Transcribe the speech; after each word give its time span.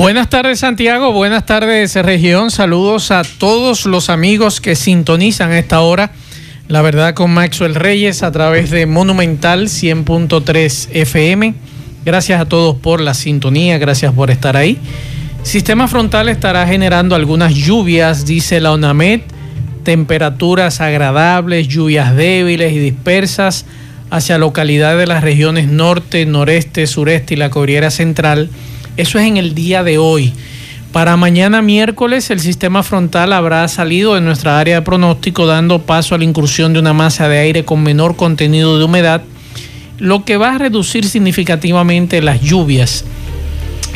Buenas 0.00 0.30
tardes 0.30 0.60
Santiago, 0.60 1.12
buenas 1.12 1.44
tardes 1.44 1.94
región, 1.94 2.50
saludos 2.50 3.10
a 3.10 3.20
todos 3.22 3.84
los 3.84 4.08
amigos 4.08 4.62
que 4.62 4.74
sintonizan 4.74 5.50
a 5.50 5.58
esta 5.58 5.80
hora. 5.80 6.12
La 6.68 6.80
verdad 6.80 7.12
con 7.12 7.30
Maxwell 7.32 7.74
Reyes 7.74 8.22
a 8.22 8.32
través 8.32 8.70
de 8.70 8.86
Monumental 8.86 9.66
100.3 9.66 10.88
FM. 10.92 11.54
Gracias 12.02 12.40
a 12.40 12.46
todos 12.46 12.76
por 12.76 13.02
la 13.02 13.12
sintonía, 13.12 13.76
gracias 13.76 14.14
por 14.14 14.30
estar 14.30 14.56
ahí. 14.56 14.78
Sistema 15.42 15.86
frontal 15.86 16.30
estará 16.30 16.66
generando 16.66 17.14
algunas 17.14 17.54
lluvias, 17.54 18.24
dice 18.24 18.58
la 18.58 18.72
ONAMED, 18.72 19.20
temperaturas 19.84 20.80
agradables, 20.80 21.68
lluvias 21.68 22.16
débiles 22.16 22.72
y 22.72 22.78
dispersas 22.78 23.66
hacia 24.08 24.38
localidades 24.38 24.98
de 24.98 25.06
las 25.06 25.22
regiones 25.22 25.68
norte, 25.68 26.24
noreste, 26.24 26.86
sureste 26.86 27.34
y 27.34 27.36
la 27.36 27.50
Corriera 27.50 27.90
Central 27.90 28.48
eso 28.96 29.18
es 29.18 29.26
en 29.26 29.36
el 29.36 29.54
día 29.54 29.82
de 29.82 29.98
hoy. 29.98 30.32
Para 30.92 31.16
mañana 31.16 31.62
miércoles 31.62 32.30
el 32.30 32.40
sistema 32.40 32.82
frontal 32.82 33.32
habrá 33.32 33.66
salido 33.68 34.14
de 34.14 34.20
nuestra 34.20 34.58
área 34.58 34.76
de 34.76 34.82
pronóstico 34.82 35.46
dando 35.46 35.82
paso 35.82 36.14
a 36.14 36.18
la 36.18 36.24
incursión 36.24 36.72
de 36.72 36.80
una 36.80 36.92
masa 36.92 37.28
de 37.28 37.38
aire 37.38 37.64
con 37.64 37.82
menor 37.82 38.16
contenido 38.16 38.78
de 38.78 38.84
humedad, 38.84 39.22
lo 39.98 40.24
que 40.24 40.36
va 40.36 40.54
a 40.54 40.58
reducir 40.58 41.06
significativamente 41.06 42.20
las 42.22 42.40
lluvias 42.40 43.04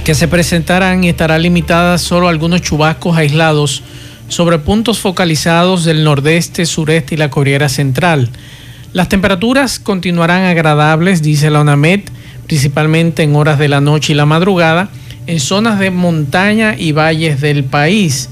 que 0.05 0.15
se 0.15 0.29
presentarán 0.29 1.03
y 1.03 1.09
estará 1.09 1.39
limitada 1.39 1.97
solo 1.99 2.29
a 2.29 2.31
algunos 2.31 2.61
chubascos 2.61 3.17
aislados 3.17 3.83
sobre 4.29 4.59
puntos 4.59 4.99
focalizados 4.99 5.85
del 5.85 6.05
nordeste, 6.05 6.67
sureste 6.67 7.15
y 7.15 7.19
la 7.19 7.31
Corriera 7.31 7.69
Central. 7.69 8.29
Las 8.93 9.09
temperaturas 9.09 9.79
continuarán 9.79 10.45
agradables, 10.45 11.23
dice 11.23 11.51
la 11.51 11.61
ONAMED, 11.61 12.03
principalmente 12.47 13.23
en 13.23 13.37
horas 13.37 13.59
de 13.59 13.69
la 13.69 13.81
noche 13.81 14.13
y 14.13 14.17
la 14.17 14.27
madrugada, 14.27 14.89
en 15.27 15.41
zonas 15.41 15.79
de 15.79 15.91
montaña 15.91 16.75
y 16.79 16.93
valles 16.93 17.41
del 17.41 17.65
país. 17.65 18.29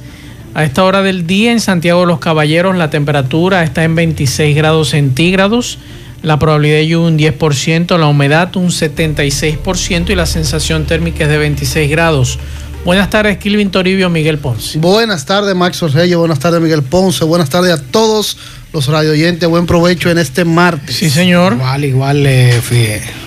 A 0.54 0.64
esta 0.64 0.84
hora 0.84 1.02
del 1.02 1.26
día 1.26 1.52
en 1.52 1.60
Santiago 1.60 2.00
de 2.00 2.06
los 2.06 2.18
Caballeros 2.18 2.76
la 2.76 2.90
temperatura 2.90 3.62
está 3.62 3.84
en 3.84 3.94
26 3.94 4.54
grados 4.54 4.90
centígrados, 4.90 5.78
la 6.22 6.38
probabilidad 6.38 6.76
de 6.76 6.88
lluvia 6.88 7.08
un 7.08 7.18
10%, 7.18 7.98
la 7.98 8.06
humedad 8.06 8.54
un 8.56 8.68
76% 8.68 10.10
y 10.10 10.14
la 10.14 10.26
sensación 10.26 10.84
térmica 10.84 11.24
es 11.24 11.30
de 11.30 11.38
26 11.38 11.90
grados. 11.90 12.38
Buenas 12.84 13.10
tardes, 13.10 13.38
Kilvin 13.38 13.70
Toribio, 13.70 14.10
Miguel 14.10 14.38
Ponce. 14.38 14.78
Buenas 14.78 15.24
tardes, 15.24 15.54
Max 15.54 15.80
Reyes. 15.92 16.16
Buenas 16.16 16.40
tardes, 16.40 16.60
Miguel 16.60 16.82
Ponce. 16.82 17.24
Buenas 17.24 17.48
tardes 17.48 17.72
a 17.72 17.80
todos 17.80 18.36
los 18.72 18.86
radio 18.86 19.12
oyentes. 19.12 19.48
Buen 19.48 19.66
provecho 19.66 20.10
en 20.10 20.18
este 20.18 20.44
martes. 20.44 20.96
Sí, 20.96 21.10
señor. 21.10 21.54
Igual, 21.54 21.84
igual, 21.84 22.26
eh, 22.26 22.60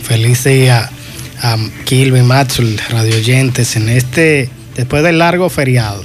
feliz 0.03 0.43
día 0.43 0.89
a 1.41 1.57
Kilvin, 1.85 2.25
Maxwell, 2.25 2.79
radio 2.89 3.15
oyentes, 3.15 3.75
en 3.75 3.89
este, 3.89 4.49
después 4.75 5.03
del 5.03 5.19
largo 5.19 5.49
feriado. 5.49 6.03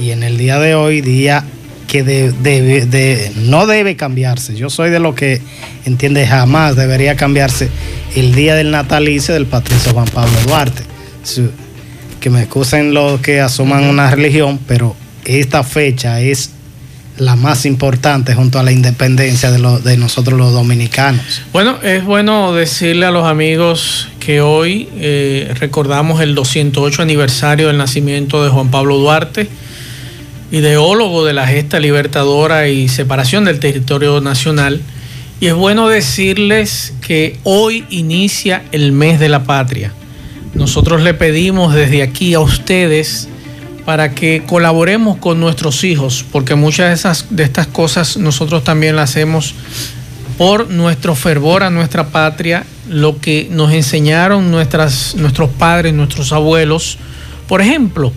Y 0.00 0.10
en 0.10 0.22
el 0.22 0.38
día 0.38 0.58
de 0.58 0.74
hoy, 0.74 1.00
día 1.00 1.44
que 1.86 2.02
de, 2.02 3.32
no 3.36 3.66
debe 3.66 3.96
cambiarse. 3.96 4.54
Yo 4.54 4.70
soy 4.70 4.90
de 4.90 4.98
lo 4.98 5.14
que 5.14 5.42
entiende 5.84 6.26
jamás 6.26 6.74
debería 6.74 7.16
cambiarse 7.16 7.68
el 8.16 8.34
día 8.34 8.54
del 8.54 8.70
natalicio 8.70 9.34
del 9.34 9.46
patricio 9.46 9.92
Juan 9.92 10.08
Pablo 10.08 10.32
Duarte 10.46 10.82
que 12.22 12.30
me 12.30 12.42
excusen 12.42 12.94
los 12.94 13.20
que 13.20 13.40
asuman 13.40 13.84
una 13.84 14.08
religión, 14.08 14.60
pero 14.66 14.94
esta 15.24 15.64
fecha 15.64 16.20
es 16.20 16.50
la 17.18 17.36
más 17.36 17.66
importante 17.66 18.34
junto 18.34 18.58
a 18.58 18.62
la 18.62 18.72
independencia 18.72 19.50
de, 19.50 19.80
de 19.80 19.96
nosotros 19.96 20.38
los 20.38 20.52
dominicanos. 20.52 21.42
Bueno, 21.52 21.76
es 21.82 22.04
bueno 22.04 22.54
decirle 22.54 23.06
a 23.06 23.10
los 23.10 23.26
amigos 23.26 24.08
que 24.18 24.40
hoy 24.40 24.88
eh, 24.96 25.52
recordamos 25.58 26.20
el 26.20 26.34
208 26.34 27.02
aniversario 27.02 27.68
del 27.68 27.76
nacimiento 27.76 28.42
de 28.44 28.50
Juan 28.50 28.70
Pablo 28.70 28.96
Duarte, 28.96 29.48
ideólogo 30.50 31.24
de 31.24 31.32
la 31.32 31.46
gesta 31.46 31.80
libertadora 31.80 32.68
y 32.68 32.88
separación 32.88 33.44
del 33.44 33.58
territorio 33.58 34.20
nacional. 34.20 34.80
Y 35.40 35.46
es 35.46 35.54
bueno 35.54 35.88
decirles 35.88 36.94
que 37.00 37.36
hoy 37.42 37.84
inicia 37.90 38.62
el 38.70 38.92
mes 38.92 39.18
de 39.18 39.28
la 39.28 39.44
patria. 39.44 39.92
Nosotros 40.54 41.02
le 41.02 41.14
pedimos 41.14 41.74
desde 41.74 42.02
aquí 42.02 42.34
a 42.34 42.40
ustedes 42.40 43.28
para 43.84 44.14
que 44.14 44.42
colaboremos 44.46 45.16
con 45.18 45.40
nuestros 45.40 45.84
hijos, 45.84 46.24
porque 46.30 46.54
muchas 46.54 46.88
de, 46.88 46.94
esas, 46.94 47.26
de 47.30 47.42
estas 47.42 47.66
cosas 47.66 48.16
nosotros 48.16 48.64
también 48.64 48.96
las 48.96 49.10
hacemos 49.10 49.54
por 50.38 50.70
nuestro 50.70 51.14
fervor 51.14 51.62
a 51.62 51.70
nuestra 51.70 52.08
patria, 52.08 52.64
lo 52.88 53.18
que 53.18 53.48
nos 53.50 53.72
enseñaron 53.72 54.50
nuestros 54.50 55.50
padres, 55.58 55.94
nuestros 55.94 56.32
abuelos. 56.32 56.98
Por 57.48 57.60
ejemplo, 57.60 58.12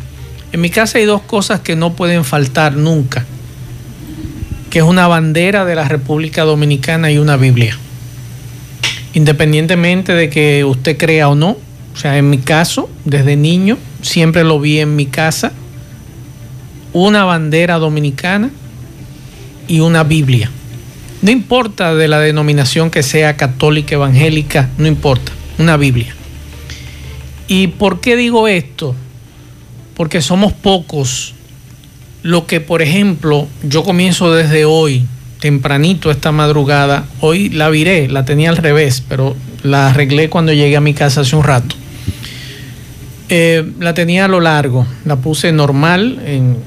en 0.52 0.62
mi 0.62 0.70
casa 0.70 1.00
hay 1.00 1.06
dos 1.06 1.22
cosas 1.22 1.60
que 1.60 1.76
no 1.76 1.94
pueden 1.94 2.24
faltar 2.24 2.74
nunca, 2.76 3.26
que 4.70 4.80
es 4.80 4.86
una 4.86 5.08
bandera 5.08 5.66
de 5.66 5.76
la 5.76 5.88
República 5.88 6.44
Dominicana 6.44 7.12
y 7.12 7.18
una 7.18 7.38
Biblia. 7.38 7.78
Independientemente 9.14 10.14
de 10.14 10.30
que 10.30 10.64
usted 10.64 10.98
crea 10.98 11.30
o 11.30 11.36
no, 11.36 11.58
o 11.96 11.98
sea, 11.98 12.18
en 12.18 12.30
mi 12.30 12.40
caso, 12.40 12.90
desde 13.06 13.38
niño, 13.38 13.78
siempre 14.02 14.44
lo 14.44 14.60
vi 14.60 14.80
en 14.80 14.98
mi 14.98 15.06
casa, 15.06 15.54
una 16.92 17.24
bandera 17.24 17.78
dominicana 17.78 18.50
y 19.70 19.80
una 19.80 20.04
Biblia. 20.04 20.52
No 21.22 21.32
importa 21.32 21.96
de 21.96 22.10
la 22.10 22.20
denominación 22.20 22.92
que 22.92 23.02
sea 23.02 23.38
católica, 23.38 23.96
evangélica, 23.96 24.70
no 24.78 24.88
importa, 24.88 25.32
una 25.58 25.78
Biblia. 25.78 26.14
¿Y 27.48 27.68
por 27.68 28.02
qué 28.02 28.18
digo 28.18 28.50
esto? 28.50 28.94
Porque 29.96 30.22
somos 30.22 30.52
pocos. 30.52 31.34
Lo 32.24 32.46
que, 32.46 32.60
por 32.60 32.82
ejemplo, 32.82 33.48
yo 33.64 33.86
comienzo 33.86 34.34
desde 34.34 34.66
hoy, 34.66 35.06
tempranito 35.40 36.12
esta 36.12 36.34
madrugada, 36.34 37.06
hoy 37.22 37.50
la 37.50 37.70
viré, 37.70 38.10
la 38.10 38.26
tenía 38.26 38.50
al 38.50 38.58
revés, 38.58 39.02
pero 39.08 39.38
la 39.64 39.88
arreglé 39.88 40.30
cuando 40.30 40.52
llegué 40.52 40.76
a 40.76 40.82
mi 40.82 40.94
casa 40.94 41.22
hace 41.22 41.38
un 41.38 41.44
rato 41.44 41.76
eh, 43.28 43.72
la 43.80 43.96
tenía 43.96 44.26
a 44.26 44.28
lo 44.28 44.40
largo, 44.40 44.86
la 45.04 45.16
puse 45.16 45.52
normal, 45.52 46.20
en, 46.26 46.58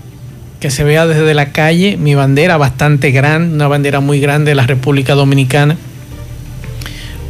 que 0.58 0.70
se 0.70 0.82
vea 0.82 1.06
desde 1.06 1.32
la 1.34 1.52
calle, 1.52 1.96
mi 1.96 2.16
bandera 2.16 2.56
bastante 2.56 3.12
grande, 3.12 3.54
una 3.54 3.68
bandera 3.68 4.00
muy 4.00 4.18
grande 4.18 4.50
de 4.50 4.54
la 4.56 4.66
República 4.66 5.14
Dominicana. 5.14 5.76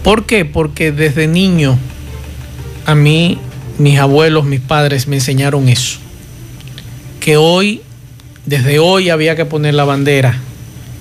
¿Por 0.03 0.25
qué? 0.25 0.47
Porque 0.47 0.93
desde 0.93 1.27
niño 1.27 1.79
a 2.87 2.95
mí, 2.95 3.39
mis 3.77 3.99
abuelos, 3.99 4.47
mis 4.47 4.61
padres 4.61 5.09
me 5.09 5.17
enseñaron 5.17 5.69
eso. 5.69 5.99
Que 7.21 7.37
hoy, 7.37 7.83
desde 8.47 8.79
hoy 8.79 9.11
había 9.11 9.37
que 9.37 9.45
poner 9.45 9.75
la 9.75 9.85
bandera. 9.85 10.41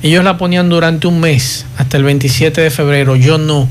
Ellos 0.04 0.26
la 0.26 0.38
ponían 0.38 0.68
durante 0.68 1.08
un 1.08 1.22
mes, 1.22 1.66
hasta 1.78 1.96
el 1.96 2.04
27 2.04 2.60
de 2.60 2.72
febrero, 2.72 3.16
yo 3.16 3.38
no. 3.38 3.70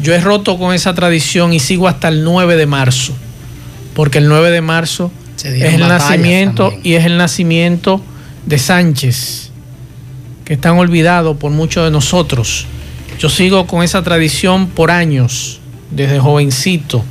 Yo 0.00 0.14
he 0.14 0.20
roto 0.20 0.56
con 0.56 0.74
esa 0.74 0.94
tradición 0.94 1.52
y 1.52 1.60
sigo 1.60 1.86
hasta 1.86 2.08
el 2.08 2.24
9 2.24 2.56
de 2.56 2.66
marzo 2.66 3.14
porque 3.98 4.18
el 4.18 4.28
9 4.28 4.52
de 4.52 4.60
marzo 4.60 5.10
es 5.42 5.74
el 5.74 5.80
nacimiento 5.80 6.72
y 6.84 6.94
es 6.94 7.04
el 7.04 7.16
nacimiento 7.16 8.00
de 8.46 8.56
Sánchez, 8.56 9.50
que 10.44 10.52
están 10.52 10.78
olvidados 10.78 11.36
por 11.38 11.50
muchos 11.50 11.84
de 11.84 11.90
nosotros. 11.90 12.66
Yo 13.18 13.28
sigo 13.28 13.66
con 13.66 13.82
esa 13.82 14.04
tradición 14.04 14.68
por 14.68 14.92
años, 14.92 15.58
desde 15.90 16.20
jovencito, 16.20 17.04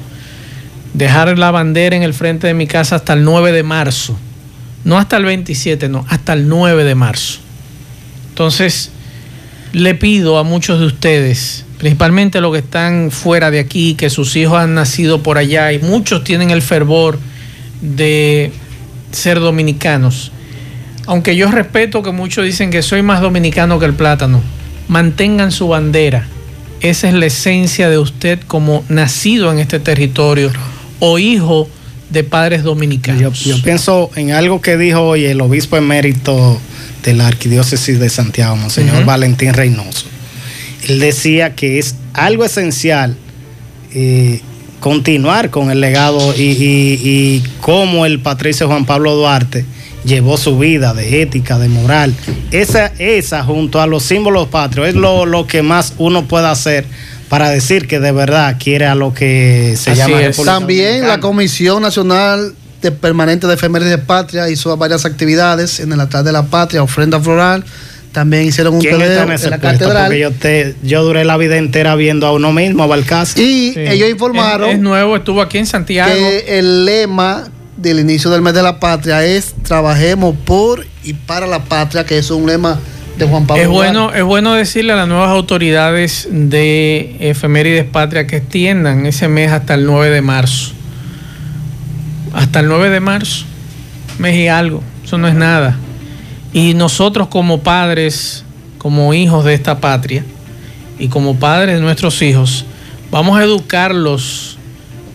dejar 0.94 1.38
la 1.38 1.52
bandera 1.52 1.94
en 1.98 2.04
el 2.04 2.14
frente 2.14 2.48
de 2.48 2.54
mi 2.54 2.68
casa 2.68 2.96
hasta 2.96 3.12
el 3.12 3.26
9 3.26 3.52
de 3.52 3.64
marzo, 3.64 4.18
no 4.86 4.98
hasta 4.98 5.18
el 5.18 5.26
27, 5.26 5.90
no, 5.90 6.06
hasta 6.08 6.32
el 6.32 6.48
9 6.48 6.86
de 6.86 6.96
marzo. 6.96 7.40
Entonces, 8.30 8.92
le 9.74 9.94
pido 9.94 10.38
a 10.38 10.46
muchos 10.46 10.80
de 10.80 10.86
ustedes 10.86 11.66
principalmente 11.78 12.42
los 12.42 12.52
que 12.52 12.60
están 12.60 13.12
fuera 13.12 13.52
de 13.52 13.60
aquí, 13.60 13.96
que 13.96 14.10
sus 14.10 14.36
hijos 14.36 14.60
han 14.60 14.74
nacido 14.74 15.24
por 15.24 15.38
allá 15.38 15.72
y 15.74 15.80
muchos 15.80 16.24
tienen 16.24 16.52
el 16.52 16.62
fervor 16.62 17.20
de 17.82 18.52
ser 19.12 19.40
dominicanos. 19.40 20.32
Aunque 21.06 21.36
yo 21.36 21.50
respeto 21.50 22.04
que 22.04 22.12
muchos 22.12 22.46
dicen 22.46 22.70
que 22.70 22.82
soy 22.82 23.02
más 23.02 23.22
dominicano 23.22 23.80
que 23.80 23.86
el 23.86 23.94
plátano, 23.94 24.42
mantengan 24.88 25.52
su 25.52 25.68
bandera. 25.68 26.28
Esa 26.82 27.08
es 27.08 27.14
la 27.14 27.26
esencia 27.26 27.90
de 27.90 27.98
usted 27.98 28.40
como 28.46 28.84
nacido 28.90 29.52
en 29.52 29.60
este 29.60 29.80
territorio 29.80 30.52
o 31.00 31.18
hijo 31.18 31.70
de 32.10 32.24
padres 32.24 32.64
dominicanos. 32.64 33.44
Yo, 33.44 33.56
yo 33.56 33.64
pienso 33.64 34.12
en 34.16 34.32
algo 34.32 34.62
que 34.62 34.78
dijo 34.78 35.02
hoy 35.02 35.26
el 35.26 35.42
obispo 35.42 35.78
emérito 35.78 36.60
de 37.04 37.14
la 37.14 37.28
Arquidiócesis 37.28 38.00
de 38.00 38.10
Santiago, 38.10 38.56
Monseñor. 38.56 39.06
Valentín 39.06 39.54
Reynoso. 39.54 40.06
Él 40.88 41.00
decía 41.00 41.56
que 41.56 41.80
es 41.80 41.96
algo 42.14 42.46
esencial 42.46 43.16
eh, 43.94 44.42
continuar 44.80 45.50
con 45.50 45.72
el 45.72 45.82
legado 45.82 46.34
y, 46.36 46.42
y- 46.44 47.00
y 47.04 47.44
cómo 47.62 48.06
el 48.06 48.20
patricio 48.20 48.68
Juan 48.68 48.86
Pablo 48.86 49.16
Duarte 49.16 49.66
llevó 50.06 50.38
su 50.38 50.58
vida 50.58 50.94
de 50.94 51.22
ética, 51.22 51.58
de 51.58 51.68
moral. 51.68 52.14
Esa, 52.52 52.88
esa 53.00 53.44
junto 53.44 53.82
a 53.82 53.88
los 53.88 54.04
símbolos 54.04 54.48
patrios 54.48 54.88
es 54.90 54.96
lo, 54.96 55.26
lo 55.26 55.48
que 55.48 55.62
más 55.64 55.94
uno 55.98 56.28
puede 56.28 56.48
hacer 56.48 56.86
para 57.28 57.50
decir 57.50 57.88
que 57.88 58.00
de 58.00 58.12
verdad 58.14 58.56
quiere 58.62 58.86
a 58.86 58.96
lo 58.96 59.14
que 59.14 59.76
se 59.78 59.92
Así 59.92 60.00
llama 60.00 60.22
es. 60.22 60.38
También 60.38 61.08
la. 61.08 61.20
Comisión 61.20 61.82
Nacional 61.82 62.54
de 62.82 62.92
Permanente 62.92 63.48
de 63.48 63.56
Efemérides 63.56 63.92
de 63.92 63.98
Patria 63.98 64.50
hizo 64.50 64.78
varias 64.78 65.04
actividades 65.06 65.80
en 65.82 65.92
el 65.92 66.00
altar 66.00 66.24
de 66.24 66.32
la 66.32 66.44
patria, 66.44 66.84
ofrenda 66.84 67.20
floral. 67.20 67.66
También 68.18 68.46
hicieron 68.46 68.74
un 68.74 68.82
¿Quién 68.82 68.98
teleo 68.98 69.22
en 69.26 69.32
en 69.32 69.50
la 69.52 69.60
catedral. 69.60 70.06
Porque 70.08 70.20
yo, 70.20 70.32
te, 70.32 70.74
yo 70.82 71.04
duré 71.04 71.24
la 71.24 71.38
vida 71.38 71.56
entera 71.58 71.94
viendo 71.94 72.26
a 72.26 72.32
uno 72.34 72.52
mismo, 72.52 72.82
a 72.82 72.88
Balcázar. 72.88 73.38
Y 73.38 73.74
Sí. 73.74 73.76
ellos 73.78 74.10
informaron 74.10 74.70
Es, 74.70 74.76
es 74.78 74.82
nuevo, 74.82 75.18
estuvo 75.18 75.40
aquí 75.40 75.60
en 75.60 75.68
Santiago. 75.68 76.12
que 76.12 76.58
el 76.58 76.84
lema 76.86 77.48
del 77.78 78.00
inicio 78.00 78.32
del 78.32 78.42
mes 78.42 78.56
de 78.56 78.64
la 78.64 78.80
patria 78.80 79.24
es 79.24 79.54
trabajemos 79.62 80.36
por 80.46 80.84
y 81.04 81.14
para 81.14 81.46
la 81.46 81.64
patria, 81.66 82.08
que 82.08 82.18
es 82.18 82.32
un 82.32 82.48
lema 82.48 82.80
de 83.20 83.28
Juan 83.28 83.46
Pablo. 83.46 83.62
Es 83.62 83.70
bueno, 83.70 84.12
es 84.12 84.24
bueno 84.24 84.56
decirle 84.56 84.94
a 84.94 84.96
las 84.96 85.08
nuevas 85.08 85.30
autoridades 85.30 86.28
de 86.32 87.18
Efemérides 87.20 87.86
Patria 87.86 88.26
que 88.26 88.38
extiendan 88.38 89.06
ese 89.06 89.28
mes 89.28 89.52
hasta 89.52 89.76
el 89.76 89.86
9 89.86 90.10
de 90.10 90.22
marzo. 90.24 90.72
Hasta 92.34 92.62
el 92.62 92.68
9 92.68 92.90
de 92.90 93.00
marzo. 93.00 93.46
Mes 94.18 94.36
y 94.36 94.48
algo. 94.48 94.82
Eso 95.06 95.20
no 95.20 95.28
es 95.28 95.36
nada. 95.36 95.78
Y 96.58 96.74
nosotros 96.74 97.28
como 97.28 97.60
padres, 97.60 98.44
como 98.80 99.14
hijos 99.14 99.46
de 99.46 99.54
esta 99.54 99.80
patria 99.80 100.26
y 100.98 101.08
como 101.08 101.36
padres 101.36 101.76
de 101.76 101.82
nuestros 101.82 102.20
hijos, 102.24 102.66
vamos 103.12 103.38
a 103.38 103.44
educarlos 103.44 104.58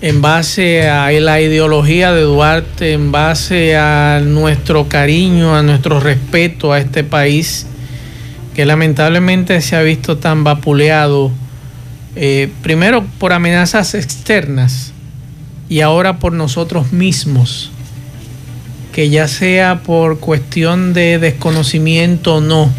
en 0.02 0.22
base 0.22 0.88
a 0.88 1.10
la 1.10 1.40
ideología 1.40 2.12
de 2.12 2.20
Duarte, 2.22 2.92
en 2.92 3.10
base 3.10 3.76
a 3.76 4.20
nuestro 4.24 4.88
cariño, 4.88 5.56
a 5.56 5.64
nuestro 5.64 5.98
respeto 5.98 6.72
a 6.72 6.78
este 6.78 7.02
país 7.02 7.66
que 8.54 8.64
lamentablemente 8.64 9.60
se 9.62 9.74
ha 9.74 9.82
visto 9.82 10.18
tan 10.18 10.44
vapuleado, 10.44 11.32
eh, 12.14 12.52
primero 12.62 13.04
por 13.18 13.32
amenazas 13.32 13.96
externas 13.96 14.92
y 15.68 15.80
ahora 15.80 16.20
por 16.20 16.34
nosotros 16.34 16.92
mismos, 16.92 17.72
que 18.92 19.08
ya 19.10 19.26
sea 19.28 19.82
por 19.82 20.18
cuestión 20.20 20.92
de 20.92 21.18
desconocimiento 21.18 22.36
o 22.36 22.40
no, 22.40 22.70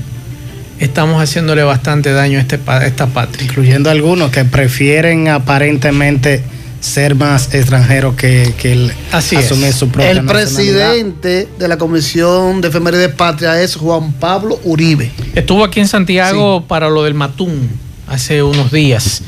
estamos 0.80 1.22
haciéndole 1.22 1.64
bastante 1.64 2.12
daño 2.14 2.38
a, 2.38 2.42
este, 2.42 2.58
pa- 2.58 2.78
a 2.80 2.86
esta 2.86 3.08
patria. 3.08 3.46
incluyendo 3.46 3.90
algunos 3.90 4.32
que 4.32 4.46
prefieren 4.46 5.28
aparentemente 5.28 6.44
ser 6.80 7.16
más 7.16 7.54
extranjeros 7.54 8.16
que, 8.16 8.54
que 8.58 8.74
el 8.74 8.94
Así 9.12 9.38
asumir 9.38 9.68
es. 9.68 9.76
su 9.76 9.88
propia 9.90 10.12
El 10.12 10.26
presidente 10.26 11.48
de 11.58 11.68
la 11.70 11.78
Comisión 11.78 12.60
de 12.62 12.68
Efemérides 12.68 13.08
de 13.08 13.14
Patria 13.14 13.62
es 13.62 13.76
Juan 13.76 14.12
Pablo 14.14 14.60
Uribe. 14.66 15.10
Estuvo 15.34 15.64
aquí 15.64 15.80
en 15.80 15.88
Santiago 15.88 16.66
para 16.68 16.90
lo 16.90 17.04
del 17.04 17.14
Matún 17.14 17.70
hace 18.08 18.44
unos 18.44 18.70
días. 18.72 19.22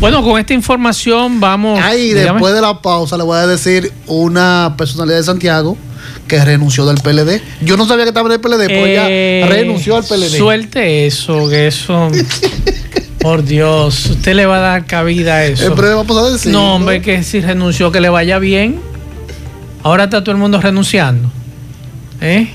Bueno, 0.00 0.22
con 0.24 0.40
esta 0.40 0.54
información 0.54 1.38
vamos... 1.38 1.78
Ahí, 1.84 2.12
después 2.14 2.54
de 2.54 2.62
la 2.62 2.80
pausa, 2.80 3.18
le 3.18 3.24
voy 3.24 3.36
a 3.36 3.46
decir 3.46 3.92
una 4.06 4.74
personalidad 4.78 5.18
de 5.18 5.24
Santiago 5.24 5.76
que 6.28 6.44
renunció 6.44 6.84
del 6.86 6.98
PLD. 6.98 7.40
Yo 7.62 7.76
no 7.76 7.86
sabía 7.86 8.04
que 8.04 8.08
estaba 8.10 8.26
en 8.28 8.32
el 8.32 8.40
PLD, 8.40 8.66
pero 8.68 8.86
Eh, 8.86 9.40
ya 9.44 9.48
renunció 9.48 9.96
al 9.96 10.04
PLD. 10.04 10.36
Suelte 10.38 11.06
eso, 11.06 11.48
que 11.48 11.66
eso. 11.66 12.08
por 13.20 13.44
Dios, 13.44 14.06
usted 14.06 14.34
le 14.34 14.46
va 14.46 14.56
a 14.56 14.60
dar 14.60 14.86
cabida 14.86 15.34
a 15.36 15.44
eso. 15.46 15.66
El 15.66 15.72
PLD 15.74 15.94
va 15.94 16.26
a 16.26 16.30
decir. 16.30 16.52
no, 16.52 16.74
hombre, 16.76 17.00
que 17.02 17.22
si 17.22 17.40
renunció, 17.40 17.92
que 17.92 18.00
le 18.00 18.08
vaya 18.08 18.38
bien. 18.38 18.80
Ahora 19.84 20.04
está 20.04 20.22
todo 20.22 20.32
el 20.32 20.38
mundo 20.38 20.60
renunciando. 20.60 21.30
¿Eh? 22.20 22.48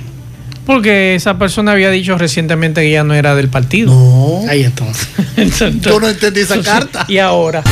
Porque 0.66 1.16
esa 1.16 1.38
persona 1.38 1.72
había 1.74 1.90
dicho 1.90 2.18
recientemente 2.18 2.82
que 2.82 2.92
ya 2.92 3.04
no 3.06 3.14
era 3.14 3.36
del 3.36 3.48
partido. 3.50 3.94
No. 3.94 4.50
Ahí 4.50 4.64
entonces. 4.64 5.08
Entonces- 5.38 5.82
Yo 5.82 6.00
no 6.00 6.10
entendí 6.10 6.42
esa 6.42 6.62
carta. 6.62 7.06
Y 7.08 7.18
ahora. 7.20 7.64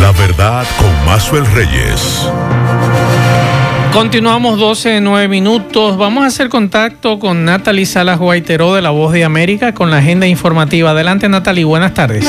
La 0.00 0.12
verdad 0.12 0.66
con 0.78 1.04
Mazuel 1.06 1.44
Reyes. 1.52 2.00
Continuamos 3.92 4.58
12, 4.58 5.00
9 5.00 5.28
minutos. 5.28 5.96
Vamos 5.96 6.22
a 6.22 6.26
hacer 6.26 6.48
contacto 6.48 7.18
con 7.18 7.44
Natalie 7.44 7.86
Salas 7.86 8.18
Guaiteró 8.18 8.74
de 8.74 8.82
La 8.82 8.90
Voz 8.90 9.12
de 9.12 9.24
América 9.24 9.74
con 9.74 9.90
la 9.90 9.98
agenda 9.98 10.26
informativa. 10.26 10.90
Adelante, 10.90 11.28
Natalie. 11.28 11.64
Buenas 11.64 11.94
tardes. 11.94 12.24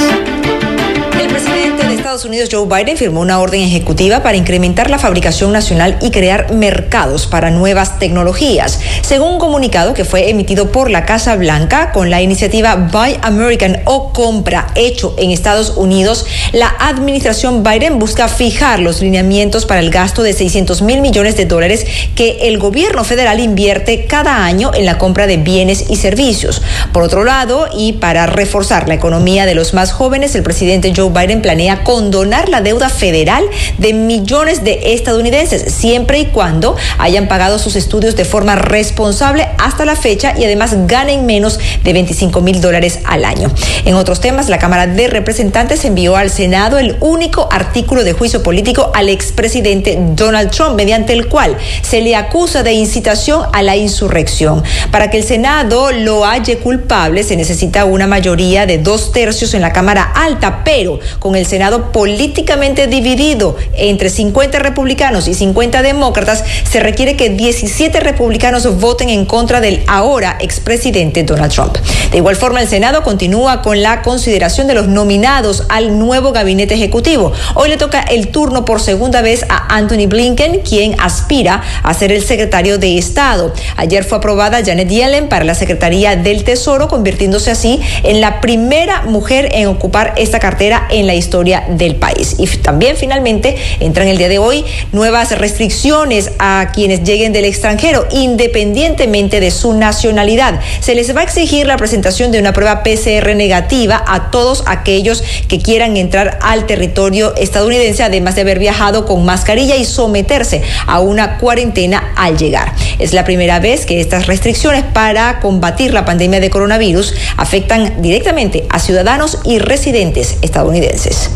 Estados 2.09 2.25
Unidos, 2.25 2.49
Joe 2.51 2.65
Biden, 2.65 2.97
firmó 2.97 3.21
una 3.21 3.39
orden 3.39 3.61
ejecutiva 3.61 4.23
para 4.23 4.35
incrementar 4.35 4.89
la 4.89 4.97
fabricación 4.97 5.51
nacional 5.51 5.95
y 6.01 6.09
crear 6.09 6.51
mercados 6.51 7.27
para 7.27 7.51
nuevas 7.51 7.99
tecnologías. 7.99 8.79
Según 9.01 9.33
un 9.33 9.37
comunicado 9.37 9.93
que 9.93 10.05
fue 10.05 10.27
emitido 10.27 10.71
por 10.71 10.89
la 10.89 11.05
Casa 11.05 11.35
Blanca 11.35 11.91
con 11.91 12.09
la 12.09 12.19
iniciativa 12.23 12.77
Buy 12.91 13.19
American 13.21 13.83
o 13.85 14.11
Compra 14.11 14.69
hecho 14.73 15.13
en 15.19 15.29
Estados 15.29 15.73
Unidos, 15.77 16.25
la 16.51 16.73
administración 16.79 17.61
Biden 17.63 17.99
busca 17.99 18.27
fijar 18.27 18.79
los 18.79 19.01
lineamientos 19.01 19.67
para 19.67 19.79
el 19.79 19.91
gasto 19.91 20.23
de 20.23 20.33
600 20.33 20.81
mil 20.81 21.01
millones 21.01 21.37
de 21.37 21.45
dólares 21.45 21.85
que 22.15 22.39
el 22.47 22.57
gobierno 22.57 23.03
federal 23.03 23.39
invierte 23.39 24.07
cada 24.07 24.45
año 24.45 24.71
en 24.73 24.87
la 24.87 24.97
compra 24.97 25.27
de 25.27 25.37
bienes 25.37 25.85
y 25.91 25.97
servicios. 25.97 26.63
Por 26.91 27.03
otro 27.03 27.23
lado, 27.23 27.67
y 27.71 27.93
para 27.93 28.25
reforzar 28.25 28.87
la 28.87 28.95
economía 28.95 29.45
de 29.45 29.53
los 29.53 29.75
más 29.75 29.91
jóvenes, 29.91 30.33
el 30.33 30.41
presidente 30.41 30.91
Joe 30.95 31.11
Biden 31.11 31.43
planea 31.43 31.83
condonar 31.99 32.47
la 32.47 32.61
deuda 32.61 32.87
federal 32.87 33.43
de 33.77 33.91
millones 33.91 34.63
de 34.63 34.93
estadounidenses, 34.93 35.73
siempre 35.73 36.19
y 36.19 36.27
cuando 36.27 36.77
hayan 36.97 37.27
pagado 37.27 37.59
sus 37.59 37.75
estudios 37.75 38.15
de 38.15 38.23
forma 38.23 38.55
responsable 38.55 39.49
hasta 39.57 39.83
la 39.83 39.97
fecha 39.97 40.33
y 40.37 40.45
además 40.45 40.87
ganen 40.87 41.25
menos 41.25 41.59
de 41.83 41.91
25 41.91 42.39
mil 42.39 42.61
dólares 42.61 42.99
al 43.03 43.25
año. 43.25 43.51
En 43.83 43.95
otros 43.95 44.21
temas, 44.21 44.47
la 44.47 44.59
Cámara 44.59 44.87
de 44.87 45.09
Representantes 45.09 45.83
envió 45.83 46.15
al 46.15 46.29
Senado 46.29 46.77
el 46.77 46.95
único 47.01 47.49
artículo 47.51 48.05
de 48.05 48.13
juicio 48.13 48.43
político 48.43 48.93
al 48.95 49.09
expresidente 49.09 49.99
Donald 50.15 50.51
Trump, 50.51 50.77
mediante 50.77 51.11
el 51.11 51.27
cual 51.27 51.57
se 51.81 51.99
le 51.99 52.15
acusa 52.15 52.63
de 52.63 52.71
incitación 52.71 53.43
a 53.51 53.61
la 53.61 53.75
insurrección. 53.75 54.63
Para 54.89 55.09
que 55.09 55.17
el 55.17 55.25
Senado 55.25 55.91
lo 55.91 56.23
halle 56.23 56.59
culpable, 56.59 57.23
se 57.23 57.35
necesita 57.35 57.83
una 57.83 58.07
mayoría 58.07 58.65
de 58.65 58.77
dos 58.77 59.11
tercios 59.11 59.53
en 59.53 59.61
la 59.61 59.73
Cámara 59.73 60.13
Alta, 60.15 60.63
pero 60.63 61.01
con 61.19 61.35
el 61.35 61.45
Senado 61.45 61.88
políticamente 61.91 62.87
dividido 62.87 63.55
entre 63.73 64.09
50 64.09 64.59
republicanos 64.59 65.27
y 65.27 65.33
50 65.33 65.81
demócratas, 65.81 66.43
se 66.69 66.79
requiere 66.79 67.15
que 67.15 67.29
17 67.29 67.99
republicanos 67.99 68.79
voten 68.79 69.09
en 69.09 69.25
contra 69.25 69.61
del 69.61 69.83
ahora 69.87 70.37
expresidente 70.39 71.23
Donald 71.23 71.53
Trump. 71.53 71.77
De 72.11 72.17
igual 72.17 72.35
forma, 72.35 72.61
el 72.61 72.67
Senado 72.67 73.03
continúa 73.03 73.61
con 73.61 73.81
la 73.81 74.01
consideración 74.01 74.67
de 74.67 74.73
los 74.73 74.87
nominados 74.87 75.65
al 75.69 75.99
nuevo 75.99 76.31
gabinete 76.31 76.73
ejecutivo. 76.73 77.31
Hoy 77.55 77.69
le 77.69 77.77
toca 77.77 78.01
el 78.01 78.29
turno 78.29 78.65
por 78.65 78.81
segunda 78.81 79.21
vez 79.21 79.45
a 79.49 79.75
Anthony 79.75 80.07
Blinken, 80.07 80.61
quien 80.61 80.95
aspira 80.99 81.61
a 81.83 81.93
ser 81.93 82.11
el 82.11 82.23
secretario 82.23 82.77
de 82.77 82.97
Estado. 82.97 83.53
Ayer 83.77 84.03
fue 84.03 84.17
aprobada 84.17 84.63
Janet 84.65 84.89
Yellen 84.89 85.29
para 85.29 85.45
la 85.45 85.55
Secretaría 85.55 86.15
del 86.15 86.43
Tesoro, 86.43 86.87
convirtiéndose 86.87 87.51
así 87.51 87.79
en 88.03 88.21
la 88.21 88.41
primera 88.41 89.03
mujer 89.03 89.49
en 89.53 89.67
ocupar 89.67 90.13
esta 90.17 90.39
cartera 90.39 90.87
en 90.89 91.07
la 91.07 91.15
historia 91.15 91.65
del 91.79 91.95
país. 91.95 92.35
Y 92.37 92.45
también 92.45 92.95
finalmente 92.95 93.55
entran 93.79 94.07
el 94.07 94.19
día 94.19 94.29
de 94.29 94.37
hoy 94.37 94.63
nuevas 94.91 95.35
restricciones 95.35 96.31
a 96.37 96.71
quienes 96.73 97.03
lleguen 97.03 97.33
del 97.33 97.45
extranjero, 97.45 98.05
independientemente 98.11 99.39
de 99.39 99.49
su 99.49 99.73
nacionalidad. 99.73 100.59
Se 100.81 100.93
les 100.93 101.15
va 101.15 101.21
a 101.21 101.23
exigir 101.23 101.65
la 101.65 101.77
presentación 101.77 102.31
de 102.31 102.39
una 102.39 102.53
prueba 102.53 102.83
PCR 102.83 103.35
negativa 103.35 104.03
a 104.07 104.29
todos 104.29 104.63
aquellos 104.67 105.23
que 105.47 105.59
quieran 105.59 105.97
entrar 105.97 106.37
al 106.43 106.67
territorio 106.67 107.35
estadounidense, 107.35 108.03
además 108.03 108.35
de 108.35 108.41
haber 108.41 108.59
viajado 108.59 109.05
con 109.05 109.25
mascarilla 109.25 109.75
y 109.75 109.85
someterse 109.85 110.61
a 110.85 110.99
una 110.99 111.37
cuarentena 111.37 112.13
al 112.15 112.37
llegar. 112.37 112.73
Es 112.99 113.13
la 113.13 113.23
primera 113.23 113.59
vez 113.59 113.85
que 113.85 114.01
estas 114.01 114.27
restricciones 114.27 114.83
para 114.83 115.39
combatir 115.39 115.93
la 115.93 116.05
pandemia 116.05 116.39
de 116.39 116.49
coronavirus 116.49 117.13
afectan 117.37 118.01
directamente 118.01 118.65
a 118.69 118.79
ciudadanos 118.79 119.39
y 119.45 119.59
residentes 119.59 120.37
estadounidenses. 120.41 121.29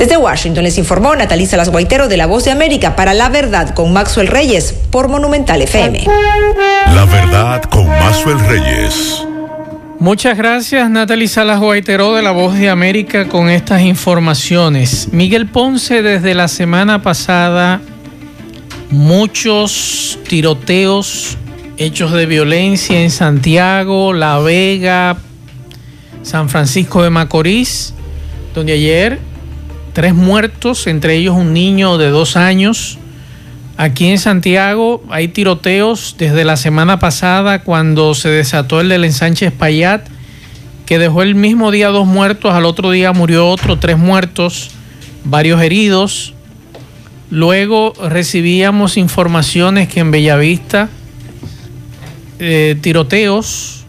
Desde 0.00 0.16
Washington 0.16 0.64
les 0.64 0.78
informó 0.78 1.14
Natalisa 1.14 1.58
Las 1.58 1.68
Guaitero 1.68 2.08
de 2.08 2.16
La 2.16 2.24
Voz 2.24 2.46
de 2.46 2.50
América 2.50 2.96
para 2.96 3.12
La 3.12 3.28
Verdad 3.28 3.74
con 3.74 3.92
Maxwell 3.92 4.28
Reyes 4.28 4.72
por 4.90 5.08
Monumental 5.08 5.60
FM. 5.60 6.06
La 6.94 7.04
verdad 7.04 7.62
con 7.64 7.86
Mazuel 7.86 8.40
Reyes. 8.40 9.26
Muchas 9.98 10.38
gracias, 10.38 10.88
Natalie 10.88 11.28
Salas 11.28 11.60
Guaiteró 11.60 12.14
de 12.14 12.22
La 12.22 12.30
Voz 12.30 12.56
de 12.56 12.70
América 12.70 13.28
con 13.28 13.50
estas 13.50 13.82
informaciones. 13.82 15.08
Miguel 15.12 15.48
Ponce 15.48 16.00
desde 16.00 16.32
la 16.32 16.48
semana 16.48 17.02
pasada 17.02 17.82
muchos 18.88 20.18
tiroteos, 20.26 21.36
hechos 21.76 22.12
de 22.12 22.24
violencia 22.24 23.02
en 23.02 23.10
Santiago, 23.10 24.14
La 24.14 24.38
Vega, 24.38 25.18
San 26.22 26.48
Francisco 26.48 27.02
de 27.02 27.10
Macorís, 27.10 27.92
donde 28.54 28.72
ayer 28.72 29.29
tres 29.92 30.14
muertos, 30.14 30.86
entre 30.86 31.16
ellos 31.16 31.36
un 31.36 31.52
niño 31.52 31.98
de 31.98 32.08
dos 32.08 32.36
años. 32.36 32.98
Aquí 33.76 34.08
en 34.08 34.18
Santiago 34.18 35.02
hay 35.08 35.28
tiroteos 35.28 36.16
desde 36.18 36.44
la 36.44 36.56
semana 36.56 36.98
pasada 36.98 37.62
cuando 37.62 38.14
se 38.14 38.28
desató 38.28 38.80
el 38.80 38.90
del 38.90 39.04
ensanche 39.04 39.46
Espaillat, 39.46 40.06
que 40.84 40.98
dejó 40.98 41.22
el 41.22 41.34
mismo 41.34 41.70
día 41.70 41.88
dos 41.88 42.06
muertos, 42.06 42.52
al 42.52 42.66
otro 42.66 42.90
día 42.90 43.12
murió 43.12 43.48
otro, 43.48 43.78
tres 43.78 43.96
muertos, 43.96 44.70
varios 45.24 45.62
heridos. 45.62 46.34
Luego 47.30 47.92
recibíamos 48.08 48.96
informaciones 48.96 49.88
que 49.88 50.00
en 50.00 50.10
Bellavista 50.10 50.88
eh, 52.38 52.76
tiroteos. 52.80 53.84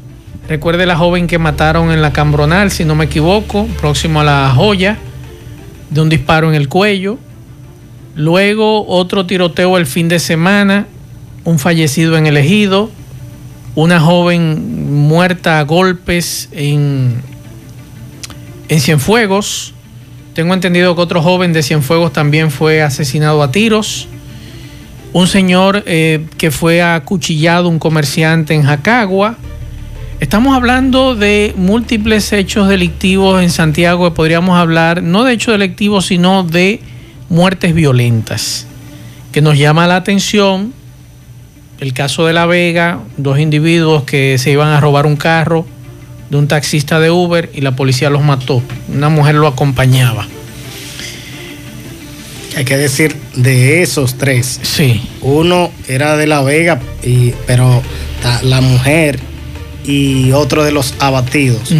Recuerde 0.47 0.85
la 0.85 0.95
joven 0.95 1.27
que 1.27 1.37
mataron 1.37 1.91
en 1.91 2.01
la 2.01 2.13
Cambronal, 2.13 2.71
si 2.71 2.85
no 2.85 2.93
me 2.95 3.05
equivoco, 3.05 3.65
próximo 3.79 4.21
a 4.21 4.23
la 4.23 4.53
joya, 4.55 4.97
de 5.91 6.01
un 6.01 6.09
disparo 6.09 6.49
en 6.49 6.55
el 6.55 6.67
cuello. 6.67 7.19
Luego 8.15 8.87
otro 8.87 9.27
tiroteo 9.27 9.77
el 9.77 9.85
fin 9.85 10.07
de 10.09 10.19
semana, 10.19 10.87
un 11.43 11.59
fallecido 11.59 12.17
en 12.17 12.25
el 12.25 12.37
ejido, 12.37 12.89
una 13.75 13.99
joven 13.99 15.07
muerta 15.07 15.59
a 15.59 15.63
golpes 15.63 16.49
en, 16.51 17.21
en 18.67 18.79
Cienfuegos. 18.81 19.73
Tengo 20.33 20.53
entendido 20.53 20.95
que 20.95 21.01
otro 21.01 21.21
joven 21.21 21.53
de 21.53 21.61
Cienfuegos 21.61 22.11
también 22.13 22.51
fue 22.51 22.81
asesinado 22.81 23.43
a 23.43 23.51
tiros. 23.51 24.07
Un 25.13 25.27
señor 25.27 25.83
eh, 25.85 26.25
que 26.37 26.51
fue 26.51 26.81
acuchillado, 26.81 27.67
un 27.67 27.79
comerciante 27.79 28.53
en 28.53 28.63
Jacagua. 28.63 29.37
Estamos 30.21 30.55
hablando 30.55 31.15
de 31.15 31.51
múltiples 31.57 32.31
hechos 32.31 32.69
delictivos 32.69 33.41
en 33.41 33.49
Santiago, 33.49 34.13
podríamos 34.13 34.55
hablar 34.55 35.01
no 35.01 35.23
de 35.23 35.33
hechos 35.33 35.53
delictivos, 35.53 36.05
sino 36.05 36.43
de 36.43 36.79
muertes 37.27 37.73
violentas, 37.73 38.67
que 39.31 39.41
nos 39.41 39.57
llama 39.57 39.87
la 39.87 39.95
atención 39.95 40.75
el 41.79 41.93
caso 41.93 42.27
de 42.27 42.33
La 42.33 42.45
Vega, 42.45 42.99
dos 43.17 43.39
individuos 43.39 44.03
que 44.03 44.37
se 44.37 44.51
iban 44.51 44.67
a 44.67 44.79
robar 44.79 45.07
un 45.07 45.15
carro 45.15 45.65
de 46.29 46.37
un 46.37 46.47
taxista 46.47 46.99
de 46.99 47.09
Uber 47.09 47.49
y 47.55 47.61
la 47.61 47.75
policía 47.75 48.11
los 48.11 48.21
mató. 48.21 48.61
Una 48.93 49.09
mujer 49.09 49.33
lo 49.33 49.47
acompañaba. 49.47 50.27
Hay 52.55 52.63
que 52.63 52.77
decir 52.77 53.15
de 53.35 53.81
esos 53.81 54.19
tres. 54.19 54.59
Sí. 54.61 55.01
Uno 55.21 55.71
era 55.87 56.15
de 56.15 56.27
La 56.27 56.43
Vega, 56.43 56.79
y, 57.01 57.33
pero 57.47 57.81
la 58.43 58.61
mujer 58.61 59.30
y 59.85 60.31
otro 60.31 60.63
de 60.63 60.71
los 60.71 60.93
abatidos 60.99 61.73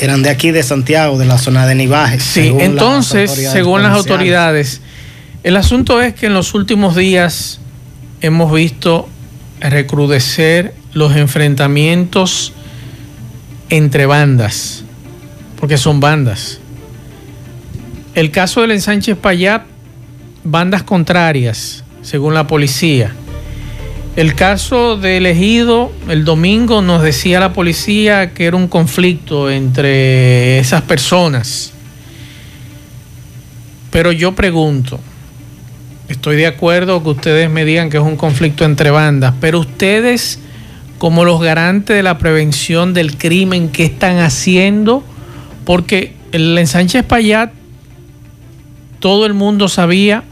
eran 0.00 0.22
de 0.22 0.30
aquí 0.30 0.50
de 0.50 0.62
Santiago, 0.62 1.18
de 1.18 1.26
la 1.26 1.38
zona 1.38 1.66
de 1.66 1.74
Nivaje. 1.74 2.20
Sí, 2.20 2.52
entonces, 2.58 3.30
según 3.30 3.82
las 3.82 3.92
autoridades, 3.92 4.80
el 5.42 5.56
asunto 5.56 6.02
es 6.02 6.14
que 6.14 6.26
en 6.26 6.34
los 6.34 6.54
últimos 6.54 6.96
días 6.96 7.60
hemos 8.20 8.52
visto 8.52 9.08
recrudecer 9.60 10.74
los 10.92 11.14
enfrentamientos 11.14 12.52
entre 13.70 14.06
bandas, 14.06 14.84
porque 15.60 15.78
son 15.78 16.00
bandas. 16.00 16.58
El 18.14 18.30
caso 18.30 18.62
del 18.62 18.72
ensanche 18.72 19.14
Payat, 19.14 19.62
bandas 20.42 20.82
contrarias, 20.82 21.84
según 22.02 22.34
la 22.34 22.46
policía. 22.46 23.12
El 24.16 24.34
caso 24.34 24.96
de 24.96 25.18
elegido, 25.18 25.92
el 26.08 26.24
domingo 26.24 26.80
nos 26.80 27.02
decía 27.02 27.38
la 27.38 27.52
policía 27.52 28.32
que 28.32 28.46
era 28.46 28.56
un 28.56 28.66
conflicto 28.66 29.50
entre 29.50 30.58
esas 30.58 30.80
personas. 30.80 31.74
Pero 33.90 34.12
yo 34.12 34.34
pregunto, 34.34 34.98
estoy 36.08 36.36
de 36.36 36.46
acuerdo 36.46 37.02
que 37.02 37.10
ustedes 37.10 37.50
me 37.50 37.66
digan 37.66 37.90
que 37.90 37.98
es 37.98 38.02
un 38.02 38.16
conflicto 38.16 38.64
entre 38.64 38.90
bandas, 38.90 39.34
pero 39.38 39.60
ustedes 39.60 40.38
como 40.96 41.26
los 41.26 41.42
garantes 41.42 41.94
de 41.94 42.02
la 42.02 42.16
prevención 42.16 42.94
del 42.94 43.18
crimen, 43.18 43.68
¿qué 43.68 43.84
están 43.84 44.16
haciendo? 44.20 45.04
Porque 45.66 46.14
el 46.32 46.56
ensanche 46.56 47.00
Espaillat, 47.00 47.52
todo 48.98 49.26
el 49.26 49.34
mundo 49.34 49.68
sabía 49.68 50.24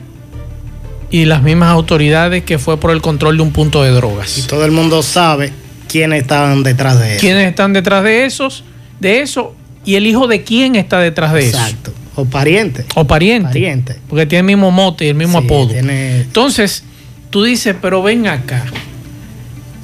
y 1.15 1.27
las 1.27 1.45
mismas 1.45 1.69
autoridades 1.69 2.43
que 2.43 2.59
fue 2.59 2.81
por 2.81 2.91
el 2.91 3.01
control 3.01 3.37
de 3.37 3.45
un 3.45 3.53
punto 3.53 3.85
de 3.85 3.91
drogas. 3.91 4.37
Y 4.37 4.43
todo 4.49 4.65
el 4.65 4.73
mundo 4.73 5.01
sabe 5.01 5.53
quiénes 5.87 6.23
estaban 6.23 6.65
detrás 6.65 6.99
de 6.99 7.13
eso. 7.13 7.21
Quiénes 7.21 7.47
están 7.47 7.73
detrás 7.73 8.03
de 8.03 8.25
esos, 8.25 8.65
de 8.99 9.21
eso, 9.21 9.55
y 9.85 9.95
el 9.95 10.09
hijo 10.09 10.27
de 10.27 10.43
quién 10.43 10.75
está 10.75 10.99
detrás 10.99 11.33
de 11.33 11.47
eso. 11.47 11.57
Exacto. 11.57 11.95
O 12.17 12.25
pariente. 12.25 12.85
O 12.97 13.07
pariente. 13.07 13.47
Pariente. 13.47 13.97
Porque 14.09 14.27
tiene 14.27 14.41
el 14.41 14.57
mismo 14.57 14.73
mote 14.73 15.05
y 15.05 15.09
el 15.11 15.15
mismo 15.15 15.39
apodo. 15.39 15.73
Entonces, 15.73 16.83
tú 17.31 17.45
dices, 17.45 17.77
pero 17.81 18.03
ven 18.03 18.27
acá. 18.27 18.65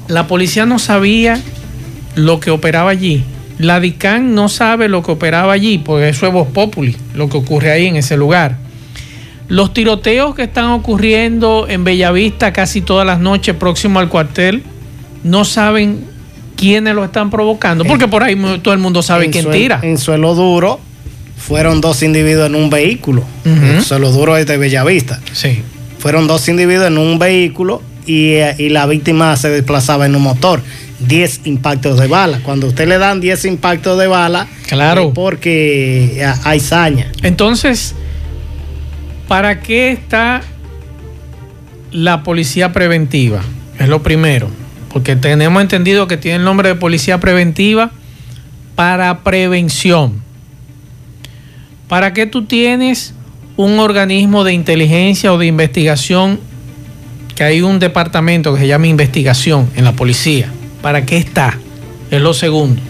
La 0.09 0.27
policía 0.27 0.65
no 0.65 0.79
sabía 0.79 1.39
lo 2.15 2.41
que 2.41 2.51
operaba 2.51 2.91
allí. 2.91 3.23
La 3.57 3.79
DICAN 3.79 4.35
no 4.35 4.49
sabe 4.49 4.89
lo 4.89 5.01
que 5.01 5.13
operaba 5.13 5.53
allí, 5.53 5.77
porque 5.77 6.09
eso 6.09 6.27
es 6.27 6.33
Voz 6.33 6.49
Populi, 6.49 6.97
lo 7.15 7.29
que 7.29 7.37
ocurre 7.37 7.71
ahí 7.71 7.87
en 7.87 7.95
ese 7.95 8.17
lugar. 8.17 8.57
Los 9.51 9.73
tiroteos 9.73 10.33
que 10.33 10.43
están 10.43 10.67
ocurriendo 10.67 11.65
en 11.67 11.83
Bellavista 11.83 12.53
casi 12.53 12.79
todas 12.79 13.05
las 13.05 13.19
noches 13.19 13.53
próximo 13.53 13.99
al 13.99 14.07
cuartel, 14.07 14.63
no 15.25 15.43
saben 15.43 16.05
quiénes 16.55 16.95
lo 16.95 17.03
están 17.03 17.29
provocando, 17.29 17.83
porque 17.83 18.07
por 18.07 18.23
ahí 18.23 18.41
todo 18.63 18.73
el 18.73 18.79
mundo 18.79 19.01
sabe 19.03 19.29
quién 19.29 19.51
tira. 19.51 19.81
En 19.83 19.97
suelo 19.97 20.35
duro 20.35 20.79
fueron 21.35 21.81
dos 21.81 22.01
individuos 22.01 22.47
en 22.47 22.55
un 22.55 22.69
vehículo. 22.69 23.25
En 23.43 23.83
suelo 23.83 24.13
duro 24.13 24.37
es 24.37 24.47
de 24.47 24.55
Bellavista. 24.55 25.19
Sí. 25.33 25.61
Fueron 25.99 26.27
dos 26.27 26.47
individuos 26.47 26.87
en 26.87 26.97
un 26.97 27.19
vehículo 27.19 27.81
y, 28.05 28.35
y 28.57 28.69
la 28.69 28.85
víctima 28.85 29.35
se 29.35 29.49
desplazaba 29.49 30.05
en 30.05 30.15
un 30.15 30.21
motor. 30.21 30.61
10 30.99 31.41
impactos 31.43 31.99
de 31.99 32.07
bala. 32.07 32.39
Cuando 32.41 32.67
usted 32.67 32.87
le 32.87 32.97
dan 32.97 33.19
10 33.19 33.43
impactos 33.43 33.99
de 33.99 34.07
bala, 34.07 34.47
claro. 34.69 35.11
porque 35.13 36.25
hay 36.45 36.59
saña. 36.61 37.11
Entonces, 37.21 37.95
¿Para 39.31 39.61
qué 39.61 39.93
está 39.93 40.41
la 41.93 42.21
policía 42.21 42.73
preventiva? 42.73 43.41
Es 43.79 43.87
lo 43.87 44.03
primero, 44.03 44.49
porque 44.91 45.15
tenemos 45.15 45.61
entendido 45.61 46.05
que 46.05 46.17
tiene 46.17 46.39
el 46.39 46.43
nombre 46.43 46.67
de 46.67 46.75
policía 46.75 47.21
preventiva 47.21 47.91
para 48.75 49.19
prevención. 49.19 50.21
¿Para 51.87 52.11
qué 52.11 52.25
tú 52.25 52.43
tienes 52.43 53.13
un 53.55 53.79
organismo 53.79 54.43
de 54.43 54.51
inteligencia 54.51 55.31
o 55.31 55.37
de 55.37 55.45
investigación 55.45 56.37
que 57.33 57.45
hay 57.45 57.61
un 57.61 57.79
departamento 57.79 58.53
que 58.53 58.59
se 58.59 58.67
llama 58.67 58.87
investigación 58.87 59.69
en 59.77 59.85
la 59.85 59.93
policía? 59.93 60.51
¿Para 60.81 61.05
qué 61.05 61.15
está? 61.15 61.57
Es 62.11 62.21
lo 62.21 62.33
segundo. 62.33 62.81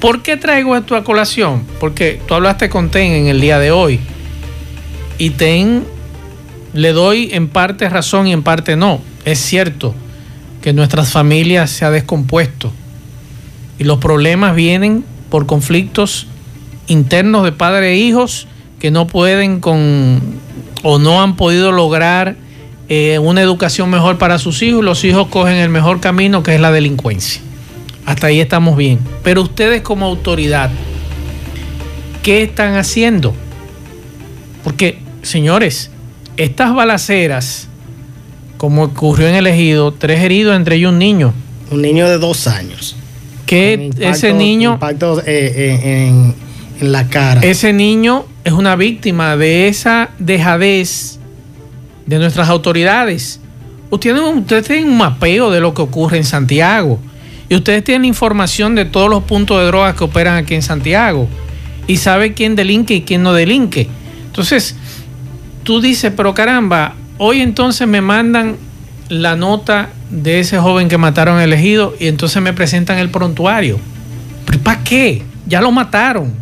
¿Por 0.00 0.22
qué 0.22 0.36
traigo 0.36 0.76
esto 0.76 0.96
a 0.96 1.04
colación? 1.04 1.62
Porque 1.78 2.20
tú 2.26 2.34
hablaste 2.34 2.68
con 2.68 2.90
TEN 2.90 3.12
en 3.12 3.26
el 3.28 3.40
día 3.40 3.60
de 3.60 3.70
hoy 3.70 4.00
y 5.18 5.30
TEN 5.30 5.84
le 6.72 6.92
doy 6.92 7.30
en 7.32 7.48
parte 7.48 7.88
razón 7.88 8.26
y 8.26 8.32
en 8.32 8.42
parte 8.42 8.76
no. 8.76 9.00
Es 9.24 9.38
cierto 9.38 9.94
que 10.60 10.72
nuestras 10.72 11.10
familias 11.10 11.70
se 11.70 11.84
ha 11.84 11.90
descompuesto 11.90 12.72
y 13.78 13.84
los 13.84 13.98
problemas 13.98 14.54
vienen 14.54 15.04
por 15.30 15.46
conflictos 15.46 16.26
internos 16.86 17.44
de 17.44 17.52
padres 17.52 17.90
e 17.90 17.96
hijos 17.96 18.46
que 18.78 18.90
no 18.90 19.06
pueden 19.06 19.60
con 19.60 20.20
o 20.82 20.98
no 20.98 21.22
han 21.22 21.36
podido 21.36 21.72
lograr 21.72 22.36
eh, 22.88 23.18
una 23.18 23.40
educación 23.40 23.90
mejor 23.90 24.18
para 24.18 24.38
sus 24.38 24.62
hijos. 24.62 24.84
Los 24.84 25.04
hijos 25.04 25.28
cogen 25.28 25.54
el 25.54 25.68
mejor 25.68 26.00
camino 26.00 26.42
que 26.42 26.54
es 26.54 26.60
la 26.60 26.70
delincuencia. 26.70 27.40
Hasta 28.04 28.28
ahí 28.28 28.38
estamos 28.38 28.76
bien. 28.76 29.00
Pero 29.24 29.42
ustedes 29.42 29.82
como 29.82 30.06
autoridad, 30.06 30.70
¿qué 32.22 32.44
están 32.44 32.76
haciendo? 32.76 33.34
Porque 34.62 34.98
señores, 35.26 35.90
estas 36.36 36.74
balaceras, 36.74 37.68
como 38.56 38.84
ocurrió 38.84 39.28
en 39.28 39.34
el 39.34 39.46
ejido, 39.46 39.92
tres 39.92 40.20
heridos, 40.20 40.56
entre 40.56 40.76
ellos 40.76 40.92
un 40.92 40.98
niño. 40.98 41.34
Un 41.70 41.82
niño 41.82 42.08
de 42.08 42.18
dos 42.18 42.46
años. 42.46 42.96
Que 43.44 43.90
ese 44.00 44.32
niño... 44.32 44.74
Impacto 44.74 45.20
eh, 45.20 45.24
eh, 45.26 46.08
en, 46.08 46.34
la 46.92 47.08
cara. 47.08 47.40
Ese 47.40 47.72
niño 47.72 48.26
es 48.44 48.52
una 48.52 48.76
víctima 48.76 49.36
de 49.36 49.68
esa 49.68 50.10
dejadez 50.18 51.18
de 52.04 52.18
nuestras 52.18 52.48
autoridades. 52.48 53.40
Ustedes, 53.88 54.20
ustedes 54.20 54.66
tienen 54.66 54.90
un 54.90 54.98
mapeo 54.98 55.50
de 55.50 55.60
lo 55.60 55.72
que 55.72 55.82
ocurre 55.82 56.18
en 56.18 56.24
Santiago. 56.24 56.98
Y 57.48 57.54
ustedes 57.54 57.82
tienen 57.84 58.04
información 58.04 58.74
de 58.74 58.84
todos 58.84 59.08
los 59.08 59.22
puntos 59.22 59.58
de 59.60 59.66
drogas 59.66 59.94
que 59.94 60.04
operan 60.04 60.36
aquí 60.36 60.54
en 60.54 60.62
Santiago. 60.62 61.28
Y 61.86 61.96
sabe 61.96 62.34
quién 62.34 62.56
delinque 62.56 62.96
y 62.96 63.02
quién 63.02 63.22
no 63.22 63.32
delinque. 63.32 63.88
Entonces, 64.26 64.76
tú 65.66 65.80
dices, 65.80 66.12
pero 66.16 66.32
caramba, 66.32 66.94
hoy 67.18 67.40
entonces 67.40 67.88
me 67.88 68.00
mandan 68.00 68.56
la 69.08 69.34
nota 69.34 69.90
de 70.10 70.38
ese 70.38 70.58
joven 70.58 70.88
que 70.88 70.96
mataron 70.96 71.40
elegido 71.40 71.94
y 71.98 72.06
entonces 72.06 72.40
me 72.40 72.52
presentan 72.52 72.98
el 72.98 73.10
prontuario. 73.10 73.80
¿Para 74.62 74.84
qué? 74.84 75.24
Ya 75.46 75.60
lo 75.60 75.72
mataron. 75.72 76.32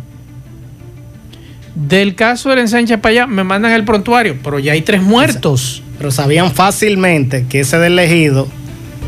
Del 1.73 2.13
caso 2.13 2.49
del 2.49 2.59
ensanche 2.59 2.99
para 2.99 3.11
allá 3.11 3.27
me 3.27 3.43
mandan 3.43 3.71
el 3.71 3.83
prontuario, 3.83 4.37
pero 4.43 4.59
ya 4.59 4.73
hay 4.73 4.83
tres 4.83 5.01
muertos. 5.01 5.81
Pero 5.97 6.11
sabían 6.11 6.51
fácilmente 6.51 7.47
que 7.49 7.61
ese 7.61 7.79
del 7.79 7.93
elegido 7.93 8.47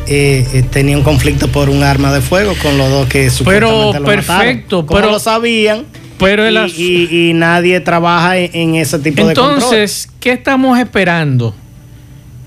eh, 0.08 0.48
eh, 0.52 0.64
tenía 0.64 0.98
un 0.98 1.04
conflicto 1.04 1.48
por 1.50 1.70
un 1.70 1.84
arma 1.84 2.12
de 2.12 2.22
fuego 2.22 2.54
con 2.64 2.78
los 2.80 2.90
dos 2.90 3.08
que 3.08 3.30
Pero 3.46 3.92
perfecto, 4.04 4.84
pero 4.88 5.12
lo 5.12 5.20
sabían. 5.20 5.86
Pero 6.20 6.48
y, 6.68 7.32
nadie 7.36 7.80
trabaja 7.80 8.38
en, 8.38 8.76
ese 8.76 9.00
tipo 9.00 9.28
de 9.28 9.36
control. 9.36 9.56
Entonces, 9.56 10.10
¿qué 10.20 10.32
estamos 10.32 10.80
esperando? 10.80 11.54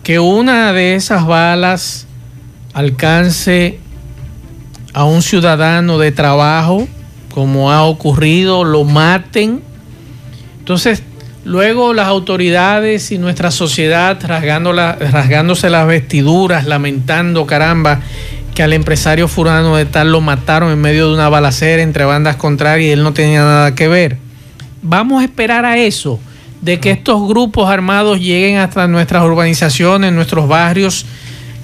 Que 0.03 0.19
una 0.19 0.73
de 0.73 0.95
esas 0.95 1.27
balas 1.27 2.07
alcance 2.73 3.79
a 4.93 5.05
un 5.05 5.23
ciudadano 5.23 5.99
de 5.99 6.11
trabajo, 6.11 6.89
como 7.33 7.71
ha 7.71 7.85
ocurrido, 7.85 8.65
lo 8.65 8.85
maten. 8.85 9.63
Entonces, 10.59 11.03
Luego 11.45 11.95
las 11.95 12.07
autoridades 12.07 13.11
y 13.13 13.19
nuestra 13.19 13.51
sociedad 13.51 14.19
rasgándose 14.23 15.71
las 15.71 15.87
vestiduras, 15.87 16.67
lamentando, 16.67 17.47
caramba, 17.47 18.01
que 18.55 18.63
al 18.63 18.73
empresario 18.73 19.29
furano 19.29 19.77
de 19.77 19.87
tal 19.87 20.13
lo 20.13 20.21
mataron 20.21 20.73
en 20.73 20.81
medio 20.81 21.09
de 21.09 21.15
una 21.15 21.29
balacera 21.29 21.83
entre 21.83 22.05
bandas 22.05 22.37
contrarias 22.37 22.89
y 22.89 22.91
él 22.93 23.03
no 23.03 23.13
tenía 23.13 23.41
nada 23.41 23.75
que 23.75 23.89
ver. 23.89 24.19
Vamos 24.83 25.23
a 25.23 25.25
esperar 25.25 25.65
a 25.65 25.77
eso, 25.79 26.19
de 26.61 26.81
que 26.81 26.91
estos 26.91 27.27
grupos 27.29 27.69
armados 27.69 28.21
lleguen 28.21 28.59
hasta 28.59 28.89
nuestras 28.89 29.23
urbanizaciones, 29.25 30.13
nuestros 30.13 30.49
barrios, 30.49 31.07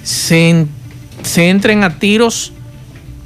se, 0.02 0.66
se 1.22 1.48
entren 1.48 1.82
a 1.82 1.98
tiros, 1.98 2.52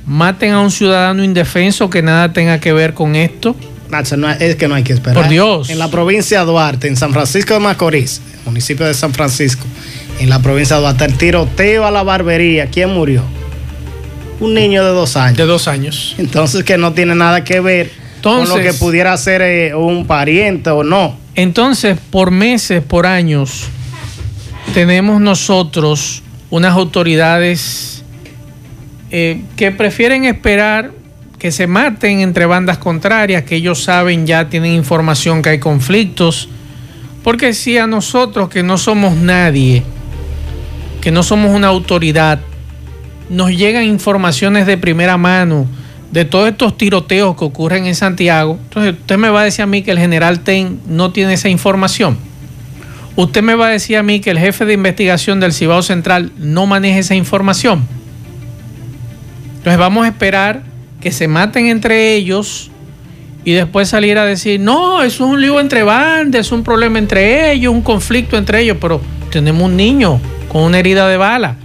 maten 0.07 0.53
a 0.53 0.61
un 0.61 0.71
ciudadano 0.71 1.23
indefenso 1.25 1.91
que 1.91 2.03
nada 2.03 2.33
tenga 2.33 2.61
que 2.61 2.73
ver 2.73 2.95
con 2.95 3.17
esto 3.17 3.55
es 4.39 4.57
que 4.57 4.69
no 4.69 4.75
hay 4.75 4.83
que 4.83 4.93
esperar. 4.93 5.23
Por 5.23 5.29
Dios. 5.29 5.71
En 5.71 5.79
la 5.79 5.91
provincia 5.91 6.41
de 6.41 6.47
Duarte, 6.47 6.89
en 6.89 6.97
San 6.97 7.13
Francisco 7.13 7.55
de 7.55 7.61
Macorís, 7.61 8.21
municipio 8.45 8.87
de 8.87 8.95
San 8.95 9.13
Francisco, 9.13 9.67
en 10.21 10.29
la 10.29 10.41
provincia 10.41 10.77
de 10.77 10.83
Duarte, 10.83 11.05
el 11.05 11.17
tiroteo 11.17 11.85
a 11.85 11.91
la 11.91 12.03
barbería, 12.03 12.67
¿quién 12.67 12.91
murió? 12.91 13.23
Un 14.41 14.55
niño 14.55 14.85
de 14.85 14.91
dos 14.91 15.17
años. 15.17 15.37
De 15.37 15.45
dos 15.45 15.69
años. 15.69 16.15
Entonces 16.19 16.65
que 16.65 16.79
no 16.79 16.93
tiene 16.93 17.15
nada 17.15 17.45
que 17.45 17.61
ver 17.61 17.91
con 18.23 18.49
lo 18.49 18.57
que 18.57 18.73
pudiera 18.73 19.17
ser 19.17 19.43
eh, 19.43 19.75
un 19.75 20.07
pariente 20.07 20.71
o 20.71 20.83
no. 20.83 21.17
Entonces, 21.35 21.97
por 22.11 22.31
meses, 22.31 22.83
por 22.83 23.07
años, 23.07 23.69
tenemos 24.75 25.21
nosotros 25.21 26.23
unas 26.51 26.75
autoridades 26.75 28.03
eh, 29.11 29.43
que 29.57 29.71
prefieren 29.71 30.25
esperar 30.25 30.93
que 31.39 31.51
se 31.51 31.67
maten 31.67 32.21
entre 32.21 32.45
bandas 32.45 32.79
contrarias, 32.79 33.45
que 33.45 33.57
ellos 33.57 33.83
saben, 33.83 34.27
ya 34.27 34.51
tienen 34.51 34.75
información 34.75 35.41
que 35.41 35.51
hay 35.51 35.59
conflictos. 35.59 36.49
Porque 37.25 37.55
si 37.55 37.79
a 37.79 37.87
nosotros 37.87 38.51
que 38.51 38.63
no 38.63 38.77
somos 38.77 39.17
nadie, 39.17 39.83
que 41.01 41.11
no 41.11 41.23
somos 41.23 41.55
una 41.55 41.69
autoridad, 41.69 42.41
nos 43.31 43.51
llegan 43.51 43.85
informaciones 43.85 44.67
de 44.67 44.77
primera 44.77 45.17
mano 45.17 45.67
de 46.11 46.25
todos 46.25 46.49
estos 46.49 46.77
tiroteos 46.77 47.37
que 47.37 47.45
ocurren 47.45 47.87
en 47.87 47.95
Santiago, 47.95 48.59
entonces 48.65 48.95
usted 48.95 49.17
me 49.17 49.31
va 49.31 49.43
a 49.43 49.45
decir 49.45 49.63
a 49.63 49.67
mí 49.67 49.83
que 49.83 49.93
el 49.93 49.99
general 49.99 50.41
Ten 50.41 50.81
no 50.87 51.13
tiene 51.13 51.35
esa 51.35 51.49
información. 51.49 52.19
Usted 53.15 53.43
me 53.43 53.55
va 53.55 53.69
a 53.69 53.71
decir 53.71 53.97
a 53.97 54.03
mí 54.03 54.21
que 54.21 54.31
el 54.31 54.39
jefe 54.39 54.65
de 54.65 54.73
investigación 54.73 55.39
del 55.41 55.53
Cibao 55.53 55.83
Central 55.83 56.33
no 56.37 56.67
maneja 56.67 56.99
esa 56.99 57.15
información. 57.15 57.87
Entonces 59.59 59.79
vamos 59.79 60.05
a 60.05 60.09
esperar 60.09 60.63
que 61.01 61.13
se 61.13 61.29
maten 61.29 61.67
entre 61.67 62.15
ellos 62.15 62.71
y 63.45 63.53
después 63.53 63.89
salir 63.89 64.19
a 64.19 64.25
decir, 64.25 64.59
no, 64.59 65.03
eso 65.03 65.25
es 65.25 65.31
un 65.31 65.41
lío 65.41 65.61
entre 65.61 65.83
bandas, 65.83 66.47
es 66.47 66.53
un 66.53 66.65
problema 66.65 66.99
entre 66.99 67.53
ellos, 67.53 67.73
un 67.73 67.83
conflicto 67.83 68.37
entre 68.37 68.63
ellos, 68.63 68.79
pero 68.81 69.01
tenemos 69.31 69.63
un 69.63 69.77
niño 69.77 70.21
con 70.49 70.63
una 70.63 70.79
herida 70.79 71.07
de 71.09 71.17
bala. 71.17 71.57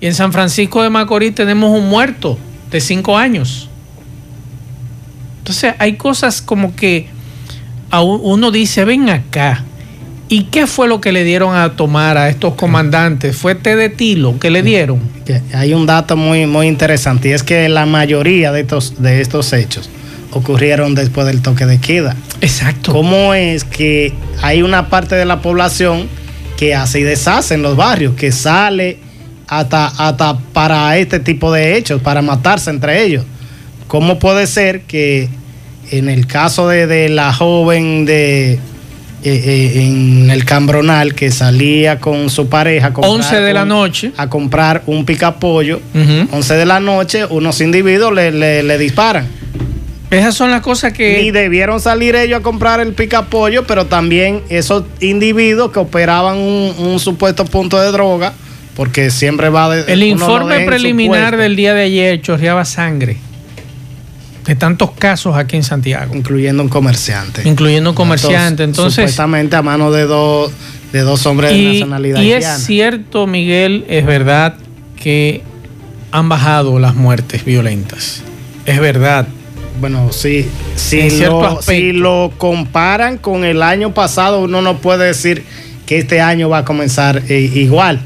Y 0.00 0.06
en 0.06 0.14
San 0.14 0.32
Francisco 0.32 0.82
de 0.82 0.90
Macorís 0.90 1.34
tenemos 1.34 1.70
un 1.78 1.88
muerto 1.88 2.38
de 2.70 2.80
cinco 2.80 3.16
años. 3.16 3.68
Entonces 5.38 5.74
hay 5.78 5.94
cosas 5.96 6.42
como 6.42 6.74
que 6.74 7.08
uno 7.92 8.50
dice, 8.50 8.84
ven 8.84 9.08
acá, 9.08 9.64
¿Y 10.28 10.44
qué 10.44 10.66
fue 10.66 10.88
lo 10.88 11.00
que 11.00 11.12
le 11.12 11.22
dieron 11.22 11.54
a 11.54 11.76
tomar 11.76 12.18
a 12.18 12.28
estos 12.28 12.54
comandantes? 12.54 13.36
¿Fue 13.36 13.54
té 13.54 13.76
de 13.76 13.88
tilo 13.88 14.40
que 14.40 14.50
le 14.50 14.62
dieron? 14.62 15.00
Hay 15.54 15.72
un 15.72 15.86
dato 15.86 16.16
muy, 16.16 16.46
muy 16.46 16.66
interesante 16.66 17.28
y 17.28 17.32
es 17.32 17.44
que 17.44 17.68
la 17.68 17.86
mayoría 17.86 18.50
de 18.50 18.62
estos, 18.62 19.00
de 19.00 19.20
estos 19.20 19.52
hechos 19.52 19.88
ocurrieron 20.32 20.96
después 20.96 21.28
del 21.28 21.42
toque 21.42 21.64
de 21.66 21.78
queda. 21.78 22.16
Exacto. 22.40 22.92
¿Cómo 22.92 23.34
es 23.34 23.62
que 23.62 24.12
hay 24.42 24.62
una 24.62 24.88
parte 24.88 25.14
de 25.14 25.24
la 25.24 25.42
población 25.42 26.08
que 26.56 26.74
hace 26.74 27.00
y 27.00 27.02
deshace 27.04 27.54
en 27.54 27.62
los 27.62 27.76
barrios, 27.76 28.14
que 28.16 28.32
sale 28.32 28.98
hasta, 29.48 29.86
hasta 29.86 30.38
para 30.52 30.96
este 30.98 31.20
tipo 31.20 31.52
de 31.52 31.76
hechos, 31.76 32.00
para 32.02 32.22
matarse 32.22 32.70
entre 32.70 33.04
ellos? 33.04 33.24
¿Cómo 33.86 34.18
puede 34.18 34.46
ser 34.46 34.82
que 34.82 35.28
en 35.90 36.08
el 36.08 36.26
caso 36.26 36.68
de, 36.68 36.86
de 36.86 37.08
la 37.08 37.32
joven 37.32 38.04
de 38.04 38.58
eh, 39.24 39.42
eh, 39.44 39.82
en 39.82 40.30
el 40.30 40.44
Cambronal 40.44 41.12
que 41.12 41.32
salía 41.32 41.98
con 41.98 42.30
su 42.30 42.48
pareja. 42.48 42.92
A 42.94 43.00
11 43.00 43.40
de 43.40 43.52
la 43.52 43.64
noche. 43.64 44.12
A 44.16 44.28
comprar 44.28 44.84
un 44.86 45.04
picapollo. 45.04 45.80
11 46.30 46.54
de 46.54 46.64
la 46.64 46.78
noche, 46.78 47.24
unos 47.24 47.60
individuos 47.60 48.14
le, 48.14 48.78
disparan. 48.78 49.26
Esas 50.10 50.36
son 50.36 50.52
las 50.52 50.60
cosas 50.60 50.92
que. 50.92 51.22
Y 51.22 51.32
debieron 51.32 51.80
salir 51.80 52.14
ellos 52.14 52.38
a 52.38 52.42
comprar 52.42 52.78
el 52.78 52.92
picapollo, 52.92 53.66
pero 53.66 53.86
también 53.86 54.42
esos 54.48 54.84
individuos 55.00 55.72
que 55.72 55.80
operaban 55.80 56.36
un, 56.38 57.00
supuesto 57.00 57.44
punto 57.46 57.80
de 57.80 57.90
droga, 57.90 58.32
porque 58.76 59.10
siempre 59.10 59.48
va 59.48 59.74
de. 59.74 59.92
El 59.92 60.02
informe 60.02 60.66
preliminar 60.66 61.36
del 61.36 61.56
día 61.56 61.74
de 61.74 61.82
ayer 61.82 62.20
chorreaba 62.20 62.64
sangre 62.64 63.16
de 64.46 64.54
tantos 64.54 64.92
casos 64.92 65.36
aquí 65.36 65.56
en 65.56 65.64
Santiago. 65.64 66.14
Incluyendo 66.14 66.62
un 66.62 66.68
comerciante. 66.68 67.42
Incluyendo 67.48 67.90
un 67.90 67.96
comerciante. 67.96 68.62
Entonces, 68.62 68.94
supuestamente 68.94 69.56
a 69.56 69.62
mano 69.62 69.90
de 69.90 70.04
dos, 70.04 70.52
de 70.92 71.00
dos 71.00 71.26
hombres 71.26 71.50
de 71.50 71.64
nacionalidad. 71.64 72.20
Y 72.20 72.32
es 72.32 72.46
cierto, 72.64 73.26
Miguel, 73.26 73.84
es 73.88 74.06
verdad 74.06 74.54
que 75.02 75.42
han 76.12 76.28
bajado 76.28 76.78
las 76.78 76.94
muertes 76.94 77.44
violentas. 77.44 78.22
Es 78.66 78.78
verdad. 78.78 79.26
Bueno, 79.80 80.10
sí, 80.10 80.48
si, 80.76 81.10
lo, 81.20 81.60
si 81.60 81.92
lo 81.92 82.32
comparan 82.38 83.18
con 83.18 83.44
el 83.44 83.62
año 83.62 83.92
pasado, 83.92 84.40
uno 84.40 84.62
no 84.62 84.78
puede 84.78 85.06
decir 85.06 85.44
que 85.86 85.98
este 85.98 86.20
año 86.20 86.48
va 86.48 86.58
a 86.58 86.64
comenzar 86.64 87.22
eh, 87.28 87.50
igual 87.54 88.00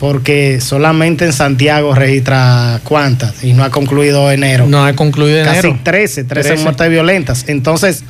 porque 0.00 0.62
solamente 0.62 1.26
en 1.26 1.34
Santiago 1.34 1.94
registra 1.94 2.80
cuántas 2.84 3.44
y 3.44 3.52
no 3.52 3.62
ha 3.62 3.70
concluido 3.70 4.32
enero. 4.32 4.66
No 4.66 4.82
ha 4.82 4.94
concluido 4.94 5.40
enero. 5.40 5.54
Casi 5.54 5.74
13, 5.74 6.24
13, 6.24 6.56
muertes 6.56 6.88
violentas. 6.88 7.44
Entonces, 7.48 8.02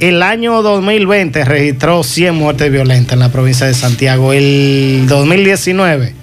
el 0.00 0.22
año 0.22 0.62
2020 0.62 1.44
registró 1.44 2.02
100 2.02 2.34
muertes 2.34 2.72
violentas 2.72 3.12
en 3.12 3.18
la 3.18 3.30
provincia 3.30 3.66
de 3.66 3.74
Santiago. 3.74 4.32
El 4.32 5.04
2019, 5.06 6.14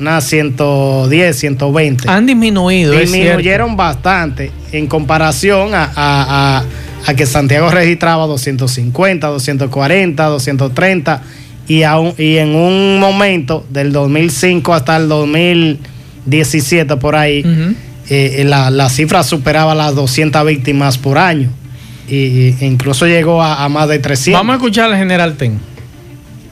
unas 0.00 0.24
110, 0.24 1.36
120. 1.36 2.08
Han 2.08 2.24
disminuido. 2.24 2.92
Disminuyeron 2.92 3.76
bastante 3.76 4.50
en 4.72 4.86
comparación 4.86 5.74
a, 5.74 5.90
a 5.94 6.64
que 7.12 7.26
Santiago 7.26 7.70
registraba 7.70 8.26
250, 8.26 9.26
240, 9.26 10.24
230 10.24 11.22
y, 11.68 11.82
y 12.18 12.36
en 12.38 12.54
un 12.54 12.98
momento 12.98 13.66
del 13.70 13.92
2005 13.92 14.72
hasta 14.74 14.96
el 14.96 15.08
2017 15.08 16.96
por 16.96 17.16
ahí, 17.16 17.44
eh, 18.08 18.36
eh, 18.38 18.44
la, 18.44 18.88
cifra 18.88 19.22
superaba 19.22 19.74
las 19.74 19.94
200 19.94 20.46
víctimas 20.46 20.98
por 20.98 21.18
año 21.18 21.50
e 22.08 22.54
incluso 22.60 23.06
llegó 23.06 23.42
a, 23.42 23.68
más 23.68 23.88
de 23.88 23.98
300. 23.98 24.38
Vamos 24.38 24.54
a 24.54 24.56
escuchar 24.56 24.90
al 24.90 24.96
general 24.98 25.36
Ten. 25.36 25.58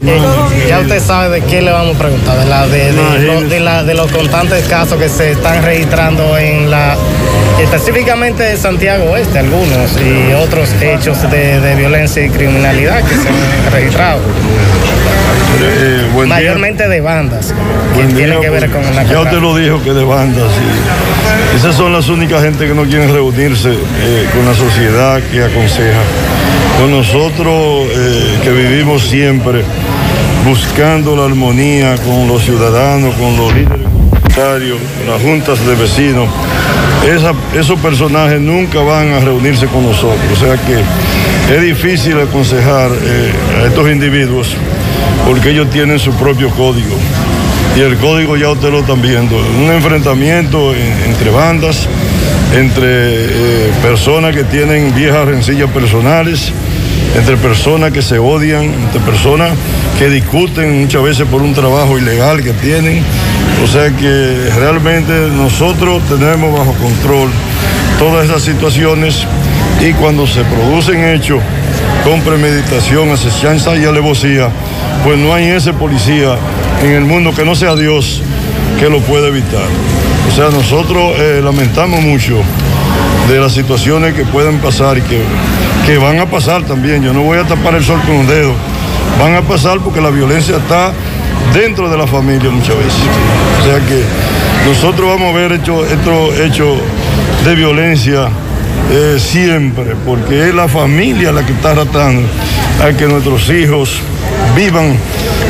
Eh, 0.05 0.21
ya 0.69 0.81
usted 0.81 1.01
sabe 1.01 1.41
de 1.41 1.47
qué 1.47 1.63
le 1.63 1.71
vamos 1.71 1.95
a 1.95 1.99
preguntar, 1.99 2.37
de, 2.37 2.47
la, 2.47 2.67
de, 2.67 3.85
de, 3.85 3.95
los 3.95 4.11
constantes 4.11 4.67
casos 4.67 4.99
que 4.99 5.09
se 5.09 5.31
están 5.31 5.63
registrando 5.63 6.37
en 6.39 6.71
la, 6.71 6.97
específicamente 7.63 8.43
de 8.43 8.57
Santiago 8.57 9.13
Oeste, 9.13 9.39
algunos, 9.39 9.97
y 10.01 10.33
otros 10.33 10.75
hechos 10.81 11.19
de, 11.31 11.75
violencia 11.77 12.25
y 12.25 12.29
criminalidad 12.29 13.03
que 13.05 13.15
se 13.15 13.29
han 13.29 13.73
registrado. 13.73 14.21
Eh, 15.61 16.27
Mayormente 16.27 16.89
de 16.89 17.01
bandas, 17.01 17.55
que 17.95 18.15
tienen 18.15 18.41
que 18.41 18.51
ver 18.51 18.71
con 18.71 18.83
la 18.95 19.05
Ya 19.05 19.21
usted 19.21 19.39
lo 19.39 19.57
dijo 19.57 19.83
que 19.83 19.93
de 19.93 20.03
bandas, 20.03 20.51
Esas 21.55 21.77
son 21.77 21.93
las 21.93 22.09
únicas 22.09 22.43
gente 22.43 22.67
que 22.67 22.75
no 22.75 22.83
quieren 22.85 23.13
reunirse 23.13 23.71
eh, 23.71 24.29
con 24.35 24.45
la 24.45 24.55
sociedad 24.55 25.21
que 25.31 25.45
aconseja. 25.45 26.01
Con 26.81 26.91
nosotros 26.91 27.87
que 28.43 28.51
vivimos 28.51 29.03
siempre 29.07 29.63
buscando 30.45 31.15
la 31.15 31.27
armonía 31.27 31.95
con 31.99 32.27
los 32.27 32.43
ciudadanos, 32.43 33.15
con 33.15 33.37
los 33.37 33.55
líderes 33.55 33.82
las 34.37 35.21
juntas 35.23 35.65
de 35.67 35.75
vecinos. 35.75 36.29
Esos 37.55 37.79
personajes 37.81 38.41
nunca 38.41 38.81
van 38.81 39.13
a 39.13 39.21
reunirse 39.21 39.67
con 39.67 39.85
nosotros. 39.85 40.21
O 40.33 40.37
sea 40.37 40.57
que 40.57 41.55
es 41.55 41.63
difícil 41.63 42.19
aconsejar 42.21 42.91
eh, 42.93 43.33
a 43.63 43.67
estos 43.67 43.91
individuos 43.91 44.57
porque 45.27 45.51
ellos 45.51 45.69
tienen 45.71 45.99
su 45.99 46.13
propio 46.13 46.49
código. 46.51 46.97
Y 47.77 47.81
el 47.81 47.97
código 47.97 48.37
ya 48.37 48.51
ustedes 48.51 48.73
lo 48.73 48.81
están 48.81 49.03
viendo. 49.03 49.37
Un 49.37 49.71
enfrentamiento 49.71 50.75
en- 50.75 51.11
entre 51.11 51.31
bandas, 51.31 51.87
entre 52.55 52.87
eh, 52.89 53.71
personas 53.83 54.35
que 54.35 54.45
tienen 54.45 54.95
viejas 54.95 55.27
rencillas 55.27 55.71
personales, 55.71 56.53
entre 57.17 57.37
personas 57.37 57.93
que 57.93 58.03
se 58.03 58.19
odian, 58.19 58.65
entre 58.65 59.01
personas 59.01 59.51
que 59.99 60.09
discuten 60.09 60.83
muchas 60.83 61.03
veces 61.03 61.27
por 61.29 61.43
un 61.43 61.55
trabajo 61.55 61.99
ilegal 61.99 62.43
que 62.43 62.53
tienen. 62.53 63.03
O 63.63 63.67
sea 63.67 63.91
que 63.91 64.51
realmente 64.57 65.13
nosotros 65.37 66.03
tenemos 66.09 66.59
bajo 66.59 66.73
control 66.75 67.31
todas 67.99 68.25
esas 68.25 68.43
situaciones 68.43 69.27
y 69.81 69.93
cuando 69.93 70.27
se 70.27 70.43
producen 70.45 71.05
hechos 71.05 71.41
con 72.05 72.21
premeditación, 72.23 73.11
asechanza 73.11 73.77
y 73.77 73.85
alevosía, 73.85 74.49
pues 75.05 75.19
no 75.19 75.35
hay 75.35 75.47
ese 75.47 75.73
policía 75.73 76.37
en 76.83 76.93
el 76.93 77.05
mundo 77.05 77.33
que 77.35 77.45
no 77.45 77.55
sea 77.55 77.77
Dios 77.77 78.23
que 78.79 78.89
lo 78.89 79.01
pueda 79.01 79.29
evitar. 79.29 79.67
O 80.29 80.35
sea, 80.35 80.51
nosotros 80.51 81.15
eh, 81.19 81.41
lamentamos 81.45 82.01
mucho 82.01 82.43
de 83.29 83.39
las 83.39 83.53
situaciones 83.53 84.15
que 84.15 84.25
pueden 84.25 84.59
pasar 84.59 84.99
y 84.99 85.03
que, 85.03 85.21
que 85.87 85.99
van 85.99 86.19
a 86.19 86.27
pasar 86.27 86.63
también. 86.65 87.03
Yo 87.03 87.13
no 87.13 87.23
voy 87.23 87.39
a 87.39 87.45
tapar 87.45 87.75
el 87.75 87.85
sol 87.85 88.01
con 88.07 88.17
un 88.17 88.27
dedo. 88.27 88.55
Van 89.19 89.35
a 89.35 89.43
pasar 89.43 89.79
porque 89.81 90.01
la 90.01 90.11
violencia 90.11 90.57
está 90.57 90.93
dentro 91.53 91.89
de 91.89 91.97
la 91.97 92.07
familia 92.07 92.51
muchas 92.51 92.77
veces. 92.77 93.03
O 93.61 93.67
sea 93.67 93.79
que 93.87 94.03
nosotros 94.69 95.09
vamos 95.09 95.35
a 95.35 95.39
ver 95.39 95.53
hechos 95.53 95.87
hechos 96.41 96.79
de 97.45 97.55
violencia 97.55 98.29
eh, 98.91 99.17
siempre, 99.19 99.95
porque 100.05 100.49
es 100.49 100.55
la 100.55 100.69
familia 100.69 101.33
la 101.33 101.45
que 101.45 101.53
está 101.53 101.73
tratando 101.75 102.29
a 102.83 102.93
que 102.93 103.07
nuestros 103.07 103.49
hijos 103.51 104.01
vivan 104.55 104.97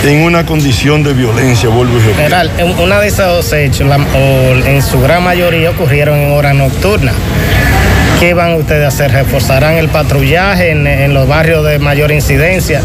en 0.04 0.22
una 0.22 0.44
condición 0.44 1.02
de 1.02 1.12
violencia, 1.12 1.68
vuelvo 1.68 1.98
y. 1.98 2.14
General, 2.14 2.50
en 2.58 2.78
una 2.78 3.00
de 3.00 3.08
esos 3.08 3.52
hechos, 3.52 3.88
en 4.14 4.82
su 4.82 5.00
gran 5.00 5.22
mayoría, 5.22 5.70
ocurrieron 5.70 6.18
en 6.18 6.32
hora 6.32 6.52
nocturna. 6.52 7.12
¿Qué 8.22 8.34
van 8.34 8.54
ustedes 8.54 8.84
a 8.84 8.86
hacer? 8.86 9.10
¿Reforzarán 9.10 9.74
el 9.74 9.88
patrullaje 9.88 10.70
en, 10.70 11.12
los 11.12 11.26
barrios 11.26 11.64
de 11.66 11.80
mayor 11.80 12.12
incidencia? 12.12 12.80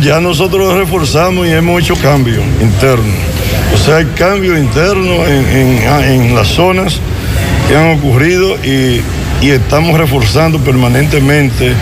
Ya 0.00 0.18
nosotros 0.18 0.78
reforzamos 0.78 1.46
y 1.46 1.50
hemos 1.50 1.82
hecho 1.82 1.94
cambios 1.96 2.42
internos. 2.58 3.14
O 3.74 3.76
sea, 3.76 3.96
hay 3.96 4.06
cambios 4.16 4.58
internos 4.58 5.28
en, 5.28 6.34
las 6.34 6.48
zonas 6.48 7.00
que 7.68 7.76
han 7.76 7.98
ocurrido 7.98 8.56
y, 8.64 9.02
estamos 9.42 9.98
reforzando 9.98 10.58
permanentemente 10.58 11.74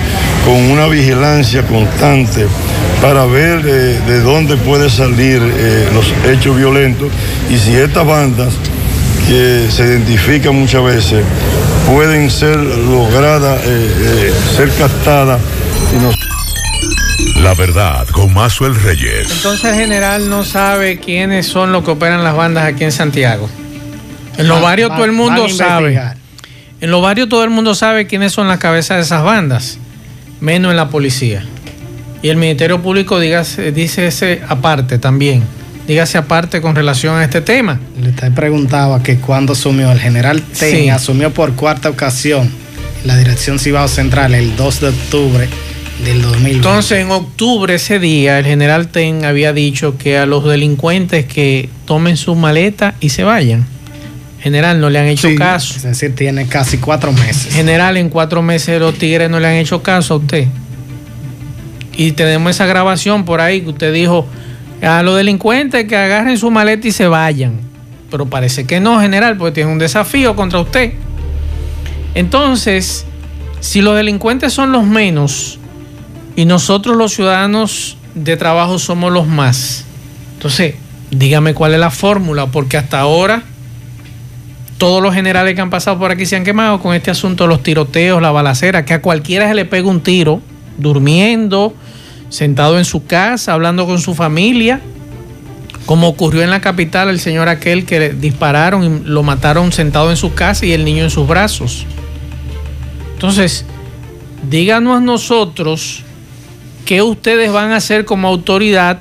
con 0.44 0.56
una 0.56 0.88
vigilancia 0.88 1.62
constante 1.62 2.48
para 3.00 3.24
ver 3.24 3.62
eh, 3.64 4.00
de 4.04 4.18
dónde 4.18 4.56
puede 4.56 4.90
salir 4.90 5.40
eh, 5.40 5.88
los 5.94 6.12
hechos 6.28 6.56
violentos 6.56 7.08
y 7.48 7.56
si 7.56 7.76
estas 7.76 8.04
bandas 8.04 8.52
que 9.26 9.66
se 9.70 9.84
identifican 9.84 10.54
muchas 10.54 10.82
veces 10.84 11.24
pueden 11.86 12.30
ser 12.30 12.56
logradas, 12.56 13.60
eh, 13.64 13.68
eh, 13.68 14.32
ser 14.56 14.70
captadas 14.70 15.40
y 15.94 16.02
nos 16.02 16.14
La 17.42 17.54
verdad 17.54 18.06
con 18.08 18.32
Mazuel 18.32 18.74
Reyes. 18.74 19.30
Entonces 19.30 19.64
el 19.64 19.74
general 19.74 20.30
no 20.30 20.44
sabe 20.44 20.98
quiénes 20.98 21.46
son 21.46 21.72
los 21.72 21.84
que 21.84 21.90
operan 21.90 22.22
las 22.22 22.36
bandas 22.36 22.64
aquí 22.64 22.84
en 22.84 22.92
Santiago. 22.92 23.48
En 24.38 24.48
los 24.48 24.60
barrios 24.62 24.90
todo 24.90 25.04
el 25.04 25.12
mundo 25.12 25.48
sabe. 25.48 26.00
En 26.80 26.90
los 26.90 27.02
barrios 27.02 27.28
todo 27.28 27.44
el 27.44 27.50
mundo 27.50 27.74
sabe 27.74 28.06
quiénes 28.06 28.32
son 28.32 28.48
las 28.48 28.58
cabezas 28.58 28.96
de 28.96 29.02
esas 29.02 29.22
bandas, 29.22 29.78
menos 30.40 30.70
en 30.70 30.76
la 30.76 30.88
policía. 30.88 31.44
Y 32.22 32.28
el 32.28 32.36
Ministerio 32.36 32.80
Público 32.80 33.18
dice 33.18 34.06
ese 34.06 34.42
aparte 34.48 34.98
también. 34.98 35.42
Dígase 35.86 36.16
aparte 36.16 36.60
con 36.60 36.74
relación 36.76 37.16
a 37.16 37.24
este 37.24 37.40
tema. 37.40 37.80
Le 38.00 38.12
te 38.12 38.30
preguntaba 38.30 39.02
que 39.02 39.16
cuando 39.18 39.52
asumió 39.54 39.90
el 39.90 39.98
general 39.98 40.40
Ten, 40.42 40.76
Sí. 40.84 40.88
asumió 40.88 41.32
por 41.34 41.54
cuarta 41.54 41.88
ocasión 41.90 42.50
la 43.04 43.16
dirección 43.16 43.58
Cibao 43.58 43.88
Central 43.88 44.34
el 44.34 44.54
2 44.56 44.80
de 44.80 44.88
octubre 44.88 45.48
del 46.04 46.22
2020. 46.22 46.56
Entonces, 46.56 46.98
en 47.00 47.10
octubre, 47.10 47.74
ese 47.74 47.98
día, 47.98 48.38
el 48.38 48.44
general 48.44 48.88
Ten 48.88 49.24
había 49.24 49.52
dicho 49.52 49.98
que 49.98 50.18
a 50.18 50.26
los 50.26 50.44
delincuentes 50.44 51.26
que 51.26 51.68
tomen 51.84 52.16
su 52.16 52.34
maleta 52.36 52.94
y 53.00 53.08
se 53.08 53.24
vayan. 53.24 53.66
General, 54.40 54.80
no 54.80 54.88
le 54.90 54.98
han 55.00 55.06
hecho 55.06 55.28
Sí. 55.28 55.36
caso. 55.36 55.74
es 55.76 55.82
decir, 55.82 56.14
tiene 56.14 56.46
casi 56.46 56.78
cuatro 56.78 57.12
meses. 57.12 57.52
General, 57.54 57.96
en 57.96 58.08
cuatro 58.08 58.40
meses 58.42 58.78
los 58.80 58.94
tigres 58.98 59.28
no 59.30 59.38
le 59.40 59.48
han 59.48 59.54
hecho 59.54 59.82
caso 59.82 60.14
a 60.14 60.16
usted. 60.18 60.46
Y 61.96 62.12
tenemos 62.12 62.50
esa 62.50 62.66
grabación 62.66 63.24
por 63.24 63.40
ahí 63.40 63.60
que 63.60 63.68
usted 63.70 63.92
dijo 63.92 64.26
a 64.82 65.02
los 65.02 65.16
delincuentes 65.16 65.86
que 65.86 65.96
agarren 65.96 66.36
su 66.36 66.50
maleta 66.50 66.88
y 66.88 66.92
se 66.92 67.06
vayan. 67.06 67.60
Pero 68.10 68.26
parece 68.26 68.66
que 68.66 68.80
no, 68.80 69.00
general, 69.00 69.36
porque 69.36 69.52
tiene 69.52 69.72
un 69.72 69.78
desafío 69.78 70.36
contra 70.36 70.60
usted. 70.60 70.92
Entonces, 72.14 73.06
si 73.60 73.80
los 73.80 73.96
delincuentes 73.96 74.52
son 74.52 74.72
los 74.72 74.84
menos 74.84 75.58
y 76.36 76.44
nosotros 76.44 76.96
los 76.96 77.14
ciudadanos 77.14 77.96
de 78.14 78.36
trabajo 78.36 78.78
somos 78.78 79.12
los 79.12 79.26
más, 79.26 79.84
entonces 80.34 80.74
dígame 81.10 81.54
cuál 81.54 81.74
es 81.74 81.80
la 81.80 81.90
fórmula, 81.90 82.46
porque 82.46 82.76
hasta 82.76 83.00
ahora 83.00 83.44
todos 84.78 85.00
los 85.00 85.14
generales 85.14 85.54
que 85.54 85.60
han 85.60 85.70
pasado 85.70 85.98
por 85.98 86.10
aquí 86.10 86.26
se 86.26 86.34
han 86.34 86.42
quemado 86.42 86.80
con 86.80 86.94
este 86.94 87.12
asunto 87.12 87.44
de 87.44 87.48
los 87.48 87.62
tiroteos, 87.62 88.20
la 88.20 88.32
balacera, 88.32 88.84
que 88.84 88.94
a 88.94 89.00
cualquiera 89.00 89.46
se 89.46 89.54
le 89.54 89.64
pega 89.64 89.88
un 89.88 90.02
tiro, 90.02 90.42
durmiendo, 90.76 91.74
sentado 92.32 92.78
en 92.78 92.86
su 92.86 93.04
casa, 93.04 93.52
hablando 93.52 93.84
con 93.84 94.00
su 94.00 94.14
familia, 94.14 94.80
como 95.84 96.08
ocurrió 96.08 96.42
en 96.42 96.48
la 96.50 96.62
capital, 96.62 97.10
el 97.10 97.20
señor 97.20 97.48
aquel 97.50 97.84
que 97.84 98.08
dispararon 98.10 98.84
y 98.84 99.08
lo 99.08 99.22
mataron 99.22 99.70
sentado 99.70 100.10
en 100.10 100.16
su 100.16 100.32
casa 100.32 100.64
y 100.64 100.72
el 100.72 100.84
niño 100.86 101.04
en 101.04 101.10
sus 101.10 101.28
brazos. 101.28 101.84
Entonces, 103.14 103.66
díganos 104.48 105.02
nosotros 105.02 106.04
qué 106.86 107.02
ustedes 107.02 107.52
van 107.52 107.72
a 107.72 107.76
hacer 107.76 108.06
como 108.06 108.28
autoridad 108.28 109.00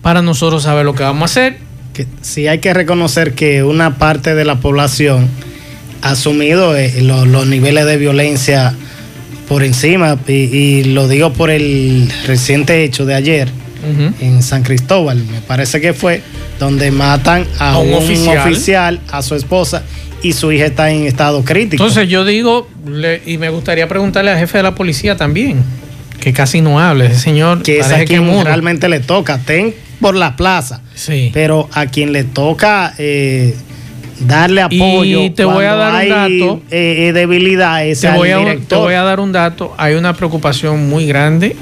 para 0.00 0.22
nosotros 0.22 0.62
saber 0.62 0.84
lo 0.84 0.94
que 0.94 1.02
vamos 1.02 1.22
a 1.22 1.24
hacer. 1.32 1.58
que 1.92 2.06
sí 2.22 2.46
hay 2.46 2.58
que 2.60 2.72
reconocer 2.74 3.34
que 3.34 3.62
una 3.64 3.96
parte 3.98 4.34
de 4.34 4.44
la 4.44 4.60
población 4.60 5.28
ha 6.02 6.10
asumido 6.10 6.76
eh, 6.76 7.00
lo- 7.02 7.24
los 7.24 7.46
niveles 7.46 7.86
de 7.86 7.96
violencia 7.96 8.74
por 9.48 9.62
encima 9.62 10.18
y, 10.26 10.32
y 10.32 10.84
lo 10.84 11.08
digo 11.08 11.32
por 11.32 11.50
el 11.50 12.10
reciente 12.26 12.84
hecho 12.84 13.04
de 13.06 13.14
ayer 13.14 13.48
en 14.20 14.42
San 14.42 14.64
Cristóbal, 14.64 15.18
me 15.30 15.40
parece 15.42 15.80
que 15.80 15.92
fue, 15.94 16.20
donde 16.58 16.90
matan 16.90 17.46
a, 17.60 17.74
A 17.74 17.78
un 17.78 17.88
un, 17.90 17.94
oficial. 17.94 18.38
oficial. 18.38 19.00
a 19.12 19.22
su 19.22 19.36
esposa 19.36 19.84
y 20.22 20.32
su 20.32 20.50
hija 20.50 20.66
está 20.66 20.90
en 20.90 21.06
estado 21.06 21.44
crítico. 21.44 21.84
Entonces 21.84 22.08
yo 22.08 22.24
digo, 22.24 22.68
le- 22.84 23.22
y 23.24 23.38
me 23.38 23.48
gustaría 23.48 23.86
preguntarle 23.86 24.32
al 24.32 24.38
jefe 24.38 24.56
de 24.58 24.64
la 24.64 24.74
policía 24.74 25.16
también, 25.16 25.58
que 26.18 26.32
casi 26.32 26.60
no 26.62 26.80
habla, 26.80 27.04
ese 27.04 27.20
señor 27.20 27.62
que 27.62 27.78
es 27.78 27.86
a 27.92 28.04
quien 28.04 28.26
realmente 28.44 28.88
le 28.88 28.98
toca, 28.98 29.38
ten 29.38 29.72
por 30.00 30.16
la 30.16 30.34
plaza, 30.34 30.80
Sí. 30.96 31.30
pero 31.32 31.68
a 31.72 31.86
quien 31.86 32.12
le 32.12 32.24
toca 32.24 32.92
eh, 32.98 33.54
darle 34.20 34.62
apoyo. 34.62 35.22
Y 35.22 35.30
te 35.30 35.44
voy 35.44 35.64
a 35.64 35.74
dar 35.74 36.02
un 36.02 36.08
dato. 36.08 36.62
eh, 36.70 37.08
eh, 37.08 37.12
debilidad 37.12 37.84
es 37.86 38.00
te, 38.00 38.10
voy 38.12 38.30
a, 38.30 38.38
te 38.38 38.44
director. 38.44 38.78
voy 38.78 38.94
a 38.94 39.02
dar 39.02 39.20
un 39.20 39.32
dato, 39.32 39.74
hay 39.78 39.94
una 39.94 40.14
preocupación 40.14 40.88
muy 40.88 41.06
grande, 41.06 41.56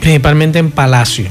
principalmente 0.00 0.58
en 0.58 0.70
Palacio. 0.70 1.26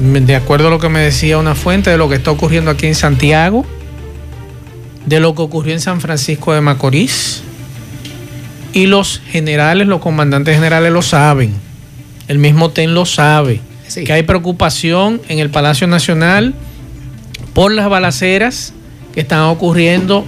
De 0.00 0.36
acuerdo 0.36 0.68
a 0.68 0.70
lo 0.70 0.78
que 0.78 0.88
me 0.88 1.00
decía 1.00 1.38
una 1.38 1.54
fuente 1.54 1.90
de 1.90 1.96
lo 1.98 2.08
que 2.08 2.16
está 2.16 2.30
ocurriendo 2.30 2.70
aquí 2.70 2.86
en 2.86 2.94
Santiago, 2.94 3.64
de 5.06 5.18
lo 5.20 5.34
que 5.34 5.42
ocurrió 5.42 5.72
en 5.72 5.80
San 5.80 6.00
Francisco 6.00 6.52
de 6.52 6.60
Macorís, 6.60 7.42
y 8.74 8.86
los 8.86 9.20
generales, 9.30 9.88
los 9.88 10.00
comandantes 10.00 10.54
generales 10.54 10.92
lo 10.92 11.00
saben, 11.02 11.54
el 12.28 12.38
mismo 12.38 12.70
TEN 12.70 12.92
lo 12.94 13.06
sabe, 13.06 13.60
Sí. 13.88 14.04
que 14.04 14.12
hay 14.12 14.22
preocupación 14.22 15.22
en 15.30 15.38
el 15.38 15.48
Palacio 15.48 15.86
Nacional 15.86 16.54
por 17.54 17.72
las 17.72 17.88
balaceras 17.88 18.72
que 19.14 19.20
están 19.20 19.40
ocurriendo 19.42 20.24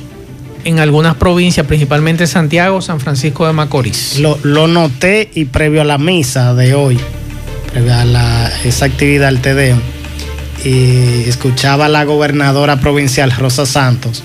en 0.64 0.78
algunas 0.78 1.14
provincias, 1.14 1.66
principalmente 1.66 2.26
Santiago, 2.26 2.80
San 2.80 3.00
Francisco 3.00 3.46
de 3.46 3.52
Macorís. 3.52 4.18
Lo, 4.18 4.38
lo 4.42 4.66
noté 4.66 5.30
y 5.34 5.46
previo 5.46 5.82
a 5.82 5.84
la 5.84 5.98
misa 5.98 6.54
de 6.54 6.74
hoy, 6.74 6.98
previo 7.72 7.94
a 7.94 8.04
la, 8.04 8.50
esa 8.64 8.86
actividad 8.86 9.28
del 9.28 9.40
Tedeo, 9.40 9.78
y 10.64 11.28
escuchaba 11.28 11.86
a 11.86 11.88
la 11.88 12.04
gobernadora 12.04 12.80
provincial 12.80 13.30
Rosa 13.30 13.64
Santos, 13.64 14.22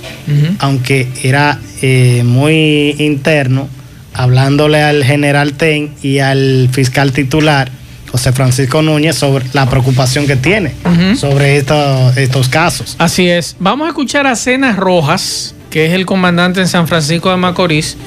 aunque 0.59 1.07
era 1.23 1.59
eh, 1.81 2.23
muy 2.25 2.95
interno, 2.99 3.69
hablándole 4.13 4.81
al 4.81 5.03
general 5.03 5.53
Ten 5.53 5.93
y 6.01 6.19
al 6.19 6.69
fiscal 6.71 7.13
titular, 7.13 7.71
José 8.15 8.31
Francisco 8.31 8.81
Núñez 8.81 9.17
sobre 9.17 9.43
la 9.51 9.69
preocupación 9.69 10.25
que 10.25 10.37
tiene 10.37 10.73
sobre 11.17 11.57
estos 11.57 12.47
casos. 12.47 12.95
Así 12.97 13.27
es. 13.27 13.57
Vamos 13.59 13.87
a 13.87 13.89
escuchar 13.89 14.25
a 14.25 14.37
Cenas 14.37 14.77
Rojas, 14.77 15.53
que 15.69 15.85
es 15.87 15.91
el 15.91 16.05
comandante 16.05 16.61
en 16.61 16.69
San 16.69 16.87
Francisco 16.87 17.29
de 17.29 17.35
Macorís, 17.35 17.97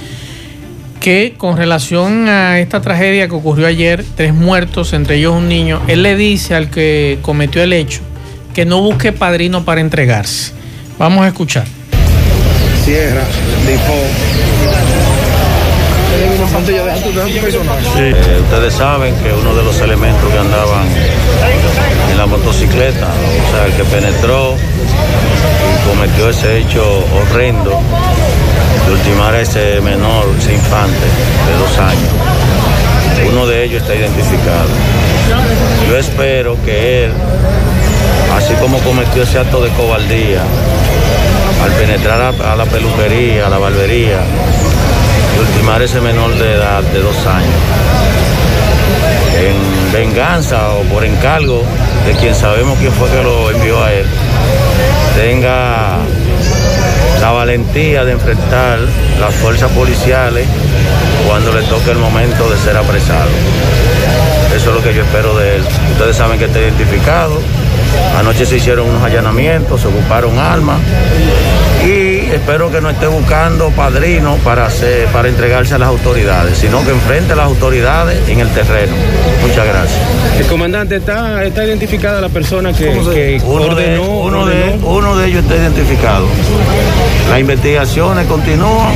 que 0.98 1.34
con 1.36 1.58
relación 1.58 2.26
a 2.26 2.58
esta 2.58 2.80
tragedia 2.80 3.28
que 3.28 3.34
ocurrió 3.34 3.66
ayer, 3.66 4.02
tres 4.16 4.32
muertos, 4.32 4.94
entre 4.94 5.16
ellos 5.16 5.34
un 5.34 5.46
niño, 5.46 5.82
él 5.88 6.02
le 6.02 6.16
dice 6.16 6.54
al 6.54 6.70
que 6.70 7.18
cometió 7.20 7.62
el 7.62 7.74
hecho 7.74 8.00
que 8.54 8.64
no 8.64 8.80
busque 8.80 9.12
padrino 9.12 9.66
para 9.66 9.82
entregarse. 9.82 10.52
Vamos 10.98 11.22
a 11.22 11.28
escuchar. 11.28 11.66
Sierra, 12.82 13.24
eh, 17.96 18.40
ustedes 18.42 18.74
saben 18.74 19.14
que 19.16 19.32
uno 19.32 19.54
de 19.54 19.62
los 19.62 19.80
elementos 19.80 20.30
que 20.30 20.38
andaban 20.38 20.86
en 22.10 22.18
la 22.18 22.26
motocicleta, 22.26 23.06
o 23.06 23.50
sea, 23.50 23.66
el 23.66 23.72
que 23.74 23.84
penetró 23.84 24.54
y 24.54 25.88
cometió 25.88 26.30
ese 26.30 26.58
hecho 26.58 27.04
horrendo 27.14 27.80
de 28.86 28.92
ultimar 28.92 29.34
a 29.34 29.40
ese 29.40 29.80
menor, 29.80 30.26
ese 30.38 30.54
infante 30.54 30.96
de 30.96 31.58
dos 31.58 31.78
años. 31.78 33.30
Uno 33.30 33.46
de 33.46 33.64
ellos 33.64 33.82
está 33.82 33.94
identificado. 33.94 34.68
Yo 35.88 35.96
espero 35.96 36.56
que 36.64 37.04
él, 37.04 37.12
así 38.36 38.54
como 38.54 38.78
cometió 38.78 39.22
ese 39.22 39.38
acto 39.38 39.60
de 39.62 39.70
cobardía, 39.70 40.42
al 41.62 41.72
penetrar 41.72 42.34
a, 42.40 42.56
la 42.56 42.64
peluquería, 42.64 43.46
a 43.46 43.50
la 43.50 43.58
barbería, 43.58 44.20
ese 45.76 46.00
menor 46.00 46.34
de 46.34 46.54
edad 46.54 46.82
de 46.82 47.00
dos 47.00 47.16
años, 47.26 47.54
en 49.38 49.92
venganza 49.92 50.70
o 50.70 50.82
por 50.84 51.04
encargo 51.04 51.62
de 52.04 52.14
quien 52.14 52.34
sabemos 52.34 52.76
quién 52.78 52.90
fue 52.92 53.08
que 53.10 53.22
lo 53.22 53.50
envió 53.50 53.84
a 53.84 53.92
él, 53.92 54.06
tenga 55.14 55.98
la 57.20 57.30
valentía 57.30 58.04
de 58.04 58.12
enfrentar 58.12 58.80
las 59.20 59.34
fuerzas 59.34 59.70
policiales 59.70 60.48
cuando 61.28 61.52
le 61.52 61.62
toque 61.62 61.92
el 61.92 61.98
momento 61.98 62.50
de 62.50 62.56
ser 62.56 62.76
apresado. 62.76 63.30
Eso 64.56 64.70
es 64.70 64.74
lo 64.76 64.82
que 64.82 64.94
yo 64.94 65.02
espero 65.02 65.36
de 65.36 65.56
él. 65.56 65.62
Ustedes 65.92 66.16
saben 66.16 66.38
que 66.38 66.46
está 66.46 66.58
identificado. 66.58 67.40
Anoche 68.18 68.46
se 68.46 68.56
hicieron 68.56 68.88
unos 68.88 69.02
allanamientos, 69.04 69.82
se 69.82 69.86
ocuparon 69.86 70.38
armas 70.38 70.80
y 71.84 72.07
espero 72.36 72.70
que 72.70 72.80
no 72.80 72.90
esté 72.90 73.06
buscando 73.06 73.70
padrino 73.70 74.36
para, 74.44 74.66
hacer, 74.66 75.06
para 75.08 75.28
entregarse 75.28 75.74
a 75.74 75.78
las 75.78 75.88
autoridades, 75.88 76.58
sino 76.58 76.84
que 76.84 76.90
enfrente 76.90 77.32
a 77.32 77.36
las 77.36 77.46
autoridades 77.46 78.28
en 78.28 78.40
el 78.40 78.48
terreno. 78.50 78.92
Muchas 79.42 79.66
gracias. 79.66 80.00
El 80.38 80.46
comandante, 80.46 80.96
¿está, 80.96 81.44
está 81.44 81.64
identificada 81.64 82.20
la 82.20 82.28
persona 82.28 82.72
que, 82.72 82.88
uno 83.44 83.64
ordenó, 83.64 83.76
de, 83.76 83.98
uno, 83.98 84.46
De, 84.46 84.78
uno 84.82 85.16
de 85.16 85.28
ellos 85.28 85.42
está 85.42 85.56
identificado. 85.56 86.26
Las 87.30 87.40
investigaciones 87.40 88.26
continúan, 88.26 88.94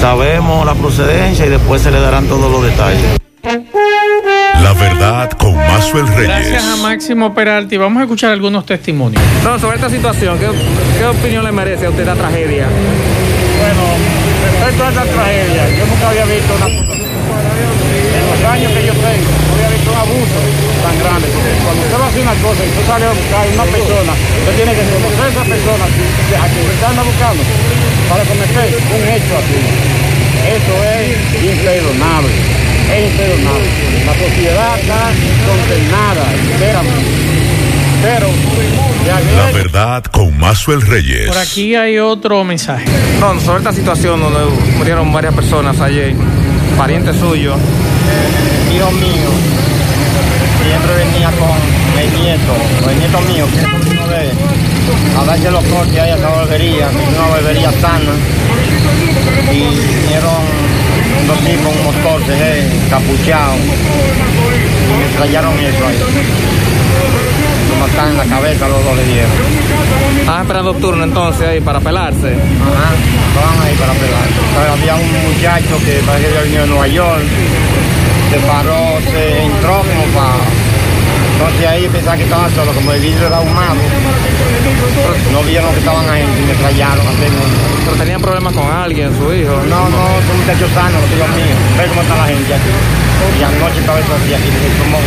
sabemos 0.00 0.66
la 0.66 0.74
procedencia 0.74 1.46
y 1.46 1.48
después 1.48 1.82
se 1.82 1.90
le 1.90 2.00
darán 2.00 2.26
todos 2.26 2.50
los 2.50 2.64
detalles. 2.64 3.21
Verdad 4.82 5.30
con 5.38 5.54
Mazuel 5.54 6.08
Reyes. 6.08 6.28
Gracias 6.28 6.64
a 6.64 6.76
Máximo 6.76 7.32
Peralti. 7.34 7.76
Vamos 7.76 8.00
a 8.00 8.02
escuchar 8.02 8.32
algunos 8.32 8.66
testimonios. 8.66 9.22
No, 9.44 9.58
sobre 9.58 9.76
esta 9.76 9.88
situación, 9.88 10.36
¿qué, 10.38 11.06
opinión 11.06 11.44
le 11.44 11.52
merece 11.52 11.86
a 11.86 11.90
usted 11.90 12.04
la 12.04 12.14
tragedia? 12.14 12.66
Bueno, 12.66 13.82
respecto 14.42 14.82
a 14.82 14.88
esta 14.90 15.04
tragedia, 15.04 15.62
yo 15.78 15.86
nunca 15.86 16.08
había 16.10 16.24
visto 16.26 16.50
una 16.58 16.66
En 16.66 18.24
los 18.26 18.42
años 18.50 18.72
que 18.74 18.82
yo 18.82 18.92
tengo, 18.92 19.30
no 19.46 19.54
había 19.54 19.70
visto 19.70 19.90
un 19.92 19.98
abuso 20.02 20.38
tan 20.82 20.98
grande. 20.98 21.26
cuando 21.62 21.82
usted 21.82 21.98
va 22.00 22.04
a 22.04 22.08
hacer 22.08 22.22
una 22.26 22.36
cosa 22.42 22.60
y 22.66 22.68
usted 22.74 22.86
sale 22.86 23.04
a 23.06 23.14
buscar 23.14 23.44
una 23.54 23.66
persona, 23.70 24.12
usted 24.18 24.54
tiene 24.58 24.72
que 24.74 24.84
conocer 24.90 25.22
a 25.22 25.28
esa 25.30 25.44
persona 25.46 25.84
a 25.86 26.46
quien 26.50 26.64
usted 26.66 26.86
anda 26.90 27.02
buscando 27.06 27.42
para 28.10 28.22
cometer 28.26 28.66
un 28.66 29.02
hecho 29.14 29.32
así. 29.38 29.62
Eso 30.42 30.74
es 30.90 31.06
imperdonable 31.38 32.71
La 34.06 34.14
sociedad 34.14 34.78
está 34.78 35.10
condenada, 35.46 36.24
Pero 38.02 38.28
La 39.36 39.52
verdad 39.52 40.04
con 40.04 40.36
Mazuel 40.38 40.82
Reyes. 40.82 41.28
Por 41.28 41.38
aquí 41.38 41.74
hay 41.74 41.98
otro 41.98 42.44
mensaje. 42.44 42.84
No, 43.20 43.38
sobre 43.40 43.58
esta 43.58 43.72
situación 43.72 44.20
donde 44.20 44.40
murieron 44.76 45.12
varias 45.12 45.34
personas 45.34 45.80
ayer, 45.80 46.14
parientes 46.76 47.16
suyos. 47.16 47.58
hijo 48.74 48.90
mío 48.92 49.62
siempre 50.64 50.94
venía 51.04 51.30
con 51.32 51.98
el 51.98 52.22
nieto, 52.22 52.90
el 52.90 52.98
nieto 52.98 53.20
mío, 53.22 53.46
que 53.52 53.60
es 53.60 53.92
uno 53.92 54.06
de 54.08 54.71
a 55.18 55.24
darse 55.24 55.50
los 55.50 55.64
cortes 55.64 55.98
ahí 55.98 56.10
a 56.10 56.16
esa 56.16 56.28
barbería, 56.28 56.88
una 57.16 57.28
barbería 57.28 57.72
sana. 57.80 58.12
Y 59.50 59.60
vinieron 59.60 60.42
dos 61.26 61.38
tipos, 61.40 61.72
un 61.74 61.84
motor 61.84 62.24
de 62.26 62.68
capuchado, 62.90 63.54
y 63.56 64.98
me 64.98 65.06
trajeron 65.16 65.58
eso 65.60 65.86
ahí. 65.86 65.98
Lo 67.68 67.76
mataron 67.86 68.10
en 68.12 68.18
la 68.18 68.24
cabeza, 68.24 68.68
los 68.68 68.84
dos 68.84 68.96
le 68.96 69.04
dieron. 69.04 69.30
¿Estaban 70.20 70.42
esperando 70.42 70.74
turno 70.74 71.04
entonces 71.04 71.46
ahí 71.46 71.60
para 71.60 71.80
pelarse? 71.80 72.28
Ajá, 72.28 72.90
estaban 73.28 73.66
ahí 73.66 73.74
para 73.76 73.92
pelarse. 73.92 74.72
había 74.72 74.94
un 74.96 75.32
muchacho 75.32 75.78
que 75.84 76.00
parece 76.06 76.28
que 76.28 76.42
venía 76.42 76.60
de 76.62 76.66
Nueva 76.66 76.88
York, 76.88 77.22
se 78.30 78.38
paró, 78.40 78.98
se 79.12 79.42
entró 79.42 79.78
como 79.78 80.04
para 80.14 80.61
entonces 81.42 81.68
ahí 81.68 81.88
pensaba 81.88 82.16
que 82.16 82.22
estaban 82.22 82.54
solos, 82.54 82.74
como 82.74 82.92
el 82.92 83.00
vidrio 83.00 83.26
era 83.26 83.38
ahumado. 83.38 83.74
No 85.32 85.42
vieron 85.42 85.72
que 85.72 85.78
estaban 85.80 86.08
ahí 86.08 86.22
y 86.22 86.46
me 86.46 86.54
trallaron. 86.54 87.04
¿Pero 87.84 87.96
tenían 87.96 88.22
problemas 88.22 88.54
con 88.54 88.70
alguien, 88.70 89.10
su 89.18 89.32
hijo? 89.34 89.50
No, 89.68 89.88
no, 89.88 90.06
son 90.26 90.38
muchachos 90.38 90.70
sanos, 90.72 91.02
los 91.02 91.10
hijos 91.10 91.28
míos. 91.34 91.58
Ve 91.78 91.86
cómo 91.88 92.02
está 92.02 92.16
la 92.16 92.26
gente 92.26 92.54
aquí. 92.54 92.70
Y 93.40 93.42
anoche 93.42 93.80
estaba 93.80 93.98
eso 93.98 94.14
así, 94.14 94.34
aquí, 94.34 94.48
como 94.78 94.98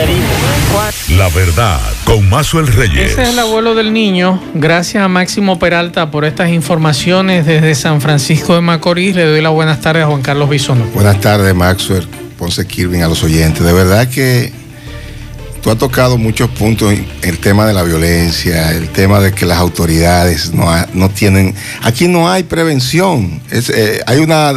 herido. 0.00 1.18
La 1.18 1.28
verdad, 1.28 1.80
con 2.04 2.28
Mazuel 2.30 2.66
Reyes. 2.66 3.12
Ese 3.12 3.22
es 3.22 3.28
el 3.30 3.38
abuelo 3.38 3.74
del 3.74 3.92
niño. 3.92 4.40
Gracias 4.54 5.02
a 5.02 5.08
Máximo 5.08 5.58
Peralta 5.58 6.10
por 6.10 6.24
estas 6.24 6.48
informaciones 6.50 7.44
desde 7.44 7.74
San 7.74 8.00
Francisco 8.00 8.54
de 8.54 8.62
Macorís. 8.62 9.14
Le 9.14 9.24
doy 9.24 9.42
las 9.42 9.52
buenas 9.52 9.80
tardes 9.80 10.04
a 10.04 10.06
Juan 10.06 10.22
Carlos 10.22 10.48
Bisono. 10.48 10.84
Buenas 10.94 11.20
tardes, 11.20 11.54
Maxwell, 11.54 12.06
Ponce 12.38 12.66
Kirvin, 12.66 13.02
a 13.02 13.08
los 13.08 13.22
oyentes. 13.22 13.62
De 13.62 13.72
verdad 13.72 14.08
que 14.08 14.63
Tú 15.64 15.70
has 15.70 15.78
tocado 15.78 16.18
muchos 16.18 16.50
puntos 16.50 16.92
en 16.92 17.06
el 17.22 17.38
tema 17.38 17.66
de 17.66 17.72
la 17.72 17.82
violencia, 17.82 18.72
el 18.72 18.90
tema 18.90 19.18
de 19.20 19.32
que 19.32 19.46
las 19.46 19.56
autoridades 19.56 20.52
no, 20.52 20.66
no 20.92 21.08
tienen... 21.08 21.54
Aquí 21.80 22.06
no 22.06 22.30
hay 22.30 22.42
prevención. 22.42 23.40
Es, 23.50 23.70
eh, 23.70 24.02
hay 24.06 24.18
una, 24.18 24.52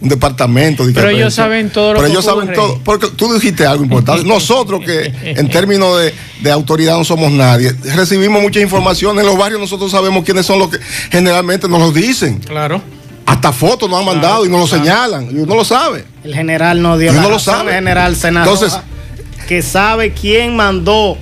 un 0.00 0.08
departamento 0.08 0.86
de... 0.86 0.92
Pero 0.92 1.08
ellos 1.08 1.34
saben 1.34 1.68
todo 1.70 1.94
lo 1.94 1.98
Pero 1.98 2.12
ellos 2.12 2.24
saben 2.24 2.52
todo. 2.52 2.80
Porque 2.84 3.08
tú 3.08 3.34
dijiste 3.34 3.66
algo 3.66 3.82
importante. 3.82 4.24
Nosotros 4.24 4.84
que 4.86 5.12
en 5.24 5.48
términos 5.48 5.98
de, 5.98 6.14
de, 6.42 6.52
autoridad 6.52 6.96
no 6.96 7.02
somos 7.02 7.32
nadie, 7.32 7.74
recibimos 7.96 8.40
mucha 8.40 8.60
información. 8.60 9.18
En 9.18 9.26
los 9.26 9.36
barrios 9.36 9.60
nosotros 9.60 9.90
sabemos 9.90 10.24
quiénes 10.24 10.46
son 10.46 10.60
los 10.60 10.68
que 10.70 10.78
generalmente 11.10 11.68
nos 11.68 11.80
lo 11.80 11.90
dicen. 11.90 12.38
Claro. 12.38 12.80
Hasta 13.26 13.52
fotos 13.52 13.90
nos 13.90 13.98
han 13.98 14.06
mandado 14.06 14.46
y 14.46 14.48
nos 14.48 14.60
lo 14.60 14.78
señalan. 14.78 15.28
Y 15.28 15.40
uno 15.40 15.56
lo 15.56 15.64
sabe. 15.64 16.04
El 16.22 16.36
general 16.36 16.80
no 16.80 16.98
dio 16.98 17.12
y 17.12 17.16
uno 17.16 17.30
lo 17.30 17.40
sabe. 17.40 17.70
El 17.70 17.74
general 17.78 18.14
senador. 18.14 18.54
Entonces, 18.54 18.78
que 19.46 19.62
sabe 19.62 20.12
quién 20.12 20.56
mandó 20.56 21.16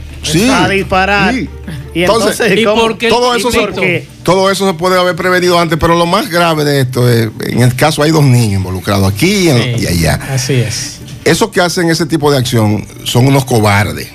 a 0.53 0.69
disparar. 0.69 1.35
Y 1.35 2.03
entonces, 2.03 2.57
¿y 2.57 2.65
por 2.65 2.99
qué, 2.99 3.09
todo, 3.09 3.35
eso 3.35 3.51
se, 3.51 4.07
todo 4.23 4.51
eso 4.51 4.67
se 4.67 4.75
puede 4.75 4.99
haber 4.99 5.17
prevenido 5.17 5.59
antes, 5.59 5.77
pero 5.81 5.97
lo 5.97 6.07
más 6.07 6.31
grave 6.31 6.65
de 6.65 6.81
esto 6.83 7.09
es, 7.09 7.29
en 7.41 7.63
el 7.63 7.75
caso 7.75 8.03
hay 8.03 8.13
dos 8.13 8.25
niños 8.25 8.59
involucrados 8.59 9.13
aquí 9.13 9.49
y, 9.49 9.87
allá. 9.87 10.21
Así 10.31 10.55
es. 10.55 10.99
Esos 11.25 11.51
que 11.51 11.61
hacen 11.61 11.91
ese 11.91 12.07
tipo 12.07 12.31
de 12.31 12.39
acción 12.39 12.87
son 13.05 13.27
unos 13.27 13.45
cobardes. 13.45 14.09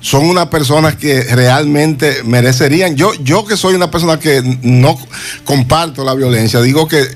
Son 0.00 0.26
unas 0.26 0.48
personas 0.48 0.96
que 0.96 1.22
realmente 1.22 2.22
merecerían. 2.24 2.94
Yo, 2.94 3.14
yo 3.22 3.46
que 3.46 3.56
soy 3.56 3.74
una 3.74 3.90
persona 3.90 4.18
que 4.18 4.42
no 4.60 4.98
comparto 5.44 6.04
la 6.04 6.12
violencia, 6.12 6.60
digo 6.60 6.86
que 6.86 7.06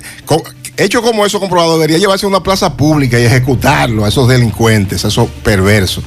hecho 0.79 1.03
como 1.03 1.27
eso 1.27 1.41
comprobado, 1.41 1.75
debería 1.75 1.99
llevarse 1.99 2.27
a 2.27 2.29
una 2.29 2.43
plaza 2.43 2.75
pública 2.75 3.19
y 3.19 3.25
ejecutarlo 3.25 4.05
a 4.05 4.09
esos 4.09 4.29
delincuentes, 4.29 5.05
a 5.05 5.09
esos 5.09 5.29
perversos. 5.43 6.05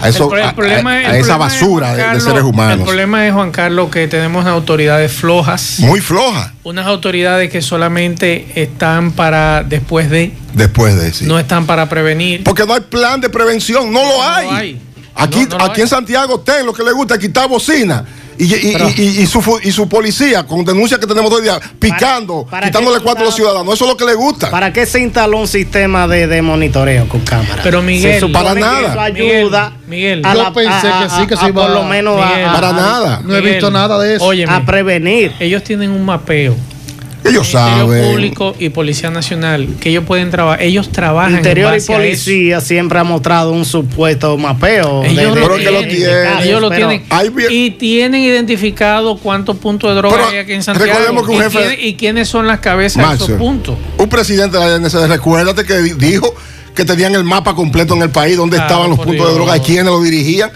A, 0.00 0.08
eso, 0.08 0.32
a, 0.32 1.16
esa 1.16 1.36
basura 1.36 2.12
de, 2.14 2.20
seres 2.20 2.44
humanos. 2.44 2.78
El 2.78 2.84
problema 2.84 3.26
es, 3.26 3.32
Juan 3.32 3.50
Carlos, 3.50 3.90
que 3.90 4.06
tenemos 4.06 4.46
autoridades 4.46 5.10
flojas. 5.10 5.80
Muy 5.80 6.00
flojas. 6.00 6.52
Unas 6.62 6.86
autoridades 6.86 7.50
que 7.50 7.60
solamente 7.60 8.46
están 8.54 9.10
para 9.10 9.64
después 9.64 10.08
de. 10.08 10.32
Después 10.54 10.94
de, 10.94 11.12
sí. 11.12 11.24
No 11.24 11.36
están 11.36 11.66
para 11.66 11.88
prevenir. 11.88 12.44
Porque 12.44 12.64
no 12.64 12.74
hay 12.74 12.82
plan 12.82 13.20
de 13.20 13.28
prevención, 13.28 13.92
no, 13.92 14.04
lo 14.04 14.22
hay. 14.22 14.80
Aquí, 15.16 15.48
aquí 15.58 15.80
en 15.80 15.88
Santiago, 15.88 16.38
ten 16.38 16.64
lo 16.64 16.72
que 16.72 16.84
le 16.84 16.92
gusta 16.92 17.18
quitar 17.18 17.48
bocina 17.48 18.04
Y, 18.38 18.44
y- 18.54 18.72
Pero- 18.72 18.88
y- 18.90 19.02
y- 19.02 19.20
y 19.22 19.26
su, 19.26 19.42
y 19.62 19.72
su 19.72 19.88
policía, 19.88 20.44
con 20.44 20.64
denuncias 20.64 21.00
que 21.00 21.06
tenemos 21.06 21.32
hoy 21.32 21.42
día, 21.42 21.58
picando, 21.78 22.46
para 22.48 22.66
quitándole 22.68 23.00
cuatro 23.00 23.22
a 23.22 23.26
los 23.26 23.34
ciudadanos. 23.34 23.74
Eso 23.74 23.84
es 23.84 23.90
lo 23.90 23.96
que 23.96 24.04
le 24.04 24.14
gusta. 24.14 24.50
¿Para 24.50 24.72
qué 24.72 24.86
se 24.86 25.00
instaló 25.00 25.38
un 25.38 25.48
sistema 25.48 26.06
de, 26.06 26.26
de 26.28 26.40
monitoreo 26.42 27.08
con 27.08 27.20
cámara? 27.22 27.60
Pero, 27.62 27.82
Miguel, 27.82 28.20
se 28.20 28.28
para 28.28 28.54
que 28.54 28.60
nada. 28.60 28.90
eso 28.90 29.00
ayuda 29.00 29.72
Miguel, 29.88 30.22
a 30.24 30.34
yo 30.34 30.52
pensé 30.52 30.88
a- 30.88 31.02
que 31.02 31.10
sí, 31.10 31.26
que 31.26 31.34
a- 31.34 31.36
se 31.38 31.44
a 31.46 31.48
iba 31.48 31.62
por 31.66 31.74
lo 31.74 31.82
menos 31.84 32.20
a- 32.22 32.26
Miguel, 32.28 32.44
a- 32.48 32.52
Para 32.52 32.68
a- 32.70 32.72
nada. 32.72 33.20
No 33.24 33.34
he 33.36 33.40
visto 33.40 33.70
nada 33.70 33.98
de 33.98 34.14
eso. 34.16 34.24
Óyeme, 34.24 34.52
a 34.52 34.64
prevenir. 34.64 35.32
ellos 35.40 35.62
tienen 35.64 35.90
un 35.90 36.04
mapeo. 36.04 36.54
Ellos 37.28 37.52
Ministerio 37.54 37.86
saben. 37.86 38.10
Público 38.12 38.54
y 38.58 38.68
Policía 38.70 39.10
Nacional 39.10 39.68
que 39.80 39.90
ellos 39.90 40.04
pueden 40.04 40.30
trabajar. 40.30 40.62
Ellos 40.62 40.90
trabajan 40.90 41.32
en 41.32 41.36
Interior 41.38 41.70
y 41.72 41.78
base 41.78 41.92
a 41.92 41.96
eso. 41.96 42.02
policía 42.02 42.60
siempre 42.60 42.98
ha 42.98 43.04
mostrado 43.04 43.52
un 43.52 43.64
supuesto 43.64 44.36
mapeo. 44.36 45.04
Ellos 45.04 45.24
lo 45.24 45.34
Pero 45.34 45.56
que 45.56 45.70
lo 45.70 45.80
tienen, 45.86 46.38
ellos 46.42 46.60
lo 46.60 46.70
tienen. 46.70 47.04
Hay 47.10 47.28
bien- 47.30 47.48
y 47.52 47.70
tienen 47.72 48.22
identificado 48.22 49.16
cuántos 49.18 49.56
puntos 49.58 49.90
de 49.90 49.96
droga 49.96 50.16
Pero 50.16 50.28
hay 50.28 50.38
aquí 50.38 50.52
en 50.52 50.62
Santiago. 50.62 50.90
recordemos 50.90 51.26
que 51.26 51.30
un 51.32 51.36
y, 51.36 51.40
jefe- 51.44 51.66
quién- 51.76 51.88
y 51.88 51.94
quiénes 51.96 52.28
son 52.28 52.46
las 52.46 52.60
cabezas 52.60 53.08
de 53.08 53.14
esos 53.24 53.30
puntos. 53.38 53.76
Un 53.98 54.08
presidente 54.08 54.56
de 54.58 54.64
la 54.64 54.70
DNC, 54.78 55.06
recuérdate 55.06 55.64
que 55.64 55.78
di- 55.78 55.92
dijo 55.94 56.34
que 56.74 56.84
tenían 56.84 57.14
el 57.14 57.24
mapa 57.24 57.54
completo 57.54 57.94
en 57.94 58.02
el 58.02 58.10
país, 58.10 58.36
Claro, 58.36 58.54
estaban 58.54 58.90
los 58.90 58.98
puntos 59.00 59.26
de 59.28 59.34
droga 59.34 59.56
y 59.56 59.60
quiénes 59.60 59.86
lo 59.86 60.00
dirigían. 60.02 60.50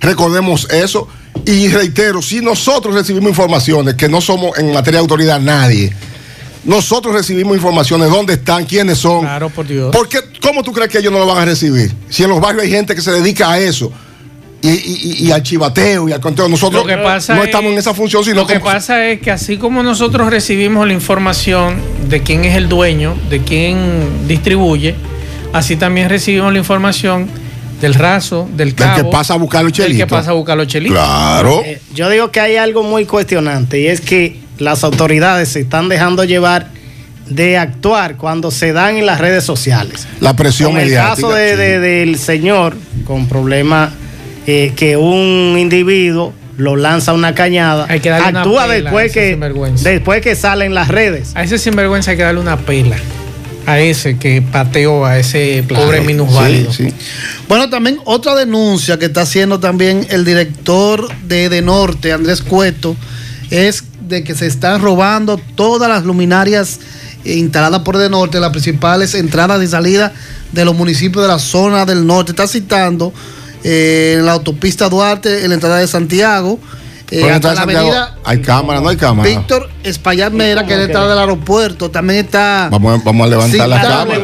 Recordemos 0.00 0.68
eso. 0.70 1.08
Y 1.46 1.68
reitero, 1.68 2.20
si 2.20 2.40
nosotros 2.40 2.94
recibimos 2.94 3.30
informaciones 3.30 3.94
que 3.94 4.08
no 4.08 4.20
somos 4.20 4.58
en 4.58 4.72
materia 4.72 4.98
de 4.98 5.02
autoridad 5.02 5.40
nadie, 5.40 5.92
nosotros 6.64 7.14
recibimos 7.14 7.56
informaciones 7.56 8.10
dónde 8.10 8.34
están, 8.34 8.64
quiénes 8.66 8.98
son. 8.98 9.20
Claro, 9.22 9.48
por 9.50 9.66
Dios. 9.66 9.90
¿Por 9.94 10.08
qué? 10.08 10.18
¿Cómo 10.42 10.62
tú 10.62 10.72
crees 10.72 10.90
que 10.90 10.98
ellos 10.98 11.12
no 11.12 11.18
lo 11.18 11.26
van 11.26 11.38
a 11.38 11.44
recibir? 11.44 11.92
Si 12.08 12.22
en 12.24 12.30
los 12.30 12.40
barrios 12.40 12.64
hay 12.64 12.70
gente 12.70 12.94
que 12.94 13.00
se 13.02 13.10
dedica 13.12 13.50
a 13.52 13.58
eso. 13.58 13.92
Y, 14.60 14.70
y- 14.70 15.00
y- 15.20 15.26
y 15.28 15.30
al 15.30 15.42
chivateo 15.44 16.08
y 16.08 16.12
al 16.12 16.20
conteo. 16.20 16.48
Nosotros 16.48 16.82
Lo 16.82 16.88
que 16.88 16.96
pasa 16.96 17.34
no 17.36 17.42
es- 17.42 17.46
estamos 17.46 17.70
en 17.72 17.78
esa 17.78 17.94
función, 17.94 18.24
sino 18.24 18.36
Lo 18.40 18.46
que 18.46 18.54
como- 18.58 18.64
pasa 18.72 19.06
es 19.06 19.20
que 19.20 19.30
así 19.30 19.56
como 19.56 19.84
nosotros 19.84 20.28
recibimos 20.30 20.84
la 20.84 20.92
información 20.94 21.76
de 22.08 22.22
quién 22.24 22.44
es 22.44 22.56
el 22.56 22.68
dueño, 22.68 23.14
de 23.30 23.40
quién 23.40 24.26
distribuye, 24.26 24.96
así 25.52 25.76
también 25.76 26.08
recibimos 26.08 26.52
la 26.52 26.58
información 26.58 27.28
del 27.80 27.94
raso, 27.94 28.48
del 28.48 28.56
del 28.70 28.74
cabo, 28.74 28.96
que 28.96 29.04
pasa 29.04 29.34
a 29.34 29.36
buscar 29.36 29.62
los 29.62 29.72
del 29.72 29.84
chelitos. 29.86 30.06
que 30.08 30.10
pasa 30.10 30.30
a 30.30 30.34
buscar 30.34 30.56
los 30.56 30.66
chelitos. 30.66 30.96
Claro. 30.98 31.62
Eh, 31.64 31.80
yo 31.94 32.10
digo 32.10 32.32
que 32.32 32.40
hay 32.40 32.56
algo 32.56 32.82
muy 32.82 33.04
cuestionante 33.06 33.78
y 33.80 33.86
es 33.86 34.00
que 34.00 34.40
las 34.58 34.84
autoridades 34.84 35.48
se 35.50 35.60
están 35.60 35.88
dejando 35.88 36.24
llevar 36.24 36.68
de 37.28 37.58
actuar 37.58 38.16
cuando 38.16 38.50
se 38.50 38.72
dan 38.72 38.96
en 38.96 39.06
las 39.06 39.20
redes 39.20 39.44
sociales. 39.44 40.06
La 40.20 40.34
presión 40.34 40.70
Como 40.70 40.80
el 40.80 40.92
caso 40.94 41.30
de- 41.32 41.78
del 41.78 42.18
señor 42.18 42.74
con 43.04 43.26
problemas 43.28 43.92
eh, 44.46 44.72
que 44.76 44.96
un 44.96 45.56
individuo 45.58 46.32
lo 46.56 46.74
lanza 46.74 47.10
a 47.12 47.14
una 47.14 47.34
cañada, 47.34 47.86
Hay 47.88 48.00
que 48.00 48.08
darle 48.08 48.30
una 48.30 48.40
actúa 48.40 48.62
pela 48.66 48.74
después 48.90 49.12
que, 49.12 49.36
después 49.82 50.22
que 50.22 50.34
sale 50.34 50.64
en 50.64 50.74
las 50.74 50.88
redes. 50.88 51.32
A 51.34 51.44
ese 51.44 51.58
sinvergüenza 51.58 52.12
hay 52.12 52.16
que 52.16 52.22
darle 52.24 52.40
una 52.40 52.56
pela. 52.56 52.96
A 53.66 53.78
ese 53.78 54.16
que 54.16 54.40
pateó 54.40 55.04
a 55.04 55.18
ese 55.18 55.62
pobre 55.68 56.00
minusválido. 56.00 56.72
Sí, 56.72 56.88
sí. 56.88 56.94
Bueno, 57.46 57.68
también 57.68 57.98
otra 58.06 58.34
denuncia 58.34 58.98
que 58.98 59.04
está 59.04 59.20
haciendo 59.20 59.60
también 59.60 60.06
el 60.08 60.24
director 60.24 61.06
de 61.24 61.50
De 61.50 61.60
Norte, 61.60 62.12
Andrés 62.12 62.40
Cueto, 62.40 62.96
es 63.50 63.84
de 64.08 64.24
que 64.24 64.34
se 64.34 64.46
están 64.46 64.80
robando 64.80 65.38
todas 65.54 65.88
las 65.88 66.04
luminarias 66.04 66.80
eh, 67.24 67.34
instaladas 67.34 67.80
por 67.82 67.96
De 67.98 68.08
Norte, 68.08 68.40
las 68.40 68.50
principales 68.50 69.14
entradas 69.14 69.62
y 69.62 69.66
salidas 69.66 70.12
de 70.52 70.64
los 70.64 70.74
municipios 70.74 71.22
de 71.22 71.28
la 71.28 71.38
zona 71.38 71.84
del 71.84 72.06
norte. 72.06 72.32
Está 72.32 72.46
citando 72.48 73.12
eh, 73.64 74.16
en 74.18 74.26
la 74.26 74.32
autopista 74.32 74.88
Duarte, 74.88 75.42
en 75.44 75.48
la 75.50 75.54
entrada 75.54 75.76
de 75.78 75.86
Santiago. 75.86 76.58
eh, 77.10 77.20
Por 77.20 77.28
la 77.28 77.36
hasta 77.36 77.48
entrada 77.52 77.66
de 77.66 77.74
Santiago, 77.74 78.16
hay 78.24 78.40
cámara, 78.40 78.80
no 78.80 78.88
hay 78.88 78.96
cámara. 78.96 79.28
Víctor 79.28 79.68
Espaillat 79.84 80.32
Mera, 80.32 80.64
que 80.66 80.72
es 80.72 80.78
la 80.78 80.84
entrada 80.84 81.08
del 81.10 81.18
aeropuerto. 81.18 81.90
También 81.90 82.24
está 82.24 82.68
Vamos, 82.70 83.00
a- 83.00 83.04
vamos 83.04 83.26
a 83.26 83.30
levantar 83.30 83.68
la 83.68 83.82
cámara. 83.82 84.20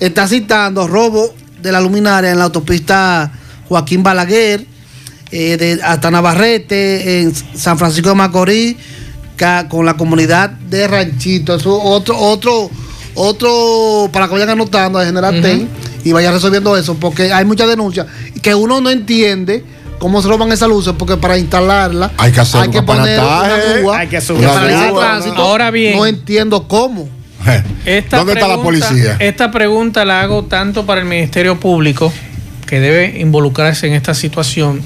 Está 0.00 0.26
citando 0.28 0.86
robo 0.88 1.34
de 1.62 1.70
la 1.72 1.80
luminaria 1.80 2.30
en 2.30 2.38
la 2.38 2.44
autopista 2.44 3.32
Joaquín 3.68 4.02
Balaguer, 4.02 4.66
eh, 5.32 5.56
de- 5.56 5.80
hasta 5.82 6.10
Navarrete, 6.10 7.20
en 7.22 7.32
San 7.54 7.78
Francisco 7.78 8.10
de 8.10 8.14
Macorís, 8.14 8.76
ca- 9.36 9.68
con 9.68 9.84
la 9.86 9.94
comunidad 9.94 10.50
de 10.50 10.86
Ranchito. 10.86 11.54
Eso 11.56 11.80
otro, 11.82 12.16
otro, 12.18 12.70
otro, 13.14 14.10
para 14.12 14.26
que 14.26 14.34
vayan 14.34 14.50
anotando 14.50 14.98
de 14.98 15.06
General 15.06 15.40
Ten 15.40 15.68
y 16.04 16.12
vayan 16.12 16.32
resolviendo 16.34 16.76
eso, 16.76 16.94
porque 16.96 17.32
hay 17.32 17.44
muchas 17.44 17.68
denuncias 17.68 18.06
que 18.42 18.54
uno 18.54 18.80
no 18.80 18.90
entiende. 18.90 19.64
¿Cómo 19.98 20.20
se 20.20 20.26
roban 20.26 20.50
esas 20.50 20.68
luces? 20.68 20.94
Porque 20.98 21.16
para 21.16 21.38
instalarla 21.38 22.10
Hay 22.18 22.32
que 22.32 22.40
hacer 22.40 22.84
poner 22.84 23.20
una 23.20 23.56
grúa 23.78 23.98
hay 23.98 24.06
que 24.08 24.16
que 24.16 24.20
subir 24.20 24.48
tránsito. 24.98 25.36
Ahora 25.42 25.70
bien. 25.70 25.96
No 25.96 26.06
entiendo 26.06 26.66
cómo. 26.66 27.08
Esta 27.84 28.16
¿Dónde 28.18 28.32
está 28.32 28.48
la 28.48 28.60
policía? 28.60 29.16
Esta 29.20 29.52
pregunta 29.52 30.04
la 30.04 30.20
hago 30.22 30.44
tanto 30.46 30.84
para 30.86 31.00
el 31.02 31.06
Ministerio 31.06 31.58
Público, 31.60 32.12
que 32.66 32.80
debe 32.80 33.20
involucrarse 33.20 33.86
en 33.86 33.92
esta 33.92 34.12
situación, 34.14 34.80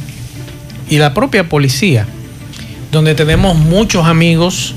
y 0.89 0.99
la 0.99 1.15
propia 1.15 1.49
policía, 1.49 2.07
donde 2.93 3.15
tenemos 3.15 3.57
muchos 3.57 4.07
amigos. 4.07 4.75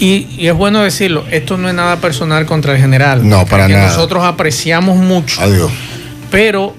Y, 0.00 0.26
y 0.36 0.48
es 0.48 0.54
bueno 0.54 0.82
decirlo, 0.82 1.24
esto 1.30 1.56
no 1.58 1.68
es 1.68 1.74
nada 1.74 1.96
personal 1.96 2.44
contra 2.46 2.72
el 2.74 2.80
general. 2.80 3.28
No, 3.28 3.46
para 3.46 3.66
que 3.68 3.74
nada. 3.74 3.88
Nosotros 3.88 4.24
apreciamos 4.24 4.96
mucho, 4.96 5.40
Adiós. 5.40 5.70
pero 6.30 6.74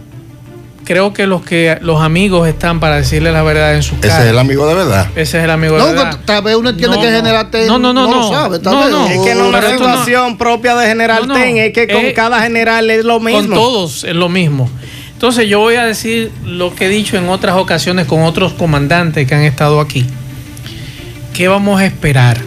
creo 0.83 1.13
que 1.13 1.25
los 1.27 1.41
que 1.45 1.77
los 1.81 2.01
amigos 2.01 2.45
están 2.49 2.81
para 2.81 2.97
decirle 2.97 3.31
la 3.31 3.41
verdad 3.43 3.75
en 3.75 3.83
su 3.83 3.95
Ese 3.95 4.07
cara. 4.09 4.23
es 4.25 4.29
el 4.31 4.39
amigo 4.39 4.67
de 4.67 4.73
verdad. 4.75 5.07
Ese 5.15 5.37
es 5.37 5.43
el 5.45 5.51
amigo 5.51 5.75
de 5.75 5.79
No, 5.79 5.85
verdad. 5.87 6.11
que 6.19 6.25
tal 6.25 6.43
vez 6.43 6.55
uno 6.57 6.71
entiende 6.71 6.97
No, 6.97 7.01
que 7.01 7.09
no. 7.11 7.15
General 7.15 7.49
Ten 7.49 7.67
No, 7.67 7.79
no, 7.79 7.93
no, 7.93 8.03
lo 8.09 8.15
no. 8.17 8.29
sabe. 8.29 8.59
Tal 8.59 8.73
No, 8.73 8.79
vez. 8.81 8.91
no. 8.91 9.07
Es 9.07 9.19
que 9.21 9.35
no 9.35 9.51
no- 9.51 9.61
situación 9.71 10.37
propia 10.37 10.75
de 10.75 10.87
General 10.87 11.25
Ten, 11.31 11.57
es 11.57 11.71
que 11.71 11.87
con 11.87 12.03
es- 12.05 12.13
cada 12.13 12.41
general 12.41 12.89
es 12.89 13.05
lo 13.05 13.21
mismo. 13.21 13.39
Con 13.39 13.49
todos 13.53 14.03
es 14.03 14.15
lo 14.15 14.27
mismo. 14.27 14.69
Entonces 15.23 15.47
yo 15.47 15.59
voy 15.59 15.75
a 15.75 15.85
decir 15.85 16.33
lo 16.45 16.75
que 16.75 16.87
he 16.87 16.89
dicho 16.89 17.15
en 17.15 17.29
otras 17.29 17.55
ocasiones 17.55 18.07
con 18.07 18.23
otros 18.23 18.51
comandantes 18.51 19.25
que 19.25 19.33
han 19.33 19.43
estado 19.43 19.79
aquí. 19.79 20.05
¿Qué 21.33 21.47
vamos 21.47 21.79
a 21.79 21.85
esperar? 21.85 22.37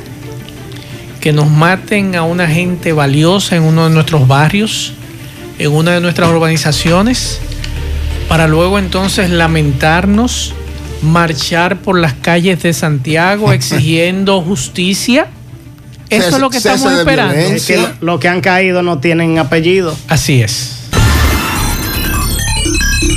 Que 1.18 1.32
nos 1.32 1.48
maten 1.50 2.14
a 2.16 2.24
una 2.24 2.46
gente 2.46 2.92
valiosa 2.92 3.56
en 3.56 3.62
uno 3.62 3.88
de 3.88 3.94
nuestros 3.94 4.28
barrios, 4.28 4.92
en 5.58 5.72
una 5.72 5.92
de 5.92 6.02
nuestras 6.02 6.28
urbanizaciones, 6.28 7.40
para 8.28 8.46
luego 8.46 8.78
entonces 8.78 9.30
lamentarnos, 9.30 10.52
marchar 11.00 11.78
por 11.78 11.98
las 11.98 12.12
calles 12.12 12.62
de 12.62 12.74
Santiago 12.74 13.52
exigiendo 13.54 14.42
justicia. 14.42 15.28
Eso 16.10 16.28
es 16.28 16.38
lo 16.40 16.50
que 16.50 16.58
estamos 16.58 16.92
esperando. 16.92 17.34
Es 17.36 17.64
que 17.64 17.78
lo- 17.78 17.88
los 18.02 18.20
que 18.20 18.28
han 18.28 18.42
caído 18.42 18.82
no 18.82 18.98
tienen 18.98 19.38
apellido. 19.38 19.96
Así 20.08 20.42
es. 20.42 20.75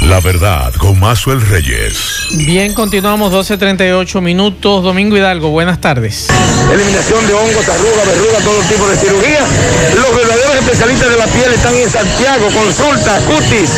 La 0.09 0.19
verdad 0.21 0.73
con 0.73 0.99
Mazuel 0.99 1.39
Reyes. 1.39 2.29
Bien, 2.31 2.73
continuamos 2.73 3.31
12.38 3.31 4.19
minutos. 4.21 4.83
Domingo 4.83 5.15
Hidalgo, 5.15 5.49
buenas 5.49 5.79
tardes. 5.79 6.27
eliminación 6.73 7.27
de 7.27 7.33
hongos, 7.35 7.69
arrugas, 7.69 8.07
verrugas, 8.07 8.43
todo 8.43 8.59
tipo 8.61 8.87
de 8.87 8.97
cirugía. 8.97 9.45
Los 9.93 10.15
verdaderos 10.15 10.55
especialistas 10.55 11.11
de 11.11 11.15
la 11.15 11.27
piel 11.27 11.53
están 11.53 11.75
en 11.75 11.91
Santiago, 11.91 12.47
consulta, 12.49 13.19
cutis. 13.19 13.69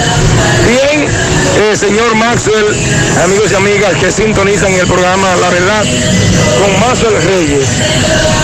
Bien, 0.65 1.05
eh, 1.59 1.75
señor 1.75 2.15
Maxwell, 2.15 2.77
amigos 3.25 3.51
y 3.51 3.55
amigas 3.55 3.93
que 3.99 4.09
sintonizan 4.09 4.71
el 4.71 4.87
programa 4.87 5.35
La 5.35 5.49
Verdad 5.49 5.83
con 5.83 6.79
Maxwell 6.79 7.21
Reyes. 7.23 7.67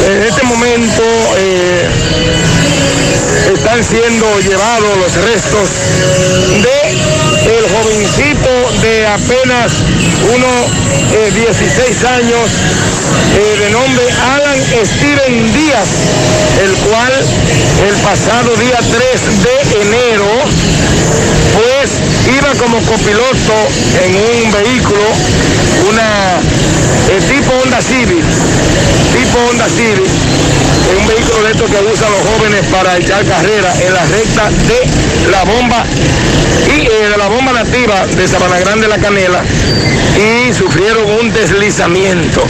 En 0.05 0.23
este 0.23 0.43
momento 0.43 1.03
eh, 1.37 1.87
están 3.53 3.81
siendo 3.81 4.39
llevados 4.41 4.97
los 4.97 5.13
restos 5.23 5.69
de 6.61 6.76
el 7.47 7.63
jovencito 7.69 8.81
de 8.81 9.07
apenas 9.07 9.71
unos 10.35 10.67
eh, 11.13 11.31
16 11.33 12.03
años 12.03 12.51
eh, 13.35 13.59
de 13.59 13.69
nombre 13.71 14.03
Alan 14.35 14.59
Steven 14.85 15.53
Díaz, 15.53 15.87
el 16.61 16.73
cual 16.89 17.13
el 17.87 17.95
pasado 18.03 18.55
día 18.57 18.79
3 18.79 18.91
de 19.43 19.81
enero 19.81 20.27
pues 21.55 21.89
iba 22.37 22.53
como 22.55 22.77
copiloto 22.81 23.55
en 24.03 24.15
un 24.15 24.51
vehículo, 24.51 25.07
una 25.89 26.39
eh, 27.09 27.21
tipo 27.27 27.51
Honda 27.63 27.81
Civic, 27.81 28.23
tipo 29.13 29.37
Honda 29.49 29.65
Civic, 29.69 30.09
un 30.99 31.07
vehículo 31.07 31.43
de 31.43 31.51
estos 31.51 31.69
que 31.69 31.77
usan 31.91 32.11
los 32.11 32.21
jóvenes 32.21 32.65
para 32.67 32.97
echar 32.97 33.25
carrera 33.25 33.73
en 33.81 33.93
la 33.93 34.05
recta 34.05 34.49
de 34.49 35.31
la 35.31 35.43
bomba 35.43 35.83
y 36.67 36.81
eh, 36.81 37.09
de 37.09 37.17
la 37.17 37.27
bomba 37.27 37.53
nativa 37.53 38.05
de 38.07 38.27
Sabana 38.27 38.59
Grande 38.59 38.87
La 38.87 38.97
Canela 38.97 39.43
y 40.17 40.53
sufrieron 40.53 41.09
un 41.21 41.31
deslizamiento. 41.31 42.43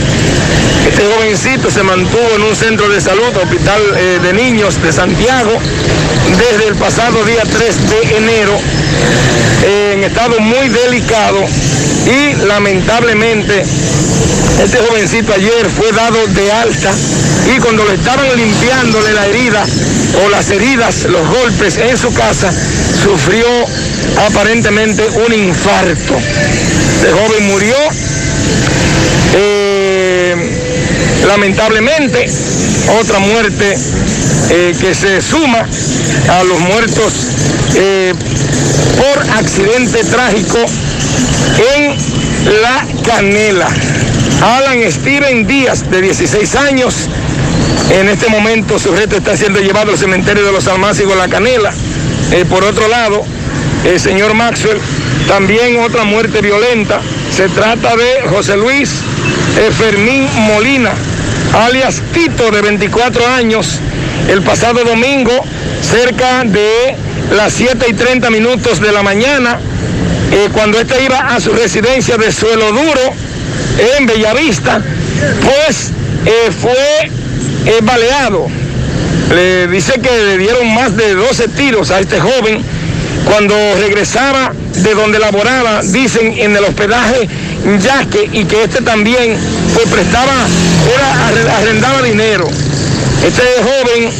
Este 0.88 1.02
jovencito 1.04 1.70
se 1.70 1.82
mantuvo 1.82 2.36
en 2.36 2.42
un 2.42 2.56
centro 2.56 2.88
de 2.88 3.00
salud, 3.00 3.36
hospital 3.36 3.82
eh, 3.96 4.18
de 4.22 4.32
niños 4.32 4.80
de 4.82 4.92
Santiago, 4.92 5.58
desde 6.38 6.68
el 6.68 6.76
pasado 6.76 7.24
día 7.24 7.42
3 7.42 7.90
de 7.90 8.16
enero, 8.16 8.58
en 9.66 10.04
estado 10.04 10.38
muy 10.40 10.68
delicado 10.68 11.44
y 12.08 12.46
lamentablemente 12.46 13.62
este 14.62 14.78
jovencito 14.78 15.32
ayer 15.34 15.68
fue 15.68 15.92
dado 15.92 16.26
de 16.28 16.50
alta 16.50 16.90
y 17.54 17.60
cuando 17.60 17.84
le 17.84 17.94
estaban 17.94 18.26
limpiándole 18.36 19.12
la 19.12 19.26
herida 19.26 19.64
o 20.24 20.28
las 20.30 20.50
heridas, 20.50 21.04
los 21.04 21.26
golpes 21.28 21.76
en 21.76 21.96
su 21.96 22.12
casa, 22.12 22.52
sufrió 23.02 23.46
aparentemente 24.26 25.06
un 25.26 25.32
infarto. 25.32 26.16
Este 26.96 27.12
joven 27.12 27.46
murió. 27.46 27.76
eh, 29.34 30.36
lamentablemente, 31.26 32.26
otra 33.00 33.18
muerte 33.18 33.76
eh, 34.50 34.74
que 34.80 34.94
se 34.94 35.20
suma 35.20 35.66
a 36.28 36.44
los 36.44 36.58
muertos 36.58 37.12
eh, 37.74 38.14
por 38.96 39.30
accidente 39.36 40.04
trágico 40.04 40.58
en 41.76 41.96
La 42.62 42.86
Canela. 43.04 43.68
Alan 44.40 44.78
Steven 44.90 45.46
Díaz, 45.46 45.90
de 45.90 46.00
16 46.00 46.54
años, 46.56 46.94
en 47.90 48.08
este 48.08 48.28
momento 48.28 48.78
su 48.78 48.92
reto 48.92 49.16
está 49.16 49.36
siendo 49.36 49.60
llevado 49.60 49.92
al 49.92 49.98
cementerio 49.98 50.44
de 50.44 50.52
los 50.52 50.66
Almácigos 50.68 51.16
La 51.16 51.28
Canela. 51.28 51.72
Eh, 52.32 52.44
por 52.48 52.62
otro 52.64 52.88
lado, 52.88 53.24
el 53.84 53.98
señor 53.98 54.34
Maxwell, 54.34 54.78
también 55.26 55.80
otra 55.80 56.04
muerte 56.04 56.40
violenta. 56.40 57.00
Se 57.34 57.48
trata 57.48 57.96
de 57.96 58.28
José 58.28 58.56
Luis 58.56 58.90
eh, 59.58 59.70
Fermín 59.76 60.28
Molina, 60.36 60.92
alias 61.52 62.00
Tito, 62.12 62.50
de 62.50 62.60
24 62.60 63.26
años, 63.26 63.80
el 64.28 64.42
pasado 64.42 64.84
domingo, 64.84 65.32
cerca 65.82 66.44
de 66.44 66.94
las 67.34 67.54
7 67.54 67.86
y 67.88 67.94
30 67.94 68.30
minutos 68.30 68.80
de 68.80 68.92
la 68.92 69.02
mañana, 69.02 69.58
eh, 70.32 70.48
cuando 70.52 70.78
este 70.80 71.02
iba 71.04 71.18
a 71.34 71.40
su 71.40 71.52
residencia 71.52 72.16
de 72.16 72.30
suelo 72.32 72.70
duro 72.72 73.00
en 73.96 74.06
Bellavista, 74.06 74.82
pues 75.42 75.90
eh, 76.26 76.50
fue 76.60 77.10
eh, 77.66 77.78
baleado. 77.82 78.46
Le 79.34 79.66
dice 79.68 79.94
que 80.00 80.10
le 80.10 80.38
dieron 80.38 80.72
más 80.74 80.96
de 80.96 81.14
12 81.14 81.48
tiros 81.48 81.90
a 81.90 82.00
este 82.00 82.18
joven 82.20 82.62
cuando 83.24 83.54
regresaba 83.78 84.52
de 84.74 84.94
donde 84.94 85.18
laboraba, 85.18 85.82
dicen 85.82 86.34
en 86.38 86.56
el 86.56 86.64
hospedaje 86.64 87.28
Yaque, 87.82 88.30
y 88.32 88.44
que 88.44 88.62
este 88.64 88.80
también 88.80 89.36
pues 89.74 89.86
prestaba, 89.88 90.46
era, 90.94 91.28
arre- 91.28 91.50
arrendaba 91.50 92.00
dinero. 92.02 92.48
Este 93.26 93.42
joven, 93.62 94.10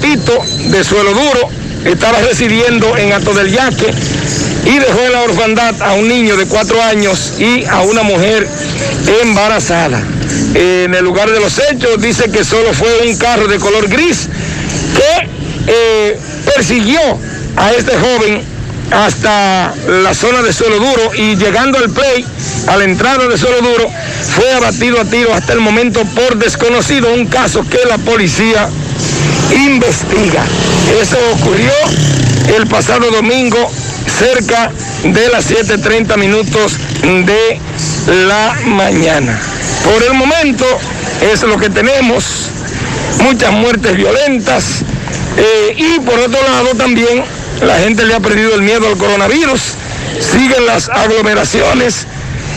Tito, 0.00 0.42
de 0.70 0.82
suelo 0.82 1.12
duro, 1.12 1.50
estaba 1.84 2.18
residiendo 2.20 2.96
en 2.96 3.12
Alto 3.12 3.34
del 3.34 3.52
Yaque 3.52 3.92
y 4.66 4.78
dejó 4.78 5.00
en 5.00 5.12
la 5.12 5.22
orfandad 5.22 5.82
a 5.82 5.92
un 5.94 6.08
niño 6.08 6.36
de 6.36 6.46
cuatro 6.46 6.82
años 6.82 7.34
y 7.38 7.64
a 7.64 7.82
una 7.82 8.02
mujer 8.02 8.48
embarazada. 9.22 10.02
En 10.54 10.94
el 10.94 11.04
lugar 11.04 11.30
de 11.30 11.40
los 11.40 11.58
hechos 11.58 12.00
dice 12.00 12.30
que 12.30 12.44
solo 12.44 12.72
fue 12.72 13.06
un 13.06 13.16
carro 13.16 13.46
de 13.46 13.58
color 13.58 13.88
gris 13.88 14.28
que 14.96 15.28
eh, 15.66 16.18
persiguió 16.54 17.00
a 17.56 17.72
este 17.72 17.96
joven 17.96 18.42
hasta 18.90 19.74
la 19.86 20.14
zona 20.14 20.42
de 20.42 20.52
suelo 20.52 20.76
duro 20.78 21.14
y 21.14 21.36
llegando 21.36 21.78
al 21.78 21.90
play, 21.90 22.24
a 22.66 22.76
la 22.76 22.84
entrada 22.84 23.26
de 23.26 23.38
suelo 23.38 23.60
duro, 23.60 23.88
fue 24.34 24.52
abatido 24.52 25.00
a 25.00 25.04
tiro 25.04 25.34
hasta 25.34 25.52
el 25.52 25.60
momento 25.60 26.04
por 26.14 26.36
desconocido, 26.36 27.12
un 27.12 27.26
caso 27.26 27.64
que 27.68 27.78
la 27.88 27.98
policía 27.98 28.68
investiga. 29.54 30.44
Eso 31.00 31.16
ocurrió 31.34 31.72
el 32.56 32.66
pasado 32.66 33.10
domingo 33.10 33.70
cerca 34.06 34.70
de 35.02 35.28
las 35.28 35.50
7.30 35.50 36.16
minutos 36.16 36.78
de 37.02 37.60
la 38.26 38.56
mañana. 38.66 39.40
Por 39.84 40.02
el 40.02 40.14
momento 40.14 40.64
es 41.20 41.42
lo 41.42 41.58
que 41.58 41.70
tenemos, 41.70 42.48
muchas 43.22 43.52
muertes 43.52 43.96
violentas 43.96 44.82
eh, 45.36 45.74
y 45.76 46.00
por 46.00 46.18
otro 46.18 46.42
lado 46.42 46.74
también 46.76 47.24
la 47.62 47.78
gente 47.78 48.04
le 48.04 48.14
ha 48.14 48.20
perdido 48.20 48.54
el 48.54 48.62
miedo 48.62 48.86
al 48.88 48.96
coronavirus, 48.96 49.60
siguen 50.20 50.66
las 50.66 50.88
aglomeraciones, 50.88 52.06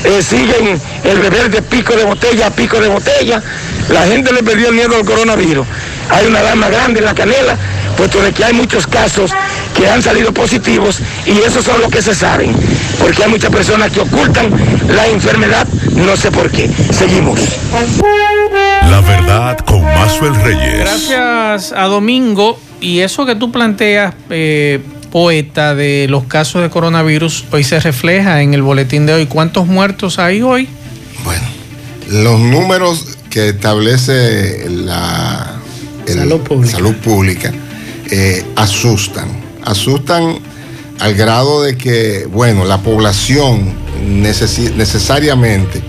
eh, 0.03 0.21
siguen 0.21 0.79
el 1.03 1.19
beber 1.19 1.49
de 1.49 1.61
pico 1.61 1.95
de 1.95 2.03
botella 2.03 2.47
a 2.47 2.49
pico 2.51 2.79
de 2.79 2.87
botella, 2.87 3.41
la 3.89 4.05
gente 4.05 4.31
le 4.33 4.43
perdió 4.43 4.69
el 4.69 4.75
miedo 4.75 4.95
al 4.95 5.05
coronavirus. 5.05 5.65
Hay 6.09 6.25
una 6.25 6.41
dama 6.41 6.69
grande 6.69 6.99
en 6.99 7.05
la 7.05 7.13
canela, 7.13 7.57
puesto 7.97 8.21
de 8.21 8.31
que 8.31 8.43
hay 8.43 8.53
muchos 8.53 8.87
casos 8.87 9.31
que 9.77 9.87
han 9.89 10.01
salido 10.01 10.33
positivos 10.33 10.99
y 11.25 11.31
esos 11.45 11.63
son 11.63 11.79
los 11.81 11.89
que 11.91 12.01
se 12.01 12.15
saben, 12.15 12.51
porque 12.99 13.23
hay 13.23 13.29
muchas 13.29 13.51
personas 13.51 13.91
que 13.91 13.99
ocultan 13.99 14.49
la 14.89 15.07
enfermedad, 15.07 15.67
no 15.95 16.15
sé 16.17 16.31
por 16.31 16.49
qué. 16.51 16.69
Seguimos. 16.91 17.39
La 18.89 19.01
verdad 19.01 19.57
con 19.59 19.83
Maxwell 19.83 20.35
Reyes. 20.35 20.79
Gracias 20.79 21.71
a 21.73 21.83
Domingo. 21.85 22.59
Y 22.79 22.99
eso 22.99 23.25
que 23.25 23.35
tú 23.35 23.51
planteas, 23.51 24.13
eh, 24.29 24.79
poeta, 25.11 25.73
de 25.73 26.05
los 26.09 26.25
casos 26.25 26.61
de 26.61 26.69
coronavirus, 26.69 27.45
hoy 27.51 27.63
se 27.63 27.79
refleja 27.79 28.41
en 28.41 28.53
el 28.53 28.61
boletín 28.61 29.05
de 29.05 29.13
hoy. 29.13 29.25
¿Cuántos 29.25 29.65
muertos 29.67 30.19
hay 30.19 30.41
hoy? 30.41 30.67
Los 32.09 32.39
números 32.39 33.17
que 33.29 33.49
establece 33.49 34.67
la 34.69 35.53
el- 36.05 36.19
Salud 36.19 36.39
pública. 36.41 36.71
salud 36.77 36.95
pública, 36.95 37.51
eh, 38.09 38.45
asustan. 38.55 39.36
Asustan 39.67 40.39
al 40.99 41.13
grado 41.13 41.61
de 41.61 41.77
que, 41.77 42.27
bueno, 42.31 42.65
la 42.65 42.81
población 42.81 43.71
necesariamente 44.05 45.81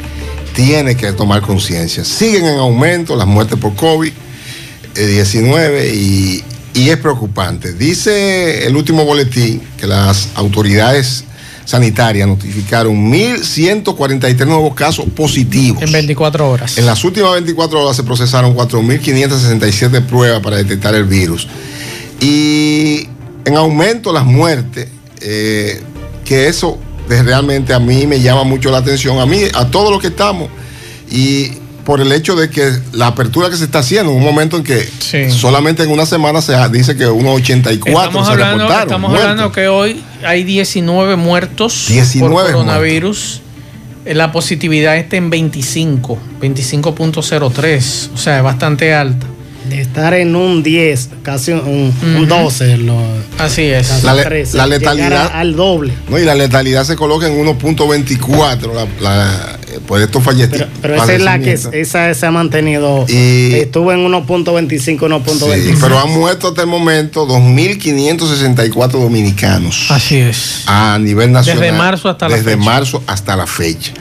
tiene 0.55 0.97
que 0.97 1.13
tomar 1.13 1.41
conciencia. 1.43 2.05
Siguen 2.05 2.45
en 2.45 2.59
aumento 2.59 3.17
las 3.17 3.27
muertes 3.27 3.59
por 3.59 3.75
COVID-19 3.75 5.95
y, 5.95 6.45
y 6.75 6.91
es 6.91 6.99
preocupante. 6.99 7.73
Dice 7.73 8.67
el 8.67 8.77
último 8.77 9.05
boletín 9.05 9.63
que 9.79 9.87
las 9.87 10.29
autoridades 10.35 11.25
sanitarias 11.65 12.27
notificaron 12.27 13.13
1.143 13.13 14.47
nuevos 14.47 14.75
casos 14.75 15.05
positivos. 15.15 15.83
En 15.83 15.93
24 15.93 16.51
horas. 16.51 16.79
En 16.79 16.87
las 16.87 17.05
últimas 17.05 17.33
24 17.33 17.85
horas 17.85 17.95
se 17.95 18.05
procesaron 18.05 18.57
4.567 18.57 20.07
pruebas 20.07 20.41
para 20.41 20.57
detectar 20.57 20.95
el 20.95 21.05
virus. 21.05 21.47
Y 22.21 23.07
en 23.49 23.57
aumento 23.57 24.13
las 24.13 24.25
muertes, 24.25 24.89
eh, 25.21 25.83
que 26.25 26.47
eso 26.49 26.79
realmente 27.09 27.75
a 27.75 27.79
mí 27.81 28.07
me 28.07 28.21
llama 28.21 28.45
mucho 28.45 28.71
la 28.71 28.79
atención, 28.79 29.19
a 29.19 29.27
mí, 29.27 29.41
a 29.55 29.67
todos 29.71 29.91
los 29.91 30.01
que 30.01 30.09
estamos. 30.09 30.49
Y 31.11 31.53
por 31.85 32.03
el 32.03 32.13
hecho 32.13 32.37
de 32.37 32.51
que 32.51 32.71
la 32.93 33.07
apertura 33.07 33.49
que 33.49 33.57
se 33.57 33.65
está 33.65 33.79
haciendo, 33.79 34.13
en 34.13 34.19
un 34.19 34.23
momento 34.23 34.59
en 34.59 34.63
que 34.63 34.87
solamente 35.31 35.83
en 35.83 35.91
una 35.91 36.05
semana 36.05 36.43
se 36.43 36.55
dice 36.71 36.95
que 36.97 37.07
unos 37.07 37.37
84 37.41 37.91
Estamos 37.91 38.27
se 38.27 38.33
hablando, 38.33 38.55
reportaron. 38.59 38.83
estamos 38.89 39.11
muertos. 39.11 39.31
hablando 39.31 39.53
que 39.53 39.69
hoy 39.69 40.03
hay 40.23 40.45
19 40.45 41.17
muertos 41.17 41.87
19 41.89 42.35
por 42.45 42.53
coronavirus. 42.53 43.41
Eh, 44.05 44.15
La 44.15 44.33
positividad 44.33 44.99
está 44.99 45.17
en 45.17 45.31
25, 45.31 46.19
25.03, 46.43 48.09
o 48.15 48.17
sea, 48.19 48.37
es 48.39 48.43
bastante 48.45 48.93
alta. 48.95 49.27
De 49.69 49.81
estar 49.83 50.15
en 50.15 50.35
un 50.35 50.63
10, 50.63 51.11
casi 51.23 51.53
un, 51.53 51.93
un 52.03 52.17
Ujú. 52.17 52.27
12. 52.27 52.79
Lo, 52.79 52.97
Así 53.39 53.63
es. 53.63 54.03
La 54.03 54.15
le- 54.15 54.25
13, 54.25 54.57
la 54.57 54.67
llegar 54.67 54.81
letalidad- 54.81 55.27
a- 55.27 55.41
al 55.41 55.57
doble. 55.57 55.93
No, 56.09 56.19
y 56.19 56.25
la 56.25 56.35
letalidad 56.35 56.85
se 56.85 56.97
coloca 56.97 57.27
en 57.27 57.39
1.24 57.39 58.73
la, 58.73 58.87
la- 59.01 59.59
por 59.87 60.01
estos 60.01 60.23
fallecidos. 60.25 60.69
Pero 60.81 60.95
esa 60.95 61.13
es 61.13 61.21
la 61.23 61.39
que 61.39 61.53
esa 61.73 62.15
se 62.15 62.27
ha 62.27 62.31
mantenido. 62.31 63.05
Y- 63.09 63.55
estuvo 63.57 63.93
en 63.93 63.99
1.25, 64.01 65.07
1.25. 65.07 65.55
Sí, 65.55 65.75
pero 65.81 65.99
han 65.99 66.11
muerto 66.13 66.49
hasta 66.49 66.63
el 66.63 66.69
momento 66.69 67.27
2.564 67.27 69.01
dominicanos. 69.01 69.91
Así 69.91 70.17
es. 70.17 70.63
A 70.67 70.99
nivel 70.99 71.33
nacional. 71.33 71.61
Desde 71.63 71.77
marzo 71.77 72.09
hasta 72.09 72.29
la 72.29 72.37
Desde 72.37 72.53
fecha. 72.53 72.65
marzo 72.65 73.03
hasta 73.07 73.37
la 73.37 73.47
fecha. 73.47 73.93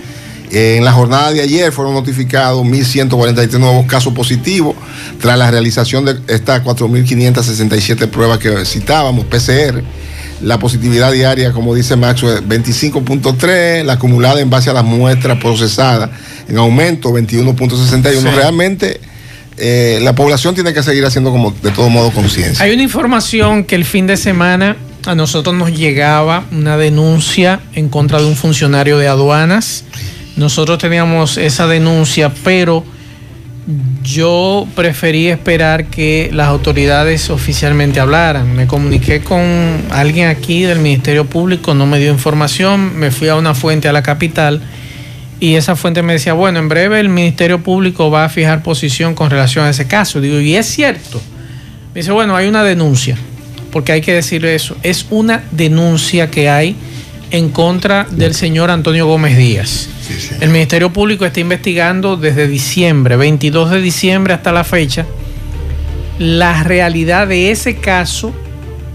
En 0.51 0.85
la 0.85 0.93
jornada 0.93 1.31
de 1.33 1.41
ayer 1.41 1.71
fueron 1.71 1.93
notificados 1.93 2.65
1.143 2.65 3.59
nuevos 3.59 3.85
casos 3.85 4.13
positivos 4.13 4.75
tras 5.19 5.37
la 5.37 5.51
realización 5.51 6.05
de 6.05 6.19
estas 6.27 6.63
4.567 6.63 8.07
pruebas 8.07 8.39
que 8.39 8.65
citábamos, 8.65 9.25
PCR. 9.25 9.81
La 10.41 10.59
positividad 10.59 11.11
diaria, 11.11 11.51
como 11.51 11.73
dice 11.73 11.95
Maxwell, 11.95 12.47
25.3, 12.47 13.83
la 13.83 13.93
acumulada 13.93 14.39
en 14.39 14.49
base 14.49 14.69
a 14.69 14.73
las 14.73 14.85
muestras 14.85 15.39
procesadas 15.39 16.11
en 16.47 16.57
aumento 16.57 17.09
21.61. 17.09 18.21
Sí. 18.21 18.27
Realmente 18.35 19.01
eh, 19.57 19.99
la 20.01 20.13
población 20.13 20.53
tiene 20.53 20.73
que 20.73 20.83
seguir 20.83 21.03
haciendo 21.05 21.31
como 21.31 21.51
de 21.51 21.71
todo 21.71 21.89
modo 21.89 22.11
conciencia. 22.11 22.63
Hay 22.63 22.73
una 22.73 22.83
información 22.83 23.63
que 23.63 23.75
el 23.75 23.85
fin 23.85 24.05
de 24.05 24.15
semana 24.15 24.77
a 25.07 25.15
nosotros 25.15 25.55
nos 25.55 25.71
llegaba 25.71 26.43
una 26.51 26.77
denuncia 26.77 27.59
en 27.73 27.89
contra 27.89 28.19
de 28.19 28.25
un 28.25 28.35
funcionario 28.35 28.97
de 28.99 29.07
aduanas. 29.07 29.85
Nosotros 30.37 30.77
teníamos 30.77 31.37
esa 31.37 31.67
denuncia, 31.67 32.31
pero 32.43 32.85
Yo 34.01 34.65
preferí 34.75 35.27
esperar 35.27 35.87
que 35.87 36.29
las 36.31 36.47
autoridades 36.47 37.29
oficialmente 37.29 37.99
hablaran. 37.99 38.55
Me 38.55 38.65
comuniqué 38.65 39.19
con 39.21 39.43
alguien 39.89 40.29
aquí 40.29 40.61
del 40.61 40.79
Ministerio 40.79 41.25
Público, 41.25 41.73
no 41.73 41.85
me 41.85 41.99
dio 41.99 42.09
información, 42.09 42.97
me 42.97 43.11
fui 43.11 43.27
a 43.27 43.35
una 43.35 43.53
fuente 43.53 43.89
a 43.89 43.91
la 43.91 44.03
capital 44.03 44.61
y 45.41 45.55
esa 45.55 45.75
fuente 45.75 46.01
me 46.01 46.13
decía, 46.13 46.31
bueno, 46.31 46.59
en 46.59 46.69
breve 46.69 47.01
el 47.01 47.09
Ministerio 47.09 47.61
Público 47.61 48.09
va 48.09 48.23
a 48.23 48.29
fijar 48.29 48.63
posición 48.63 49.13
con 49.15 49.29
relación 49.29 49.65
a 49.65 49.69
ese 49.71 49.85
caso. 49.85 50.21
Digo, 50.21 50.39
y 50.39 50.55
es 50.55 50.65
cierto. 50.67 51.21
Me 51.93 51.99
dice, 51.99 52.13
bueno, 52.13 52.37
hay 52.37 52.47
una 52.47 52.63
denuncia, 52.63 53.17
porque 53.73 53.91
hay 53.91 53.99
que 53.99 54.13
decir 54.13 54.45
eso, 54.45 54.77
es 54.81 55.07
una 55.09 55.43
denuncia 55.51 56.31
que 56.31 56.49
hay 56.49 56.77
en 57.31 57.49
contra 57.49 58.05
del 58.09 58.33
señor 58.33 58.71
Antonio 58.71 59.05
Gómez 59.07 59.37
Díaz. 59.37 59.89
El 60.39 60.49
Ministerio 60.49 60.91
Público 60.93 61.25
está 61.25 61.39
investigando 61.41 62.15
desde 62.17 62.47
diciembre, 62.47 63.17
22 63.17 63.71
de 63.71 63.81
diciembre 63.81 64.33
hasta 64.33 64.51
la 64.51 64.63
fecha, 64.63 65.05
la 66.19 66.63
realidad 66.63 67.27
de 67.27 67.51
ese 67.51 67.75
caso 67.75 68.33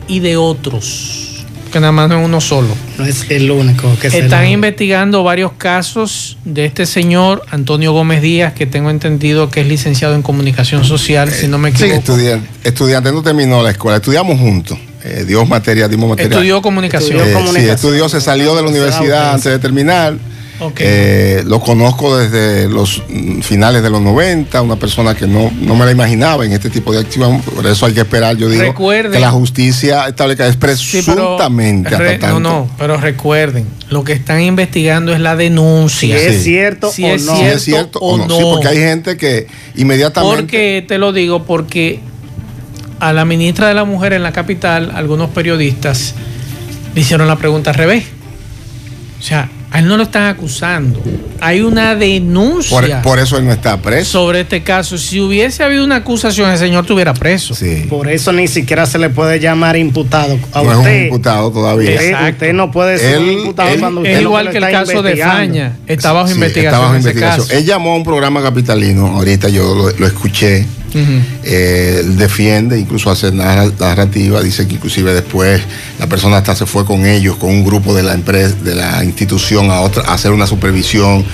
y 0.09 0.21
de 0.21 0.37
otros, 0.37 1.45
que 1.73 1.79
nada 1.81 1.93
más 1.93 2.09
no 2.09 2.19
es 2.21 2.25
uno 2.25 2.41
solo. 2.41 2.69
No 2.99 3.05
es 3.07 3.31
el 3.31 3.51
único 3.51 3.95
que 4.01 4.11
se 4.11 4.21
Están 4.21 4.49
investigando 4.49 5.23
varios 5.23 5.53
casos 5.53 6.39
de 6.45 6.65
este 6.65 6.87
señor 6.87 7.43
Antonio 7.51 7.93
Gómez 7.93 8.23
Díaz, 8.23 8.55
que 8.55 8.67
tengo 8.67 8.91
entendido 8.91 9.51
que 9.51 9.61
es 9.61 9.67
licenciado 9.67 10.15
en 10.15 10.23
comunicación 10.23 10.85
social, 10.85 11.31
si 11.31 11.47
no 11.49 11.59
me 11.59 11.71
Sí, 11.71 11.85
equivoco. 11.85 11.99
estudiante, 12.01 12.49
estudiante 12.65 13.13
no 13.13 13.23
terminó 13.23 13.63
la 13.63 13.71
escuela, 13.71 13.99
estudiamos 13.99 14.39
juntos. 14.39 14.79
Eh, 15.05 15.25
Dios 15.27 15.49
materia, 15.49 15.89
dimos 15.89 16.09
materia. 16.09 16.31
Estudió 16.31 16.63
comunicación. 16.63 17.19
Eh, 17.21 17.33
Estudió 17.33 17.53
sí, 17.61 17.69
estudió, 17.69 18.09
se 18.09 18.21
salió 18.21 18.55
de 18.55 18.63
la 18.63 18.69
universidad 18.69 19.31
antes 19.33 19.51
de 19.53 19.59
terminar. 19.59 20.15
Eh, 20.79 21.43
lo 21.45 21.59
conozco 21.59 22.17
desde 22.17 22.69
los 22.69 23.03
mm, 23.09 23.41
finales 23.41 23.83
de 23.83 23.91
los 23.91 24.01
90, 24.01 24.63
una 24.63 24.77
persona 24.77 25.13
que 25.17 25.27
no, 25.27 25.51
no 25.61 25.75
me 25.75 25.85
la 25.85 25.91
imaginaba 25.91 26.45
en 26.47 26.53
este 26.53 26.71
tipo 26.71 26.93
de 26.93 27.01
acción, 27.01 27.41
por 27.41 27.67
eso 27.67 27.85
hay 27.87 27.95
que 27.95 28.01
esperar, 28.03 28.37
yo 28.37 28.49
digo, 28.49 28.63
Recuerden- 28.63 29.11
que 29.11 29.19
la 29.19 29.33
justicia 29.33 30.07
establezca 30.07 30.47
es 30.47 30.53
Sí, 30.53 30.59
pero 31.05 31.17
presuntamente 31.17 31.89
hasta 31.89 31.99
re- 31.99 32.15
no, 32.15 32.21
tanto. 32.21 32.41
no, 32.41 32.71
pero 32.79 32.97
recuerden, 32.97 33.67
lo 33.91 34.05
que 34.05 34.13
están 34.13 34.41
investigando 34.41 35.13
es 35.13 35.19
la 35.19 35.35
denuncia. 35.35 36.17
Si 36.17 36.25
es 36.27 36.45
cierto 36.45 36.93
Si 36.93 37.05
o 37.05 37.09
es 37.09 37.25
no. 37.25 37.35
Si 37.37 37.43
es 37.43 37.63
cierto 37.65 37.99
o 37.99 38.17
no. 38.17 38.29
Sí, 38.37 38.43
porque 38.45 38.69
hay 38.69 38.77
gente 38.79 39.17
que 39.17 39.49
inmediatamente 39.75 40.43
Porque 40.43 40.85
te 40.87 40.99
lo 40.99 41.13
digo, 41.13 41.43
porque 41.43 41.99
a 43.03 43.13
la 43.13 43.25
ministra 43.25 43.67
de 43.69 43.75
la 43.75 43.85
Mujer 43.85 44.13
en 44.13 44.23
la 44.23 44.33
capital, 44.33 44.93
algunos 44.95 45.31
periodistas 45.31 46.15
le 46.95 47.01
hicieron 47.01 47.27
la 47.27 47.37
pregunta 47.37 47.71
al 47.71 47.77
revés. 47.77 48.05
O 49.19 49.23
sea, 49.25 49.49
a 49.73 49.79
él 49.81 49.89
no 49.89 49.97
lo 49.97 50.03
están 50.05 50.25
acusando. 50.27 51.03
Hay 51.41 51.63
una 51.63 51.97
denuncia 51.97 53.01
por, 53.01 53.03
por 53.03 53.19
eso 53.19 53.39
él 53.39 53.47
no 53.47 53.53
está 53.53 53.79
preso. 53.83 54.11
sobre 54.13 54.43
este 54.43 54.63
caso. 54.63 54.99
Si 54.99 55.19
hubiese 55.21 55.65
habido 55.65 55.83
una 55.85 55.97
acusación, 55.97 56.51
el 56.51 56.59
señor 56.59 56.83
estuviera 56.85 57.13
preso. 57.15 57.55
Por 57.89 58.09
eso 58.09 58.33
ni 58.33 58.47
siquiera 58.47 58.85
se 58.87 58.99
le 58.99 59.11
puede 59.11 59.41
llamar 59.41 59.77
imputado. 59.77 60.39
A 60.53 60.63
No 60.63 60.73
es 60.73 60.79
un 60.79 61.03
imputado 61.05 61.51
todavía. 61.51 61.91
Usted, 61.91 62.31
usted 62.33 62.53
no 62.53 62.71
puede 62.71 62.99
ser 62.99 63.19
un 63.19 63.25
Él- 63.29 63.33
imputado 63.39 63.69
él- 63.71 63.81
cuando 63.81 64.01
Es 64.03 64.09
usted 64.09 64.17
lo 64.23 64.29
igual 64.29 64.51
que 64.51 64.59
el 64.59 64.65
está 64.65 64.79
caso 64.81 64.93
de 65.03 65.11
investigando. 65.11 65.39
Faña. 65.39 65.77
Está 65.89 66.13
bajo 66.13 66.29
Sí, 66.29 66.35
investigación. 66.35 66.73
está 66.75 66.79
bajo 66.79 66.95
ese 66.95 67.09
investigación. 67.09 67.47
caso. 67.49 67.59
Él 67.59 67.65
llamó 67.65 67.93
a 67.93 67.97
un 67.97 68.05
programa 68.05 68.43
capitalino, 68.43 69.07
ahorita 69.17 69.49
yo 69.49 69.75
lo, 69.75 69.91
lo 69.91 70.07
escuché. 70.07 70.67
Eh, 71.45 72.03
defiende, 72.05 72.79
incluso 72.79 73.11
hace 73.11 73.33
narra- 73.33 73.71
narrativa, 73.79 74.41
dice 74.43 74.67
que 74.67 74.75
inclusive 74.75 75.13
después 75.15 75.61
la 75.99 76.07
persona 76.07 76.39
hasta 76.39 76.55
se 76.55 76.67
fue 76.67 76.85
con 76.85 77.07
ellos, 77.07 77.37
con 77.37 77.51
un 77.51 77.65
grupo 77.65 77.95
de 77.95 78.03
la 78.03 78.15
empresa, 78.15 78.55
de 78.63 78.75
la 78.75 79.03
institución 79.05 79.71
a 79.71 79.81
otra, 79.81 80.03
a 80.05 80.15
hacer 80.15 80.33
una 80.33 80.47
supervisión. 80.47 81.25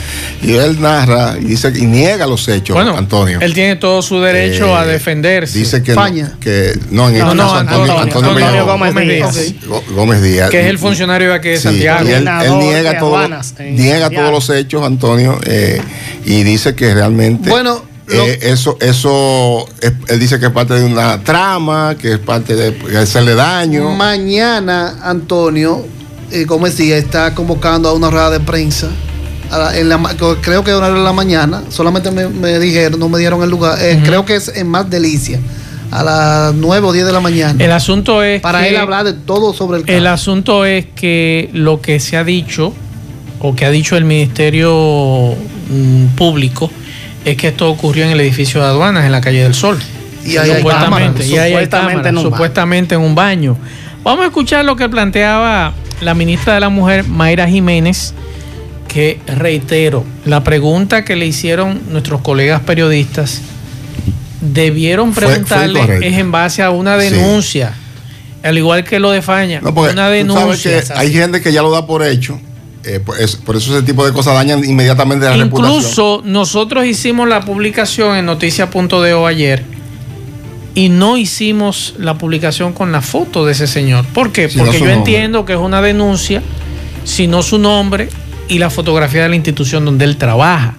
Y 0.42 0.52
él 0.54 0.80
narra 0.80 1.36
y 1.40 1.44
dice 1.44 1.72
y 1.74 1.86
niega 1.86 2.26
los 2.26 2.46
hechos, 2.48 2.74
Bueno, 2.74 2.96
Antonio. 2.96 3.40
Él 3.40 3.54
tiene 3.54 3.76
todo 3.76 4.02
su 4.02 4.20
derecho 4.20 4.66
Eh, 4.68 4.74
a 4.78 4.84
defenderse. 4.86 5.58
Dice 5.58 5.82
que 5.82 5.94
Faña. 5.94 6.28
no, 6.34 6.40
que 6.40 6.78
no 6.90 7.08
en 7.08 7.16
este 7.16 7.26
No, 7.26 7.34
no, 7.34 7.42
caso 7.44 7.56
Antonio, 7.56 7.98
Antonio, 7.98 8.30
Antonio. 8.30 8.66
Gómez 8.66 8.94
Díaz. 8.94 9.36
Gó- 9.66 9.82
Gómez 9.94 10.22
Díaz. 10.22 10.50
Que 10.50 10.60
es 10.60 10.66
el 10.66 10.78
funcionario 10.78 11.28
de 11.30 11.34
aquí 11.34 11.48
de 11.48 11.56
Sí, 11.56 11.62
Santiago. 11.64 12.08
y 12.08 12.12
él, 12.12 12.28
él 12.28 12.58
niega, 12.58 12.98
todo- 12.98 13.18
niega 13.28 13.42
Santiago. 13.42 14.10
todos 14.14 14.30
los 14.48 14.50
hechos, 14.56 14.84
Antonio, 14.84 15.38
eh, 15.46 15.80
y 16.24 16.42
dice 16.44 16.74
que 16.74 16.94
realmente 16.94 17.48
Bueno, 17.50 17.82
eh, 18.10 18.38
eso, 18.42 18.76
eso, 18.80 19.66
es- 19.80 19.92
él 20.08 20.18
dice 20.20 20.38
que 20.40 20.46
es 20.46 20.52
parte 20.52 20.74
de 20.74 20.84
una 20.84 21.22
trama, 21.22 21.96
que 22.00 22.12
es 22.14 22.18
parte 22.18 22.54
de 22.56 22.98
hacerle 22.98 23.34
daño. 23.34 23.90
Mañana, 23.90 24.96
Antonio, 25.02 25.84
eh, 26.30 26.46
como 26.46 26.66
decía, 26.66 26.96
está 26.96 27.34
convocando 27.34 27.88
a 27.88 27.92
una 27.94 28.10
rueda 28.10 28.30
de 28.30 28.40
prensa. 28.40 28.88
a 29.50 29.56
la- 29.58 29.78
en 29.78 29.88
la 29.88 29.98
creo 30.42 30.62
que 30.62 30.72
a 30.72 30.76
una 30.76 30.88
hora 30.88 30.98
de 30.98 31.02
la 31.04 31.12
mañana. 31.14 31.62
Solamente 31.70 32.10
me, 32.10 32.28
me 32.28 32.58
dijeron, 32.58 33.00
no 33.00 33.08
me 33.08 33.18
dieron 33.18 33.42
el 33.42 33.48
lugar. 33.48 33.78
Eh, 33.80 33.98
Creo 34.04 34.26
que 34.26 34.36
es 34.36 34.48
en 34.54 34.68
Más 34.68 34.90
Delicia. 34.90 35.40
A 35.90 36.02
las 36.04 36.54
9 36.54 36.86
o 36.86 36.92
10 36.92 37.06
de 37.06 37.12
la 37.12 37.20
mañana. 37.20 37.64
El 37.64 37.72
asunto 37.72 38.22
es 38.22 38.42
Para 38.42 38.60
que- 38.60 38.68
él 38.68 38.76
hablar 38.76 39.04
de 39.06 39.14
todo 39.14 39.54
sobre 39.54 39.78
el 39.78 39.84
caso. 39.86 39.96
El 39.96 40.06
asunto 40.06 40.66
es 40.66 40.84
que 40.94 41.48
lo 41.54 41.80
que 41.80 41.98
se 41.98 42.18
ha 42.18 42.24
dicho, 42.24 42.74
o 43.40 43.54
que 43.56 43.64
ha 43.64 43.70
dicho 43.70 43.96
el 43.96 44.04
Ministerio 44.04 45.34
mm, 45.70 46.14
Público, 46.16 46.70
es 47.30 47.36
que 47.36 47.48
esto 47.48 47.68
ocurrió 47.70 48.04
en 48.04 48.10
el 48.10 48.20
edificio 48.20 48.60
de 48.60 48.66
aduanas, 48.68 49.04
en 49.04 49.12
la 49.12 49.20
calle 49.20 49.42
del 49.42 49.54
Sol. 49.54 49.78
Y 50.24 50.36
ahí 50.36 50.50
hay 50.50 50.56
supuestamente, 50.58 51.00
cámaras, 51.20 51.26
y 51.26 51.32
ahí 51.32 51.38
hay 51.38 51.50
supuestamente 51.52 51.92
cámaras, 51.94 52.06
en 52.10 52.16
un 52.18 52.22
baño. 52.24 52.30
supuestamente 52.36 52.94
en 52.96 53.00
un 53.00 53.14
baño. 53.14 53.56
Vamos 54.02 54.24
a 54.24 54.28
escuchar 54.28 54.64
lo 54.64 54.76
que 54.76 54.88
planteaba 54.88 55.72
la 56.00 56.14
ministra 56.14 56.54
de 56.54 56.60
la 56.60 56.68
Mujer, 56.68 57.04
Mayra 57.04 57.48
Jiménez, 57.48 58.14
que 58.88 59.20
reitero, 59.26 60.04
la 60.24 60.42
pregunta 60.44 61.04
que 61.04 61.16
le 61.16 61.26
hicieron 61.26 61.80
nuestros 61.90 62.20
colegas 62.22 62.60
periodistas, 62.62 63.42
debieron 64.40 65.12
Fue- 65.12 65.22
fue 65.24 65.32
preguntarle 65.32 66.06
es 66.08 66.16
en 66.18 66.30
base 66.30 66.62
a 66.62 66.70
una 66.70 66.98
Sí. 67.00 67.10
denuncia. 67.10 67.72
Al 68.42 68.56
igual 68.56 68.84
que 68.84 69.00
lo 69.00 69.10
de 69.10 69.20
Faña, 69.20 69.60
No, 69.60 69.70
una 69.70 69.88
tú 69.90 69.94
sabes 69.96 70.26
denuncia. 70.26 70.82
que 70.82 70.92
hay 70.94 71.12
gente 71.12 71.40
que 71.42 71.52
ya 71.52 71.60
lo 71.60 71.70
da 71.72 71.86
por 71.86 72.04
hecho. 72.06 72.40
Eh, 72.96 73.00
por, 73.00 73.20
es- 73.20 73.36
por 73.36 73.56
eso 73.56 73.76
ese 73.76 73.84
tipo 73.86 74.04
de 74.06 74.12
cosas 74.12 74.34
dañan 74.34 74.64
inmediatamente 74.64 75.26
la 75.26 75.36
reputación. 75.36 75.76
Incluso 75.78 76.22
nosotros 76.24 76.84
hicimos 76.86 77.28
la 77.28 77.40
publicación 77.42 78.16
en 78.16 78.26
noticia.de 78.26 79.24
ayer 79.26 79.64
y 80.74 80.88
no 80.88 81.16
hicimos 81.16 81.94
la 81.98 82.16
publicación 82.18 82.72
con 82.72 82.92
la 82.92 83.00
foto 83.00 83.44
de 83.44 83.52
ese 83.52 83.66
señor. 83.66 84.04
¿Por 84.06 84.30
qué? 84.32 84.48
Porque 84.48 84.72
yo 84.72 84.78
nombre. 84.86 84.92
entiendo 84.94 85.44
que 85.44 85.54
es 85.54 85.58
una 85.58 85.82
denuncia, 85.82 86.42
sino 87.04 87.42
su 87.42 87.58
nombre 87.58 88.08
y 88.48 88.58
la 88.58 88.70
fotografía 88.70 89.22
de 89.24 89.28
la 89.28 89.36
institución 89.36 89.84
donde 89.84 90.04
él 90.04 90.16
trabaja. 90.16 90.74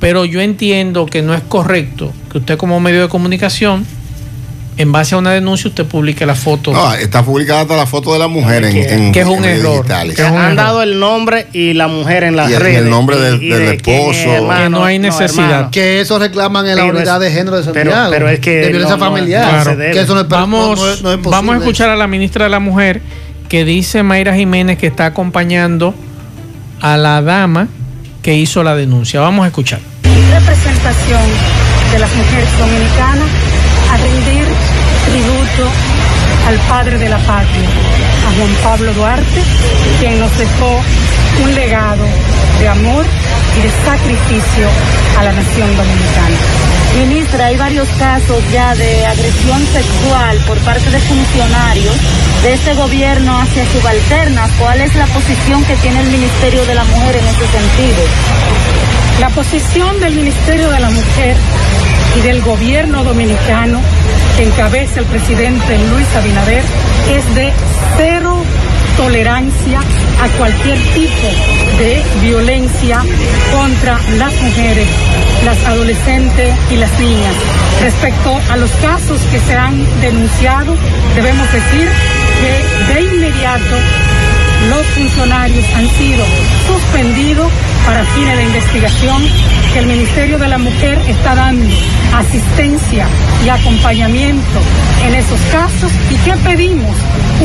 Pero 0.00 0.24
yo 0.24 0.40
entiendo 0.40 1.06
que 1.06 1.22
no 1.22 1.34
es 1.34 1.42
correcto 1.42 2.12
que 2.32 2.38
usted 2.38 2.56
como 2.58 2.80
medio 2.80 3.02
de 3.02 3.08
comunicación, 3.08 3.86
en 4.78 4.90
base 4.90 5.14
a 5.14 5.18
una 5.18 5.30
denuncia, 5.32 5.68
usted 5.68 5.84
publique 5.84 6.24
la 6.24 6.34
foto. 6.34 6.72
No, 6.72 6.94
está 6.94 7.22
publicada 7.22 7.60
hasta 7.60 7.76
la 7.76 7.84
foto 7.86 8.12
de 8.14 8.18
la 8.18 8.26
mujer 8.28 8.64
en, 8.64 8.76
en- 8.76 9.12
que 9.12 9.20
es 9.20 9.26
un 9.26 9.44
en 9.44 9.58
error. 9.58 9.76
digitales. 9.76 10.16
Que 10.16 10.22
es 10.22 10.30
un 10.30 10.38
Han 10.38 10.44
error. 10.44 10.56
dado 10.56 10.82
el 10.82 10.98
nombre 10.98 11.46
y 11.52 11.74
la 11.74 11.88
mujer 11.88 12.24
en 12.24 12.36
las 12.36 12.48
Y 12.48 12.52
y 12.52 12.54
el 12.54 12.60
redes. 12.60 12.84
nombre 12.86 13.18
del- 13.18 13.42
y 13.42 13.48
del 13.50 13.58
de 13.66 13.74
esposo. 13.74 14.32
hermano, 14.32 14.62
Que 14.64 14.70
no 14.70 14.84
hay 14.84 14.98
necesidad. 14.98 15.44
hermano. 15.50 15.70
Que 15.70 16.00
eso 16.00 16.18
reclaman 16.18 16.66
en 16.66 16.76
la 16.76 16.82
Pero 16.84 16.96
unidad 16.96 17.22
es- 17.22 17.30
de 17.32 17.38
género 17.38 17.56
de 17.60 17.70
pero- 17.72 17.90
Santiago. 17.90 18.10
pero 18.10 18.28
es 18.30 18.40
que 18.40 18.50
de 18.50 18.68
violencia 18.68 18.96
no- 18.96 19.04
no- 19.04 19.10
familiar. 19.10 19.66
no 19.66 19.76
debe. 19.76 19.92
que 19.92 20.00
eso 20.00 20.14
no 20.14 20.20
es, 20.22 20.28
vamos, 20.28 20.78
no- 20.78 20.86
no 20.86 20.92
es- 20.92 21.02
no 21.22 21.30
vamos 21.30 21.54
a 21.54 21.58
escuchar 21.58 21.90
a 21.90 21.96
la 21.96 22.06
ministra 22.06 22.44
de 22.44 22.50
la 22.50 22.58
Mujer 22.60 23.02
que 23.50 23.64
dice 23.66 24.02
Mayra 24.02 24.34
Jiménez 24.34 24.78
que 24.78 24.86
está 24.86 25.04
acompañando 25.06 25.94
a 26.80 26.96
la 26.96 27.20
dama 27.20 27.68
que 28.22 28.34
hizo 28.34 28.62
la 28.62 28.74
denuncia. 28.74 29.20
Vamos 29.20 29.44
a 29.44 29.48
escuchar. 29.48 29.80
representación 30.32 31.20
de 31.92 31.98
las 31.98 32.14
mujeres 32.14 32.48
dominicanas 32.58 33.21
al 36.46 36.58
padre 36.68 36.98
de 36.98 37.08
la 37.08 37.18
patria, 37.18 37.68
a 38.26 38.38
Juan 38.38 38.54
Pablo 38.62 38.92
Duarte, 38.94 39.42
quien 40.00 40.18
nos 40.18 40.36
dejó 40.38 40.80
un 41.44 41.54
legado 41.54 42.04
de 42.60 42.68
amor 42.68 43.04
y 43.56 43.60
de 43.62 43.70
sacrificio 43.84 44.68
a 45.18 45.24
la 45.24 45.32
nación 45.32 45.76
dominicana. 45.76 46.36
Ministra, 46.98 47.46
hay 47.46 47.56
varios 47.56 47.88
casos 47.98 48.38
ya 48.52 48.74
de 48.74 49.06
agresión 49.06 49.66
sexual 49.72 50.36
por 50.46 50.58
parte 50.58 50.90
de 50.90 50.98
funcionarios 50.98 51.94
de 52.42 52.52
este 52.52 52.74
gobierno 52.74 53.40
hacia 53.40 53.64
subalternas. 53.72 54.50
¿Cuál 54.58 54.80
es 54.80 54.94
la 54.94 55.06
posición 55.06 55.64
que 55.64 55.74
tiene 55.76 56.00
el 56.00 56.08
Ministerio 56.08 56.64
de 56.66 56.74
la 56.74 56.84
Mujer 56.84 57.16
en 57.16 57.26
ese 57.26 57.46
sentido? 57.46 58.02
La 59.20 59.30
posición 59.30 60.00
del 60.00 60.14
Ministerio 60.14 60.70
de 60.70 60.80
la 60.80 60.90
Mujer 60.90 61.36
y 62.16 62.20
del 62.20 62.42
gobierno 62.42 63.04
dominicano 63.04 63.80
que 64.36 64.44
encabeza 64.44 65.00
el 65.00 65.06
presidente 65.06 65.78
Luis 65.90 66.06
Abinader 66.16 66.62
es 67.10 67.34
de 67.34 67.52
cero 67.96 68.36
tolerancia 68.96 69.80
a 69.80 70.28
cualquier 70.38 70.78
tipo 70.78 71.28
de 71.78 72.02
violencia 72.20 73.02
contra 73.52 73.98
las 74.18 74.32
mujeres, 74.42 74.86
las 75.44 75.64
adolescentes 75.64 76.54
y 76.70 76.76
las 76.76 77.00
niñas. 77.00 77.34
Respecto 77.82 78.38
a 78.50 78.56
los 78.56 78.70
casos 78.72 79.20
que 79.30 79.40
se 79.40 79.54
han 79.54 79.74
denunciado, 80.00 80.76
debemos 81.14 81.50
decir 81.52 81.88
que 82.40 82.94
de 82.94 83.00
inmediato 83.02 83.76
los 84.68 84.86
funcionarios 84.88 85.64
han 85.74 85.88
sido 85.90 86.24
suspendidos 86.66 87.50
para 87.86 88.04
fines 88.04 88.36
de 88.36 88.44
investigación, 88.44 89.22
que 89.72 89.78
el 89.80 89.86
Ministerio 89.86 90.38
de 90.38 90.48
la 90.48 90.58
Mujer 90.58 90.98
está 91.08 91.34
dando 91.34 91.68
asistencia 92.16 93.06
y 93.44 93.48
acompañamiento 93.48 94.60
en 95.06 95.14
esos 95.14 95.40
casos 95.50 95.90
y 96.10 96.16
que 96.16 96.32
pedimos 96.48 96.96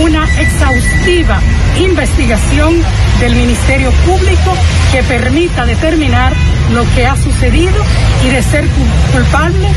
una 0.01 0.25
exhaustiva 0.39 1.39
investigación 1.79 2.75
del 3.19 3.35
Ministerio 3.35 3.91
Público 4.05 4.53
que 4.91 5.01
permita 5.03 5.65
determinar 5.65 6.33
lo 6.73 6.83
que 6.95 7.07
ha 7.07 7.15
sucedido 7.15 7.83
y 8.25 8.29
de 8.29 8.41
ser 8.43 8.65
cul- 8.65 9.11
culpable 9.13 9.67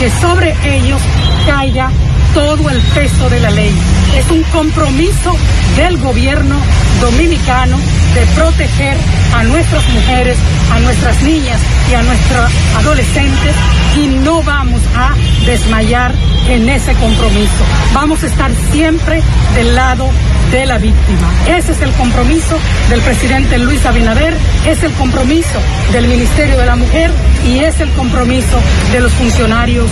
que 0.00 0.10
sobre 0.10 0.54
ellos 0.64 1.00
caiga 1.46 1.90
todo 2.34 2.70
el 2.70 2.80
peso 2.94 3.30
de 3.30 3.40
la 3.40 3.50
ley. 3.50 3.74
Es 4.16 4.30
un 4.30 4.42
compromiso 4.44 5.36
del 5.76 5.98
gobierno 5.98 6.56
dominicano 7.00 7.78
de 8.14 8.26
proteger 8.34 8.96
a 9.34 9.44
nuestras 9.44 9.88
mujeres, 9.90 10.38
a 10.72 10.80
nuestras 10.80 11.22
niñas 11.22 11.60
y 11.90 11.94
a 11.94 12.02
nuestros 12.02 12.50
adolescentes 12.76 13.54
y 13.96 14.06
no 14.08 14.42
vamos 14.42 14.80
a 14.96 15.14
desmayar 15.46 16.14
en 16.48 16.68
ese 16.68 16.94
compromiso. 16.94 17.64
Vamos 17.92 18.22
a 18.22 18.26
estar 18.26 18.50
siempre 18.72 19.22
del 19.54 19.74
lado 19.74 20.10
de 20.50 20.66
la 20.66 20.78
víctima. 20.78 21.30
Ese 21.46 21.72
es 21.72 21.82
el 21.82 21.92
compromiso 21.92 22.58
del 22.88 23.00
presidente 23.02 23.58
Luis 23.58 23.84
Abinader, 23.84 24.34
es 24.66 24.82
el 24.82 24.92
compromiso 24.92 25.58
del 25.92 26.08
Ministerio 26.08 26.56
de 26.56 26.66
la 26.66 26.76
Mujer 26.76 27.10
y 27.46 27.58
es 27.58 27.80
el 27.80 27.90
compromiso 27.92 28.58
de 28.92 29.00
los 29.00 29.12
funcionarios 29.12 29.90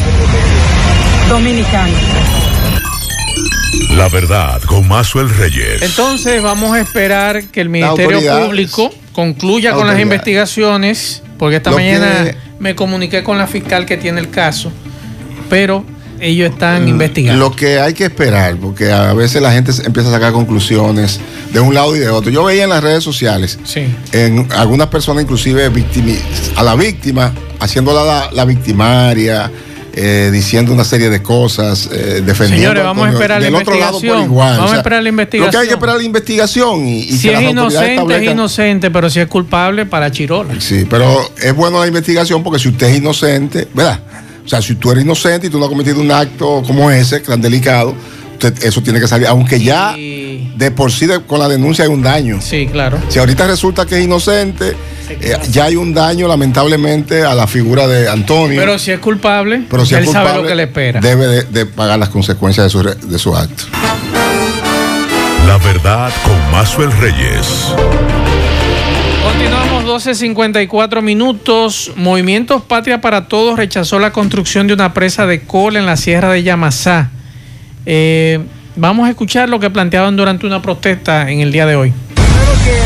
dominicanos. 1.28 1.94
La 3.96 4.08
verdad 4.08 4.60
con 4.62 4.86
Mazuel 4.86 5.28
Reyes. 5.30 5.82
Entonces 5.82 6.42
vamos 6.42 6.74
a 6.76 6.80
esperar 6.80 7.44
que 7.44 7.60
el 7.60 7.68
Ministerio. 7.68 8.20
Público 8.46 8.90
concluya 9.12 9.70
La 9.70 9.76
con 9.76 9.86
las 9.86 9.98
investigaciones, 9.98 11.22
porque 11.38 11.56
esta 11.56 11.70
Lo 11.70 11.76
mañana 11.76 12.24
que- 12.24 12.36
me 12.58 12.74
comuniqué 12.74 13.22
con 13.22 13.38
la 13.38 13.46
fiscal 13.46 13.86
que 13.86 13.96
tiene 13.96 14.20
el 14.20 14.30
caso, 14.30 14.70
pero 15.48 15.84
ellos 16.20 16.50
están 16.50 16.88
investigando. 16.88 17.38
Lo 17.48 17.54
que 17.54 17.78
hay 17.78 17.92
que 17.94 18.04
esperar, 18.04 18.56
porque 18.56 18.90
a 18.90 19.12
veces 19.12 19.42
la 19.42 19.52
gente 19.52 19.72
empieza 19.84 20.08
a 20.08 20.12
sacar 20.12 20.32
conclusiones 20.32 21.20
de 21.52 21.60
un 21.60 21.74
lado 21.74 21.94
y 21.96 21.98
de 21.98 22.08
otro. 22.08 22.30
Yo 22.30 22.44
veía 22.44 22.64
en 22.64 22.70
las 22.70 22.82
redes 22.82 23.04
sociales, 23.04 23.58
en 24.12 24.48
algunas 24.52 24.88
personas 24.88 25.22
inclusive 25.24 25.70
a 26.56 26.62
la 26.62 26.74
víctima, 26.74 27.32
haciéndola 27.60 28.04
la, 28.04 28.30
la 28.32 28.44
victimaria, 28.44 29.50
eh, 29.98 30.30
diciendo 30.30 30.74
una 30.74 30.84
serie 30.84 31.08
de 31.08 31.22
cosas, 31.22 31.88
eh, 31.90 32.20
defendiendo. 32.24 32.68
Señores, 32.68 32.84
vamos 32.84 33.08
a 33.08 33.12
esperar 33.12 33.40
la 33.40 33.46
del 33.46 33.54
otro 33.54 33.74
lado 33.78 33.92
por 33.92 34.04
investigación. 34.04 34.24
igual. 34.30 34.50
Vamos 34.56 34.64
O 34.64 34.68
sea, 34.68 34.76
a 34.76 34.80
esperar 34.80 35.02
la 35.02 35.10
Lo 35.10 35.16
que 35.16 35.20
hay 35.22 35.26
investigación. 35.26 35.66
que 35.66 35.74
esperar 35.74 35.94
es 35.96 36.00
la 36.02 36.06
investigación 36.06 36.86
y, 36.86 36.98
y 37.00 37.18
si 37.18 37.28
es 37.30 37.40
inocente, 37.42 38.16
es 38.16 38.30
inocente, 38.30 38.90
pero 38.90 39.08
si 39.08 39.20
es 39.20 39.26
culpable, 39.26 39.86
para 39.86 40.10
Chirola. 40.10 40.60
Sí, 40.60 40.86
pero 40.88 41.30
es 41.42 41.54
bueno 41.54 41.80
la 41.80 41.86
investigación 41.86 42.42
porque 42.42 42.58
si 42.58 42.68
usted 42.68 42.88
es 42.88 42.98
inocente, 42.98 43.68
¿verdad? 43.72 44.00
O 44.44 44.48
sea, 44.48 44.60
si 44.62 44.74
tú 44.76 44.92
eres 44.92 45.02
inocente 45.04 45.46
y 45.46 45.50
tú 45.50 45.58
no 45.58 45.64
has 45.64 45.70
cometido 45.70 46.00
un 46.00 46.10
acto 46.12 46.62
como 46.66 46.90
ese, 46.90 47.18
tan 47.20 47.40
delicado, 47.40 47.94
eso 48.62 48.82
tiene 48.82 49.00
que 49.00 49.08
salir, 49.08 49.26
aunque 49.26 49.60
ya 49.60 49.94
de 49.96 50.70
por 50.70 50.90
sí 50.92 51.06
de- 51.06 51.20
con 51.22 51.38
la 51.38 51.48
denuncia 51.48 51.84
hay 51.84 51.90
un 51.90 52.02
daño. 52.02 52.40
Sí, 52.40 52.66
claro. 52.70 52.98
Si 53.08 53.18
ahorita 53.18 53.46
resulta 53.46 53.84
que 53.86 53.98
es 53.98 54.04
inocente, 54.04 54.74
eh, 55.08 55.36
ya 55.50 55.64
hay 55.64 55.76
un 55.76 55.92
daño 55.94 56.26
lamentablemente 56.28 57.22
a 57.24 57.34
la 57.34 57.46
figura 57.46 57.86
de 57.86 58.08
Antonio. 58.08 58.58
Pero 58.60 58.78
si 58.78 58.90
es 58.92 58.98
culpable, 59.00 59.62
Pero 59.70 59.84
si 59.86 59.94
es 59.94 60.00
él 60.02 60.08
sabe 60.08 60.42
lo 60.42 60.46
que 60.48 60.54
le 60.54 60.62
espera. 60.64 61.00
Debe 61.00 61.26
de, 61.26 61.42
de 61.44 61.66
pagar 61.66 61.98
las 61.98 62.08
consecuencias 62.08 62.64
de 62.66 62.70
su, 62.70 62.82
de 62.82 63.18
su 63.18 63.36
acto. 63.36 63.64
La 65.46 65.58
verdad 65.58 66.10
con 66.24 66.50
Mazuel 66.52 66.90
Reyes. 66.98 67.46
Continuamos 69.22 69.84
12.54 70.06 71.02
minutos. 71.02 71.92
Movimientos 71.96 72.62
Patria 72.62 73.00
para 73.00 73.28
Todos 73.28 73.56
rechazó 73.56 73.98
la 73.98 74.12
construcción 74.12 74.66
de 74.66 74.74
una 74.74 74.92
presa 74.94 75.26
de 75.26 75.42
cola 75.42 75.78
en 75.78 75.86
la 75.86 75.96
sierra 75.96 76.30
de 76.32 76.42
Yamasá. 76.42 77.10
Eh, 77.86 78.40
vamos 78.74 79.06
a 79.06 79.10
escuchar 79.10 79.48
lo 79.48 79.60
que 79.60 79.70
planteaban 79.70 80.16
durante 80.16 80.46
una 80.46 80.60
protesta 80.60 81.30
en 81.30 81.40
el 81.40 81.52
día 81.52 81.66
de 81.66 81.76
hoy. 81.76 81.90
Que 81.90 82.70
eh, 82.72 82.82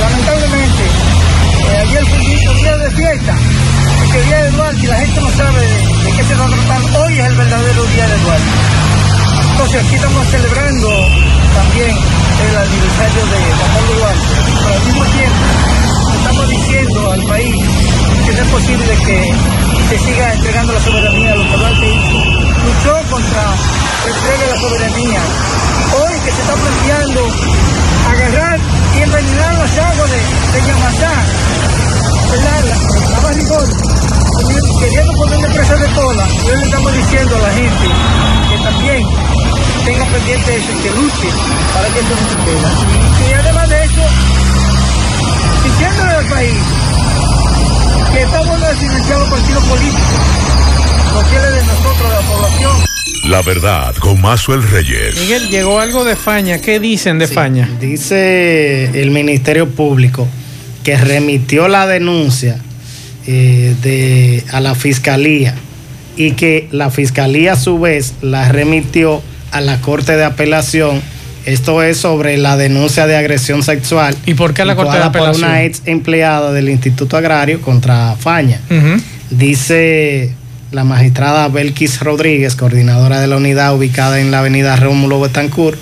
lamentablemente 0.00 0.82
eh, 0.82 1.76
ayer 1.88 2.04
fue 2.06 2.18
un 2.18 2.56
día- 2.56 2.76
de 2.78 2.90
fiesta, 2.92 3.34
el 4.14 4.26
día 4.26 4.42
de 4.44 4.50
Duarte 4.52 4.86
la 4.86 4.96
gente 5.00 5.20
no 5.20 5.30
sabe 5.30 5.60
de, 5.60 6.04
de 6.04 6.16
qué 6.16 6.22
se 6.24 6.34
va 6.34 6.44
a 6.44 6.48
tratar. 6.48 7.02
Hoy 7.02 7.12
es 7.18 7.26
el 7.26 7.34
verdadero 7.36 7.84
día 7.84 8.06
de 8.08 8.18
Duarte. 8.18 8.50
Entonces 9.52 9.84
aquí 9.84 9.94
estamos 9.96 10.26
celebrando 10.28 10.88
también 11.54 11.90
el 11.90 12.56
aniversario 12.56 13.22
de 13.26 13.40
Juan 13.58 13.98
Duarte, 13.98 14.34
pero 14.62 14.74
al 14.74 14.84
mismo 14.86 15.04
tiempo 15.04 15.44
estamos 16.16 16.48
diciendo 16.48 17.12
al 17.12 17.22
país 17.24 17.54
que 18.26 18.32
no 18.32 18.42
es 18.42 18.48
posible 18.48 18.96
que 19.06 19.34
se 19.90 19.98
siga 19.98 20.32
entregando 20.34 20.72
la 20.72 20.80
soberanía 20.80 21.32
a 21.32 21.36
lo 21.36 21.42
que 21.50 21.56
Duarte. 21.56 21.86
Luchó 22.62 22.94
contra 23.10 23.42
de 24.04 24.46
la 24.50 24.56
soberanía. 24.60 25.20
Hoy 25.94 26.20
que 26.24 26.32
se 26.32 26.40
está 26.42 26.54
planteando 26.54 27.20
agarrar 28.10 28.58
y 28.98 29.02
envenenar 29.02 29.54
las 29.58 29.78
aguas 29.78 30.10
de, 30.10 30.16
de 30.60 30.66
Yamatá. 30.66 31.12
La, 32.32 33.20
poniendo- 34.32 34.78
queriendo 34.80 35.12
ponerle 35.12 35.48
presa 35.50 35.76
de 35.76 35.88
y 36.26 36.50
hoy 36.50 36.56
le 36.56 36.64
estamos 36.64 36.92
diciendo 36.94 37.36
a 37.36 37.38
la 37.40 37.50
gente 37.52 37.86
que 38.50 38.58
también 38.64 39.02
tenga 39.84 40.04
pendiente 40.06 40.56
eso, 40.56 40.82
que 40.82 40.90
luche 40.90 41.28
para 41.74 41.88
que 41.88 42.00
eso 42.00 42.10
no 42.10 42.28
suceda. 42.28 42.70
Y, 43.28 43.32
además 43.34 43.68
de 43.68 43.84
eso, 43.84 44.02
diciéndole 45.64 46.12
al 46.14 46.26
país 46.26 46.58
que 48.12 48.22
estamos 48.22 48.60
financiados 48.78 49.28
partidos 49.30 49.64
políticos, 49.64 50.20
lo 51.14 51.22
quiere 51.28 51.50
de 51.52 51.62
nosotros, 51.64 52.08
de 52.10 52.14
la 52.16 52.22
población. 52.22 52.91
La 53.24 53.40
verdad 53.40 53.94
con 53.96 54.20
Mazuel 54.20 54.62
Reyes. 54.68 55.16
Miguel, 55.20 55.48
llegó 55.48 55.78
algo 55.78 56.04
de 56.04 56.16
Faña. 56.16 56.58
¿Qué 56.58 56.80
dicen 56.80 57.20
de 57.20 57.28
Faña? 57.28 57.68
Dice 57.80 59.00
el 59.00 59.12
Ministerio 59.12 59.68
Público 59.68 60.26
que 60.82 60.96
remitió 60.96 61.68
la 61.68 61.86
denuncia 61.86 62.56
eh, 63.26 63.76
de, 63.80 64.44
a 64.50 64.60
la 64.60 64.74
Fiscalía 64.74 65.54
y 66.16 66.32
que 66.32 66.68
la 66.72 66.90
Fiscalía 66.90 67.52
a 67.52 67.56
su 67.56 67.78
vez 67.78 68.14
la 68.22 68.48
remitió 68.50 69.22
a 69.52 69.60
la 69.60 69.80
Corte 69.80 70.16
de 70.16 70.24
Apelación. 70.24 71.00
Esto 71.46 71.82
es 71.82 71.98
sobre 71.98 72.36
la 72.38 72.56
denuncia 72.56 73.06
de 73.06 73.16
agresión 73.16 73.62
sexual. 73.62 74.16
¿Y 74.26 74.34
por 74.34 74.52
qué 74.52 74.64
la 74.64 74.74
Corte 74.74 74.92
de 74.92 74.98
incoada 74.98 75.12
por 75.12 75.20
Apelación? 75.20 75.48
una 75.48 75.62
ex 75.62 75.82
empleada 75.86 76.52
del 76.52 76.68
Instituto 76.68 77.16
Agrario 77.16 77.60
contra 77.60 78.16
Faña. 78.16 78.60
Dice 79.30 80.34
la 80.72 80.84
magistrada 80.84 81.48
Belkis 81.48 82.00
Rodríguez, 82.00 82.56
coordinadora 82.56 83.20
de 83.20 83.26
la 83.26 83.36
unidad 83.36 83.74
ubicada 83.76 84.20
en 84.20 84.30
la 84.30 84.38
avenida 84.38 84.74
Rómulo 84.76 85.20
Betancourt, 85.20 85.78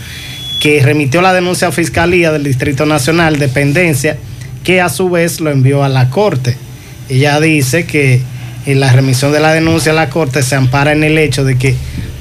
que 0.61 0.82
remitió 0.82 1.22
la 1.22 1.32
denuncia 1.32 1.68
a 1.68 1.72
Fiscalía 1.72 2.32
del 2.32 2.43
Distrito 2.45 2.86
Nacional, 2.86 3.38
dependencia, 3.38 4.16
que 4.64 4.80
a 4.80 4.88
su 4.88 5.09
vez 5.09 5.41
lo 5.41 5.51
envió 5.51 5.84
a 5.84 5.88
la 5.88 6.11
Corte. 6.11 6.57
Ella 7.09 7.41
dice 7.41 7.86
que 7.86 8.20
en 8.66 8.80
la 8.80 8.93
remisión 8.93 9.32
de 9.32 9.41
la 9.41 9.53
denuncia 9.53 9.93
a 9.93 9.95
la 9.95 10.11
Corte 10.11 10.43
se 10.43 10.55
ampara 10.57 10.93
en 10.93 11.03
el 11.05 11.18
hecho 11.18 11.45
de 11.45 11.57
que 11.57 11.74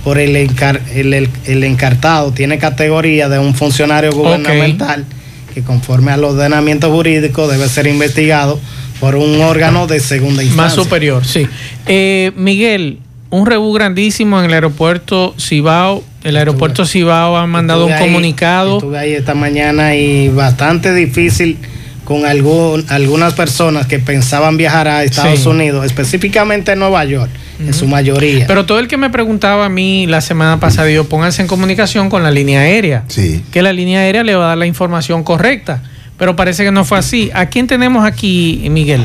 por 0.03 0.19
el, 0.19 0.35
encar- 0.35 0.79
el, 0.93 1.13
el- 1.13 1.29
el 1.45 1.63
encartado 1.63 2.31
tiene 2.31 2.57
categoría 2.59 3.27
de 3.29 3.39
un 3.39 3.53
funcionario 3.55 4.11
gubernamental 4.13 5.05
que 5.53 5.63
conforme 5.63 6.11
al 6.11 6.23
ordenamiento 6.23 6.89
jurídico 6.91 7.47
debe 7.47 7.67
ser 7.67 7.87
investigado 7.87 8.59
por 8.99 9.15
un 9.15 9.41
órgano 9.41 9.87
de 9.87 9.99
segunda 9.99 10.43
instancia. 10.43 10.63
Más 10.63 10.73
superior, 10.73 11.25
sí. 11.25 11.47
Eh, 11.85 12.31
Miguel, 12.35 12.99
un 13.29 13.45
rebú 13.45 13.71
grandísimo 13.73 14.39
en 14.39 14.45
el 14.45 14.53
aeropuerto 14.53 15.33
Cibao. 15.39 16.03
El 16.23 16.35
aeropuerto 16.35 16.85
Cibao 16.85 17.37
ha 17.37 17.47
mandado 17.47 17.85
un 17.85 17.91
Estuve 17.91 18.05
ahí- 18.05 18.11
comunicado. 18.11 18.77
Estuve 18.77 18.97
ahí 18.99 19.13
esta 19.13 19.35
mañana 19.35 19.95
y 19.95 20.27
bastante 20.29 20.93
difícil 20.93 21.57
con 22.03 22.25
algún- 22.25 22.83
algunas 22.89 23.35
personas 23.35 23.85
que 23.85 23.99
pensaban 23.99 24.57
viajar 24.57 24.87
a 24.87 25.03
Estados 25.03 25.41
Sí. 25.41 25.47
Unidos, 25.47 25.85
específicamente 25.85 26.71
en 26.71 26.79
Nueva 26.79 27.05
York, 27.05 27.29
en 27.59 27.71
su 27.73 27.87
mayoría. 27.87 28.47
Pero 28.47 28.65
todo 28.65 28.79
el 28.79 28.87
que 28.87 28.97
me 28.97 29.11
preguntaba 29.11 29.65
a 29.67 29.69
mí 29.69 30.07
la 30.07 30.19
semana 30.21 30.59
pasada, 30.59 30.87
digo, 30.87 31.03
pónganse 31.03 31.43
en 31.43 31.47
comunicación 31.47 32.09
con 32.09 32.23
la 32.23 32.31
línea 32.31 32.61
aérea. 32.61 33.03
Sí. 33.09 33.43
Que 33.51 33.61
la 33.61 33.71
línea 33.73 33.99
aérea 34.01 34.23
le 34.23 34.35
va 34.35 34.45
a 34.45 34.47
dar 34.49 34.57
la 34.57 34.65
información 34.65 35.23
correcta. 35.23 35.83
Pero 36.19 36.35
parece 36.35 36.63
que 36.63 36.71
no 36.71 36.85
fue 36.85 36.99
así. 36.99 37.31
¿A 37.33 37.47
quién 37.47 37.65
tenemos 37.67 38.05
aquí, 38.05 38.67
Miguel? 38.69 39.01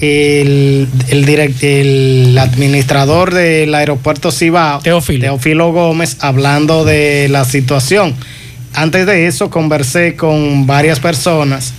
el, 0.00 0.86
el, 1.08 1.26
direct- 1.26 1.62
el 1.64 2.38
administrador 2.38 3.34
del 3.34 3.74
aeropuerto 3.74 4.30
Cibao, 4.30 4.78
Teófilo. 4.80 5.72
Gómez, 5.72 6.18
hablando 6.20 6.84
de 6.84 7.28
la 7.28 7.44
situación. 7.44 8.14
Antes 8.74 9.06
de 9.06 9.26
eso 9.26 9.50
conversé 9.50 10.14
con 10.14 10.66
varias 10.68 11.00
personas 11.00 11.72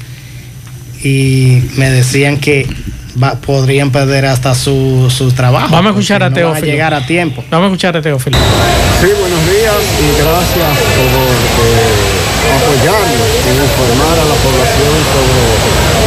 y 1.01 1.61
me 1.77 1.89
decían 1.89 2.37
que 2.37 2.67
va- 3.21 3.35
podrían 3.35 3.89
perder 3.91 4.25
hasta 4.25 4.53
su, 4.53 5.09
su 5.15 5.31
trabajo. 5.31 5.69
Vamos 5.71 5.91
a 5.91 5.91
escuchar 5.91 6.23
a 6.23 6.29
no 6.29 6.35
Teófilo. 6.35 6.65
llegar 6.67 6.93
a 6.93 7.05
tiempo. 7.05 7.41
Vamos 7.49 7.65
a 7.65 7.67
escuchar 7.69 7.95
a 7.95 8.01
Teófilo. 8.01 8.37
Sí, 8.99 9.07
buenos 9.17 9.45
días 9.45 9.75
y 10.01 10.21
gracias 10.21 10.77
por 10.95 11.05
eh, 11.05 12.18
apoyarnos 12.47 13.31
en 13.49 13.55
informar 13.59 14.15
a 14.15 14.25
la 14.25 14.37
población 14.39 14.93
sobre 15.11 15.43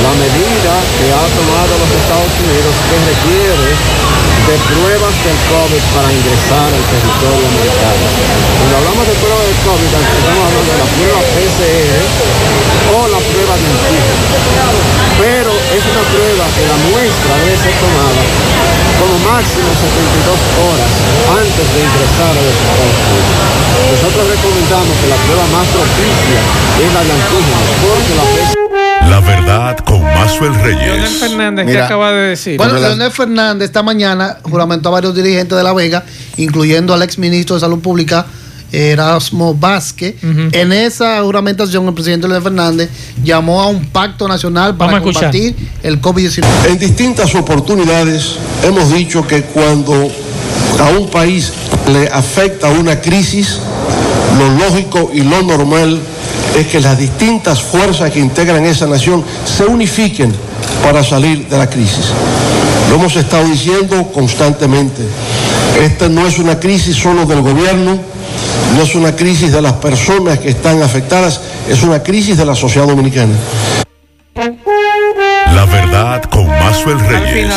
la 0.01 0.13
medida 0.17 0.73
que 0.97 1.07
ha 1.13 1.27
tomado 1.37 1.71
los 1.77 1.91
Estados 1.93 2.33
Unidos 2.41 2.73
que 2.89 2.97
requiere 3.05 3.69
de 4.43 4.57
pruebas 4.75 5.15
del 5.23 5.39
COVID 5.53 5.85
para 5.95 6.09
ingresar 6.11 6.67
al 6.67 6.85
territorio 6.91 7.47
americano. 7.47 8.05
Cuando 8.59 8.75
hablamos 8.81 9.05
de 9.07 9.15
pruebas 9.23 9.45
del 9.47 9.61
COVID, 9.63 9.91
estamos 9.93 10.43
hablando 10.43 10.71
de 10.73 10.79
la 10.83 10.89
prueba 10.99 11.21
PCR 11.37 12.03
o 12.91 12.99
la 13.07 13.21
prueba 13.23 13.55
de 13.55 13.67
antígeno. 13.71 14.25
Pero 15.21 15.53
es 15.53 15.83
una 15.87 16.05
prueba 16.11 16.45
que 16.59 16.65
la 16.67 16.79
muestra 16.91 17.33
debe 17.45 17.57
ser 17.61 17.75
tomada 17.79 18.23
como 18.99 19.15
máximo 19.31 19.67
72 19.75 20.31
horas 20.63 20.93
antes 21.39 21.67
de 21.75 21.79
ingresar 21.83 22.35
a 22.35 22.43
los 22.43 22.55
Estados. 22.55 22.99
Nosotros 23.91 24.25
recomendamos 24.27 24.95
que 24.99 25.09
la 25.11 25.19
prueba 25.27 25.47
más 25.55 25.67
propicia 25.75 26.22
la 29.09 29.21
verdad 29.21 29.79
con 29.79 30.01
Leonel 30.01 30.63
Reyes. 30.63 31.19
Fernández, 31.19 31.67
¿qué 31.67 31.73
Mira, 31.73 31.85
acaba 31.87 32.13
de 32.13 32.29
decir? 32.31 32.57
Bueno, 32.57 32.79
Leonel 32.79 33.11
Fernández 33.11 33.67
esta 33.67 33.83
mañana 33.83 34.39
juramentó 34.43 34.89
a 34.89 34.93
varios 34.93 35.15
dirigentes 35.15 35.57
de 35.57 35.63
La 35.63 35.73
Vega, 35.73 36.05
incluyendo 36.37 36.95
al 36.95 37.03
exministro 37.03 37.57
de 37.57 37.61
Salud 37.61 37.81
Pública, 37.81 38.27
Erasmo 38.73 39.55
Vázquez. 39.55 40.17
En 40.23 40.73
esa 40.73 41.23
juramentación, 41.23 41.87
el 41.87 41.95
presidente 41.95 42.27
Leonel 42.27 42.43
Fernández 42.43 42.91
llamó 43.23 43.61
a 43.61 43.69
un 43.69 43.85
pacto 43.87 44.27
nacional 44.27 44.77
para 44.77 45.01
combatir 45.01 45.55
el 45.83 46.01
COVID-19. 46.01 46.45
En 46.69 46.79
distintas 46.79 47.35
oportunidades 47.35 48.37
hemos 48.63 48.93
dicho 48.93 49.27
que 49.27 49.43
cuando 49.43 50.11
a 50.81 50.89
un 50.99 51.09
país 51.11 51.53
le 51.93 52.09
afecta 52.09 52.69
una 52.69 53.01
crisis, 53.01 53.59
lo 54.39 54.51
lógico 54.51 55.11
y 55.13 55.21
lo 55.21 55.43
normal 55.43 56.01
es 56.57 56.67
que 56.67 56.81
las 56.81 56.99
distintas 56.99 57.63
fuerzas 57.63 58.11
que 58.11 58.19
integran 58.19 58.65
esa 58.65 58.87
nación 58.87 59.25
se 59.45 59.65
unifiquen 59.65 60.35
para 60.83 61.03
salir 61.03 61.49
de 61.49 61.59
la 61.59 61.69
crisis. 61.69 62.13
Lo 62.89 62.97
hemos 62.97 63.17
estado 63.17 63.45
diciendo 63.45 64.11
constantemente. 64.13 65.03
Esta 65.81 66.09
no 66.09 66.27
es 66.27 66.39
una 66.39 66.61
crisis 66.61 66.97
solo 66.97 67.25
del 67.25 67.41
gobierno, 67.41 67.99
no 68.77 68.83
es 68.83 68.95
una 68.95 69.17
crisis 69.17 69.53
de 69.53 69.63
las 69.63 69.75
personas 69.75 70.39
que 70.39 70.51
están 70.51 70.83
afectadas, 70.83 71.41
es 71.69 71.83
una 71.83 72.03
crisis 72.03 72.37
de 72.37 72.45
la 72.45 72.55
sociedad 72.55 72.87
dominicana. 72.87 73.35
La 75.55 75.65
verdad 75.67 76.23
con 76.25 76.52
Maxwell 76.73 76.99
Reyes. 77.01 77.49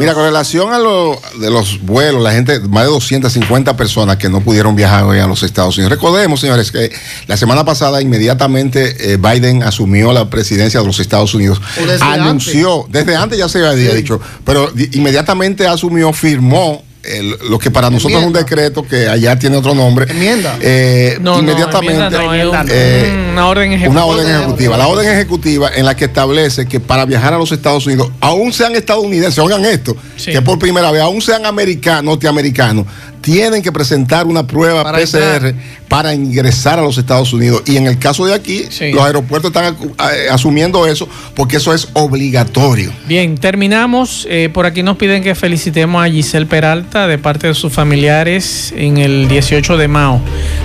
Mira, 0.00 0.14
con 0.14 0.24
relación 0.24 0.72
a 0.72 0.78
lo 0.78 1.20
de 1.40 1.50
los 1.50 1.80
vuelos, 1.82 2.22
la 2.22 2.32
gente, 2.32 2.58
más 2.60 2.84
de 2.84 2.90
250 2.90 3.76
personas 3.76 4.16
que 4.16 4.28
no 4.28 4.40
pudieron 4.40 4.74
viajar 4.74 5.04
hoy 5.04 5.18
a 5.18 5.26
los 5.26 5.42
Estados 5.42 5.76
Unidos. 5.78 5.90
Recordemos, 5.92 6.40
señores, 6.40 6.72
que 6.72 6.90
la 7.26 7.36
semana 7.36 7.64
pasada 7.64 8.00
inmediatamente 8.02 9.12
eh, 9.12 9.16
Biden 9.18 9.62
asumió 9.62 10.12
la 10.12 10.28
presidencia 10.28 10.80
de 10.80 10.86
los 10.86 10.98
Estados 10.98 11.32
Unidos. 11.34 11.60
Desde 11.76 12.04
Anunció, 12.28 12.86
desde 12.88 13.16
antes 13.16 13.38
ya 13.38 13.48
se 13.48 13.64
había 13.66 13.94
dicho, 13.94 14.20
pero 14.44 14.70
di- 14.70 14.88
inmediatamente 14.94 15.66
asumió, 15.66 16.12
firmó 16.12 16.82
el- 17.06 17.36
lo 17.48 17.58
que 17.58 17.70
para 17.70 17.90
nosotros 17.90 18.20
es 18.20 18.26
un 18.26 18.32
decreto 18.32 18.86
que 18.86 19.08
allá 19.08 19.38
tiene 19.38 19.56
otro 19.56 19.74
nombre. 19.74 20.06
Enmienda. 20.10 20.56
Eh, 20.60 21.18
No, 21.20 21.34
no, 21.34 21.38
inmediatamente. 21.40 21.94
enmienda 22.16 22.62
no, 22.64 22.70
eh, 22.70 23.28
una 23.32 23.46
orden 23.48 23.72
ejecutiva. 23.72 23.90
una 23.90 24.04
orden 24.04 24.36
ejecutiva. 24.36 24.76
La 24.76 24.86
orden 24.88 25.08
ejecutiva 25.08 25.70
en 25.74 25.84
la 25.84 25.94
que 25.96 26.06
establece 26.06 26.66
que 26.66 26.80
para 26.80 27.04
viajar 27.04 27.34
a 27.34 27.38
los 27.38 27.52
Estados 27.52 27.86
Unidos, 27.86 28.10
aún 28.20 28.52
sean 28.52 28.74
estadounidenses, 28.74 29.38
oigan 29.38 29.64
esto, 29.64 29.96
que 30.24 30.42
por 30.42 30.58
primera 30.58 30.90
vez, 30.90 31.02
aún 31.02 31.20
sean 31.22 31.46
americanos, 31.46 32.04
norteamericanos, 32.04 32.86
tienen 33.26 33.60
que 33.60 33.72
presentar 33.72 34.24
una 34.24 34.46
prueba 34.46 34.84
Para 34.84 34.98
PCR 35.00 35.52
para 35.88 36.14
ingresar 36.14 36.78
a 36.78 36.82
los 36.82 36.96
Estados 36.96 37.32
Unidos. 37.32 37.62
Y 37.66 37.76
en 37.76 37.88
el 37.88 37.98
caso 37.98 38.24
de 38.24 38.34
aquí, 38.34 38.68
los 38.92 39.02
aeropuertos 39.02 39.50
están 39.50 39.74
eh, 39.74 40.28
asumiendo 40.30 40.86
eso 40.86 41.08
porque 41.34 41.56
eso 41.56 41.74
es 41.74 41.88
obligatorio. 41.94 42.92
Bien, 43.08 43.36
terminamos. 43.36 44.28
Eh, 44.30 44.48
por 44.52 44.64
aquí 44.64 44.84
nos 44.84 44.96
piden 44.96 45.24
que 45.24 45.34
felicitemos 45.34 46.04
a 46.04 46.08
Giselle 46.08 46.46
Peralta 46.46 47.08
de 47.08 47.18
parte 47.18 47.48
de 47.48 47.54
sus 47.54 47.72
familiares 47.72 48.72
en 48.76 48.98
el 48.98 49.26
18 49.26 49.76
de 49.76 49.88
Mao. 49.88 50.20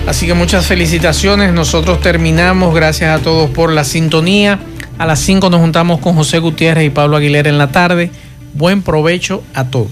Así 0.06 0.28
que 0.28 0.34
muchas 0.34 0.64
felicitaciones. 0.64 1.52
Nosotros 1.52 2.00
terminamos. 2.00 2.76
Gracias 2.76 3.18
a 3.18 3.24
todos 3.24 3.50
por 3.50 3.72
la 3.72 3.82
sintonía. 3.82 4.60
A 4.98 5.06
las 5.06 5.18
5 5.18 5.50
nos 5.50 5.60
juntamos 5.60 5.98
con 5.98 6.14
José 6.14 6.38
Gutiérrez 6.38 6.86
y 6.86 6.90
Pablo 6.90 7.16
Aguilera 7.16 7.48
en 7.48 7.58
la 7.58 7.72
tarde. 7.72 8.12
Buen 8.54 8.82
provecho 8.82 9.42
a 9.52 9.64
todos. 9.64 9.90